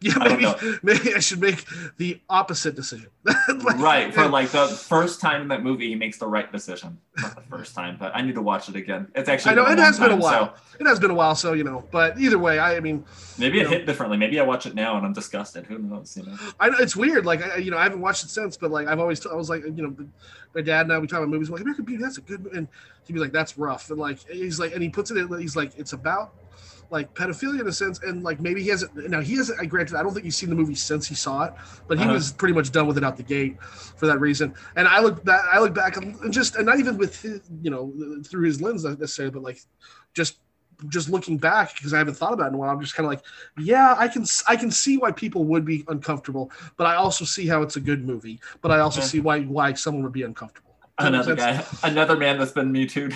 Yeah, 0.00 0.12
I 0.18 0.28
maybe, 0.36 0.78
maybe 0.84 1.14
I 1.16 1.18
should 1.18 1.40
make 1.40 1.64
the 1.96 2.20
opposite 2.30 2.76
decision. 2.76 3.08
Like, 3.48 3.78
right 3.78 4.14
for 4.14 4.28
like 4.28 4.50
the 4.50 4.68
first 4.68 5.20
time 5.20 5.42
in 5.42 5.48
that 5.48 5.64
movie, 5.64 5.88
he 5.88 5.96
makes 5.96 6.18
the 6.18 6.28
right 6.28 6.50
decision. 6.52 6.98
Not 7.16 7.34
the 7.34 7.42
first 7.42 7.74
time, 7.74 7.96
but 7.98 8.14
I 8.14 8.22
need 8.22 8.36
to 8.36 8.42
watch 8.42 8.68
it 8.68 8.76
again. 8.76 9.08
It's 9.16 9.28
actually 9.28 9.52
I 9.52 9.54
know 9.56 9.66
it 9.66 9.78
has 9.78 9.98
been 9.98 10.12
a 10.12 10.16
while. 10.16 10.54
so 10.54 10.62
It 10.78 10.86
has 10.86 11.00
been 11.00 11.10
a 11.10 11.14
while, 11.14 11.34
so 11.34 11.54
you 11.54 11.64
know. 11.64 11.82
But 11.90 12.20
either 12.20 12.38
way, 12.38 12.60
I, 12.60 12.76
I 12.76 12.80
mean, 12.80 13.04
maybe 13.38 13.58
it 13.58 13.64
know. 13.64 13.70
hit 13.70 13.86
differently. 13.86 14.16
Maybe 14.16 14.38
I 14.38 14.44
watch 14.44 14.66
it 14.66 14.74
now 14.76 14.96
and 14.96 15.04
I'm 15.04 15.12
disgusted. 15.12 15.66
Who 15.66 15.78
knows? 15.78 16.16
You 16.16 16.26
know. 16.26 16.36
I 16.60 16.68
know 16.68 16.76
it's 16.78 16.94
weird. 16.94 17.26
Like 17.26 17.42
I, 17.42 17.56
you 17.56 17.72
know, 17.72 17.78
I 17.78 17.82
haven't 17.82 18.00
watched 18.00 18.22
it 18.22 18.30
since, 18.30 18.56
but 18.56 18.70
like 18.70 18.86
I've 18.86 19.00
always, 19.00 19.26
I 19.26 19.34
was 19.34 19.50
like, 19.50 19.64
you 19.64 19.72
know, 19.72 19.96
my 20.54 20.60
dad 20.60 20.82
and 20.82 20.92
I 20.92 20.98
we 21.00 21.08
talk 21.08 21.18
about 21.18 21.30
movies. 21.30 21.50
We're 21.50 21.56
like 21.56 21.62
American 21.62 21.84
Beauty, 21.86 22.02
that's 22.04 22.18
a 22.18 22.20
good, 22.20 22.44
mo-" 22.44 22.50
and 22.54 22.68
he'd 23.04 23.14
be 23.14 23.18
like, 23.18 23.32
that's 23.32 23.58
rough, 23.58 23.90
and 23.90 23.98
like 23.98 24.20
he's 24.28 24.60
like, 24.60 24.72
and 24.72 24.82
he 24.82 24.88
puts 24.88 25.10
it 25.10 25.16
in, 25.16 25.40
he's 25.40 25.56
like, 25.56 25.72
it's 25.76 25.92
about 25.92 26.34
like 26.90 27.12
pedophilia 27.14 27.60
in 27.60 27.66
a 27.68 27.72
sense, 27.72 28.00
and 28.02 28.22
like 28.22 28.40
maybe 28.40 28.62
he 28.62 28.68
hasn't. 28.68 28.94
Now 29.10 29.20
he 29.20 29.36
hasn't. 29.36 29.60
I 29.60 29.66
granted, 29.66 29.96
I 29.96 30.02
don't 30.02 30.12
think 30.12 30.24
he's 30.24 30.36
seen 30.36 30.48
the 30.48 30.54
movie 30.56 30.74
since 30.74 31.06
he 31.06 31.14
saw 31.14 31.44
it, 31.44 31.54
but 31.86 31.98
he 31.98 32.04
Uh-huh. 32.04 32.14
was 32.14 32.32
pretty 32.32 32.54
much 32.54 32.72
done 32.72 32.86
with 32.86 32.96
it 32.98 33.04
out 33.04 33.16
the 33.16 33.22
gate 33.22 33.62
for 33.62 34.06
that 34.06 34.20
reason. 34.20 34.54
And 34.76 34.88
I 34.88 35.00
look 35.00 35.24
back, 35.24 35.44
I 35.52 35.58
look 35.60 35.74
back, 35.74 35.96
and 35.96 36.32
just, 36.32 36.56
and 36.56 36.66
not 36.66 36.78
even 36.78 36.96
with 36.96 37.20
his, 37.20 37.40
you 37.62 37.70
know, 37.70 37.92
through 38.24 38.44
his 38.44 38.60
lens 38.62 38.84
necessarily, 38.84 39.32
but 39.32 39.42
like 39.42 39.58
just 40.14 40.38
just 40.88 41.08
looking 41.10 41.36
back 41.38 41.74
because 41.74 41.92
I 41.92 41.98
haven't 41.98 42.14
thought 42.14 42.32
about 42.32 42.44
it 42.46 42.48
in 42.48 42.54
a 42.54 42.58
while. 42.58 42.70
I'm 42.70 42.80
just 42.80 42.94
kind 42.94 43.04
of 43.04 43.10
like, 43.10 43.22
yeah, 43.58 43.94
I 43.98 44.08
can 44.08 44.24
I 44.48 44.56
can 44.56 44.70
see 44.70 44.96
why 44.96 45.10
people 45.12 45.44
would 45.44 45.64
be 45.64 45.84
uncomfortable, 45.88 46.52
but 46.76 46.86
I 46.86 46.94
also 46.94 47.24
see 47.24 47.46
how 47.46 47.62
it's 47.62 47.76
a 47.76 47.80
good 47.80 48.06
movie. 48.06 48.40
But 48.62 48.70
I 48.70 48.78
also 48.80 49.00
see 49.00 49.20
why 49.20 49.40
why 49.42 49.72
someone 49.74 50.04
would 50.04 50.12
be 50.12 50.22
uncomfortable. 50.22 50.76
Does 50.98 51.04
that 51.04 51.12
make 51.12 51.24
Another 51.26 51.34
guy, 51.34 51.64
another 51.82 52.16
man 52.16 52.38
that's 52.38 52.52
been 52.52 52.70
me 52.72 52.86
too. 52.86 53.10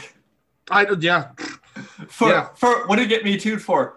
I 0.70 0.87
yeah, 1.01 1.31
For 2.09 2.29
Yeah. 2.29 2.49
for 2.55 2.87
what 2.87 2.97
did 2.97 3.03
he 3.03 3.09
get 3.09 3.25
me 3.25 3.37
too 3.39 3.59
for? 3.59 3.97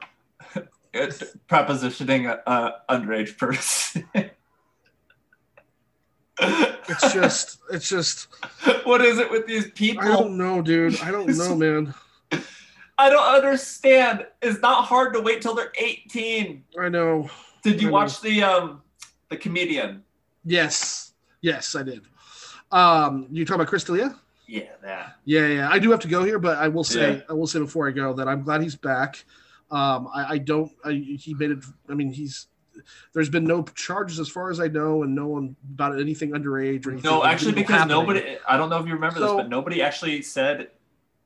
It- 0.94 1.24
Propositioning 1.50 2.26
a, 2.30 2.42
a 2.50 2.74
underage 2.96 3.38
person. 3.38 4.08
it's 6.40 7.14
just 7.14 7.60
it's 7.72 7.88
just 7.90 8.28
what 8.86 9.02
is 9.02 9.20
it 9.20 9.30
with 9.30 9.46
these 9.48 9.72
people? 9.72 10.04
I 10.04 10.08
don't 10.08 10.38
know, 10.38 10.62
dude. 10.62 11.00
I 11.02 11.12
don't 11.12 11.28
know, 11.38 11.56
man. 11.56 11.94
I 12.98 13.10
don't 13.10 13.26
understand. 13.36 14.26
It's 14.42 14.62
not 14.62 14.86
hard 14.86 15.14
to 15.16 15.22
wait 15.22 15.42
till 15.42 15.54
they're 15.54 15.74
18. 15.78 16.64
I 16.80 16.88
know. 16.90 17.30
Did 17.62 17.82
you 17.82 17.88
I 17.90 17.92
know. 17.92 17.94
watch 17.94 18.22
the 18.22 18.44
um 18.44 18.82
the 19.30 19.38
comedian? 19.38 20.04
Yes, 20.46 21.14
yes, 21.42 21.76
I 21.76 21.84
did. 21.84 22.04
Um, 22.72 23.28
you 23.32 23.44
talking 23.46 23.56
about 23.62 23.68
Chris 23.68 23.84
D'Elia? 23.84 24.16
Yeah, 24.48 24.64
that. 24.84 25.16
Yeah, 25.26 25.48
yeah. 25.48 25.70
I 25.72 25.80
do 25.80 25.92
have 25.92 26.02
to 26.02 26.08
go 26.08 26.24
here, 26.24 26.40
but 26.40 26.58
I 26.58 26.68
will 26.68 26.84
say, 26.84 27.16
Yeah. 27.16 27.22
I 27.30 27.34
will 27.34 27.48
say 27.48 27.60
before 27.60 27.88
I 27.88 27.92
go 27.92 28.14
that 28.14 28.28
I'm 28.28 28.44
glad 28.44 28.62
he's 28.62 28.76
back. 28.76 29.24
Um, 29.72 30.08
I, 30.14 30.26
I 30.34 30.38
don't. 30.38 30.72
I, 30.84 30.92
he 30.94 31.34
made 31.34 31.52
it. 31.52 31.60
I 31.90 31.94
mean, 31.96 32.12
he's. 32.12 32.48
There's 33.14 33.30
been 33.30 33.46
no 33.46 33.64
charges 33.64 34.20
as 34.20 34.30
far 34.30 34.52
as 34.52 34.60
I 34.60 34.68
know, 34.68 35.02
and 35.04 35.16
no 35.16 35.28
one 35.28 35.56
about 35.74 36.00
anything 36.00 36.32
underage 36.32 36.86
or 36.86 36.92
anything. 36.92 37.10
No, 37.10 37.24
actually, 37.24 37.54
because 37.54 37.76
happening. 37.78 37.98
nobody. 37.98 38.38
I 38.48 38.58
don't 38.58 38.70
know 38.70 38.78
if 38.80 38.86
you 38.86 38.94
remember 38.94 39.20
So- 39.20 39.26
this, 39.28 39.36
but 39.38 39.50
nobody 39.50 39.82
actually 39.82 40.22
said 40.22 40.70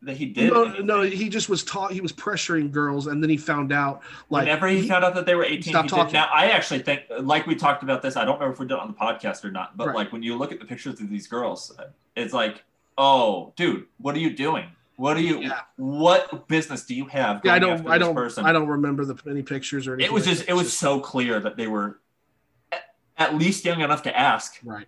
that 0.03 0.15
he 0.15 0.27
did. 0.27 0.53
No, 0.53 0.63
anything. 0.65 0.85
no, 0.85 1.01
he 1.01 1.27
just 1.27 1.49
was 1.49 1.63
taught. 1.65 1.91
He 1.91 1.99
was 1.99 2.13
pressuring 2.13 2.71
girls, 2.71 3.07
and 3.07 3.21
then 3.21 3.29
he 3.29 3.35
found 3.35 3.73
out. 3.73 4.01
Like 4.29 4.43
Whenever 4.43 4.67
he 4.69 4.87
found 4.87 5.03
out 5.03 5.15
that 5.15 5.25
they 5.25 5.35
were 5.35 5.43
18, 5.43 5.61
he 5.61 5.69
stopped 5.71 5.89
did. 5.89 5.95
talking. 5.95 6.13
Now, 6.13 6.29
I 6.33 6.51
actually 6.51 6.79
think, 6.79 7.01
like 7.19 7.45
we 7.47 7.55
talked 7.55 7.83
about 7.83 8.01
this, 8.01 8.15
I 8.15 8.23
don't 8.23 8.35
remember 8.35 8.53
if 8.53 8.59
we 8.59 8.67
did 8.67 8.75
it 8.75 8.79
on 8.79 8.87
the 8.87 8.93
podcast 8.93 9.43
or 9.43 9.51
not, 9.51 9.75
but 9.75 9.87
Right. 9.87 9.95
like 9.97 10.13
when 10.13 10.23
you 10.23 10.37
look 10.37 10.53
at 10.53 10.59
the 10.59 10.65
pictures 10.65 11.01
of 11.01 11.09
these 11.09 11.27
girls, 11.27 11.75
it's 12.15 12.33
like, 12.33 12.63
oh, 12.99 13.53
dude, 13.55 13.85
what 13.97 14.13
are 14.15 14.19
you 14.19 14.35
doing? 14.35 14.65
What 14.97 15.15
are 15.15 15.21
you? 15.21 15.39
Yeah. 15.41 15.61
What 15.77 16.47
business 16.49 16.83
do 16.83 16.93
you 16.93 17.05
have? 17.05 17.41
yeah, 17.45 17.53
I 17.53 17.59
don't. 17.59 17.71
after 17.79 17.89
I 17.89 17.97
this 17.97 18.05
don't. 18.07 18.15
Person? 18.15 18.45
I 18.45 18.51
don't 18.51 18.67
remember 18.67 19.05
the 19.05 19.15
any 19.29 19.41
pictures 19.41 19.87
or 19.87 19.93
anything. 19.93 20.11
It 20.11 20.13
was 20.13 20.25
like 20.27 20.35
just. 20.35 20.45
that. 20.47 20.51
It 20.51 20.55
was 20.55 20.67
It's 20.67 20.75
so 20.77 20.99
clear 20.99 21.39
that 21.39 21.55
they 21.55 21.67
were 21.67 21.99
at- 22.73 22.93
at 23.17 23.35
least 23.35 23.63
young 23.65 23.79
enough 23.81 24.03
to 24.03 24.15
ask. 24.17 24.59
right. 24.63 24.87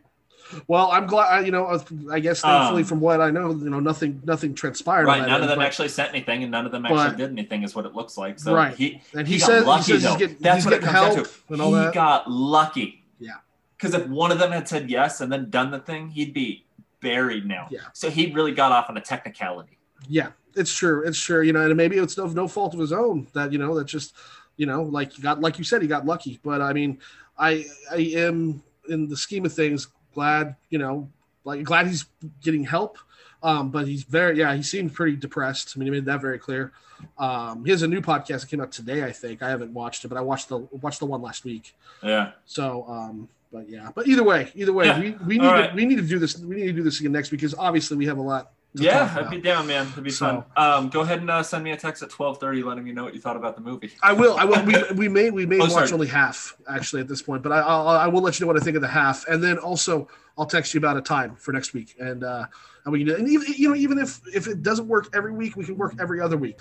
Well, 0.67 0.91
I'm 0.91 1.07
glad. 1.07 1.27
I- 1.31 1.39
You 1.45 1.51
know, 1.51 1.65
I 2.11 2.19
guess 2.19 2.41
thankfully, 2.41 2.81
Um, 2.81 2.87
from 2.89 2.99
what 2.99 3.21
I 3.21 3.31
know, 3.31 3.51
you 3.51 3.69
know, 3.69 3.79
nothing, 3.79 4.21
nothing 4.25 4.53
transpired. 4.53 5.05
Right. 5.05 5.21
that 5.21 5.29
None 5.29 5.41
of 5.43 5.47
them 5.47 5.59
but- 5.59 5.65
actually 5.65 5.87
sent 5.87 6.09
anything, 6.09 6.43
and 6.43 6.51
none 6.51 6.65
of 6.65 6.73
them 6.73 6.81
but- 6.83 6.91
actually 6.91 7.15
did 7.15 7.29
anything. 7.31 7.63
Is 7.63 7.73
what 7.73 7.85
it 7.85 7.95
looks 7.95 8.17
like. 8.17 8.37
So 8.37 8.53
Right. 8.53 8.75
he 8.75 9.01
And 9.15 9.25
he, 9.25 9.35
he 9.35 9.39
got 9.39 9.45
says, 9.45 9.65
lucky, 9.65 9.83
he 9.83 9.91
says 9.93 10.03
though. 10.03 10.09
he's 10.09 10.17
getting, 10.17 10.37
That's 10.41 10.55
he's 10.57 10.65
what 10.65 10.73
it 10.73 10.81
getting 10.81 10.93
comes 10.93 11.07
down 11.07 11.15
help 11.23 11.27
to. 11.47 11.53
and 11.53 11.61
all 11.61 11.69
he 11.69 11.75
that. 11.85 11.93
got 11.93 12.29
lucky. 12.29 13.05
Yeah. 13.17 13.35
Because 13.77 13.93
if 13.93 14.07
one 14.07 14.29
of 14.33 14.39
them 14.39 14.51
had 14.51 14.67
said 14.67 14.89
yes 14.89 15.21
and 15.21 15.31
then 15.31 15.49
done 15.49 15.71
the 15.71 15.79
thing, 15.79 16.09
he'd 16.09 16.33
be 16.33 16.65
buried 17.01 17.45
now. 17.45 17.67
Yeah. 17.69 17.81
So 17.93 18.09
he 18.09 18.31
really 18.31 18.51
got 18.51 18.71
off 18.71 18.89
on 18.89 18.97
a 18.97 19.01
technicality. 19.01 19.77
Yeah, 20.07 20.31
it's 20.55 20.73
true. 20.73 21.03
It's 21.05 21.19
true. 21.19 21.41
You 21.41 21.53
know, 21.53 21.65
and 21.65 21.75
maybe 21.75 21.97
it's 21.97 22.17
no, 22.17 22.25
no 22.27 22.47
fault 22.47 22.73
of 22.73 22.79
his 22.79 22.93
own 22.93 23.27
that 23.33 23.51
you 23.51 23.57
know 23.57 23.75
that 23.77 23.85
just 23.85 24.15
you 24.57 24.65
know 24.65 24.83
like 24.83 25.13
he 25.13 25.21
got 25.21 25.41
like 25.41 25.57
you 25.57 25.63
said 25.63 25.81
he 25.81 25.87
got 25.87 26.05
lucky. 26.05 26.39
But 26.43 26.61
I 26.61 26.73
mean, 26.73 26.99
I 27.37 27.65
I 27.91 28.11
am 28.15 28.63
in 28.89 29.07
the 29.07 29.17
scheme 29.17 29.45
of 29.45 29.53
things 29.53 29.87
glad 30.13 30.55
you 30.69 30.77
know 30.79 31.09
like 31.43 31.63
glad 31.63 31.87
he's 31.87 32.05
getting 32.41 32.63
help. 32.63 32.97
Um, 33.43 33.71
but 33.71 33.87
he's 33.87 34.03
very 34.03 34.37
yeah 34.37 34.55
he 34.55 34.63
seemed 34.63 34.93
pretty 34.93 35.15
depressed. 35.15 35.73
I 35.75 35.79
mean 35.79 35.87
he 35.87 35.91
made 35.91 36.05
that 36.05 36.21
very 36.21 36.39
clear. 36.39 36.71
Um, 37.17 37.65
he 37.65 37.71
has 37.71 37.81
a 37.81 37.87
new 37.87 38.01
podcast 38.01 38.41
that 38.41 38.49
came 38.49 38.61
out 38.61 38.71
today. 38.71 39.03
I 39.03 39.11
think 39.11 39.41
I 39.41 39.49
haven't 39.49 39.73
watched 39.73 40.05
it, 40.05 40.07
but 40.07 40.17
I 40.17 40.21
watched 40.21 40.49
the 40.49 40.57
watched 40.57 40.99
the 40.99 41.05
one 41.05 41.21
last 41.21 41.43
week. 41.43 41.75
Yeah. 42.03 42.31
So, 42.45 42.85
um, 42.87 43.29
but 43.51 43.69
yeah, 43.69 43.89
but 43.93 44.07
either 44.07 44.23
way, 44.23 44.51
either 44.55 44.73
way, 44.73 44.85
Yeah. 44.85 44.99
we, 44.99 45.11
we 45.25 45.37
need 45.37 45.45
All 45.47 45.67
to 45.67 45.73
we 45.75 45.85
need 45.85 45.97
to 45.97 46.01
do 46.07 46.19
this. 46.19 46.37
We 46.39 46.55
need 46.55 46.67
to 46.67 46.73
do 46.73 46.83
this 46.83 46.99
again 46.99 47.11
next 47.11 47.31
week 47.31 47.41
because 47.41 47.55
obviously 47.55 47.97
we 47.97 48.05
have 48.05 48.17
a 48.17 48.21
lot. 48.21 48.51
To 48.77 48.83
Yeah, 48.83 49.13
I'd 49.19 49.29
be 49.29 49.41
down, 49.41 49.67
man. 49.67 49.87
It'd 49.91 50.01
be 50.03 50.09
So- 50.11 50.45
fun. 50.55 50.65
Um, 50.83 50.89
go 50.89 51.01
ahead 51.01 51.19
and 51.19 51.29
uh, 51.29 51.43
send 51.43 51.61
me 51.63 51.71
a 51.71 51.77
text 51.77 52.01
at 52.03 52.09
twelve 52.09 52.39
thirty, 52.39 52.63
letting 52.63 52.85
me 52.85 52.93
know 52.93 53.03
what 53.03 53.13
you 53.13 53.19
thought 53.19 53.35
about 53.35 53.55
the 53.55 53.61
movie. 53.61 53.91
I 54.01 54.13
will. 54.13 54.37
I 54.37 54.45
will. 54.45 54.63
We, 54.63 54.75
we 54.95 55.09
may 55.09 55.29
we 55.29 55.45
may 55.45 55.57
Oh, 55.57 55.63
watch 55.63 55.71
sorry. 55.71 55.91
only 55.91 56.07
half 56.07 56.55
actually 56.69 57.01
at 57.01 57.09
this 57.09 57.21
point, 57.21 57.43
but 57.43 57.51
I 57.51 57.59
I'll, 57.59 57.87
I 57.89 58.07
will 58.07 58.21
let 58.21 58.39
you 58.39 58.45
know 58.45 58.53
what 58.53 58.61
I 58.61 58.63
think 58.63 58.77
of 58.77 58.81
the 58.81 58.87
half, 58.87 59.27
and 59.27 59.43
then 59.43 59.57
also 59.57 60.07
I'll 60.37 60.45
text 60.45 60.73
you 60.73 60.77
about 60.77 60.95
a 60.95 61.01
time 61.01 61.35
for 61.35 61.51
next 61.51 61.73
week, 61.73 61.95
and 61.99 62.23
uh, 62.23 62.45
and 62.85 62.93
we 62.93 62.99
can 62.99 63.07
do. 63.07 63.15
And 63.17 63.27
even 63.27 63.47
you 63.57 63.67
know 63.67 63.75
even 63.75 63.97
if 63.99 64.21
if 64.33 64.47
it 64.47 64.63
doesn't 64.63 64.87
work 64.87 65.09
every 65.13 65.33
week, 65.33 65.57
we 65.57 65.65
can 65.65 65.77
work 65.77 65.95
every 65.99 66.21
other 66.21 66.37
week. 66.37 66.57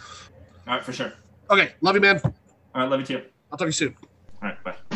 All 0.66 0.74
right, 0.74 0.84
for 0.84 0.93
sure. 0.93 1.12
Okay, 1.49 1.74
love 1.80 1.95
you, 1.95 2.01
man. 2.01 2.20
All 2.24 2.32
right, 2.74 2.91
love 2.91 2.99
you 3.01 3.07
too. 3.07 3.22
I'll 3.53 3.59
talk 3.59 3.61
to 3.61 3.66
you 3.66 3.72
soon. 3.72 3.97
All 4.43 4.49
right, 4.49 4.64
bye. 4.64 4.89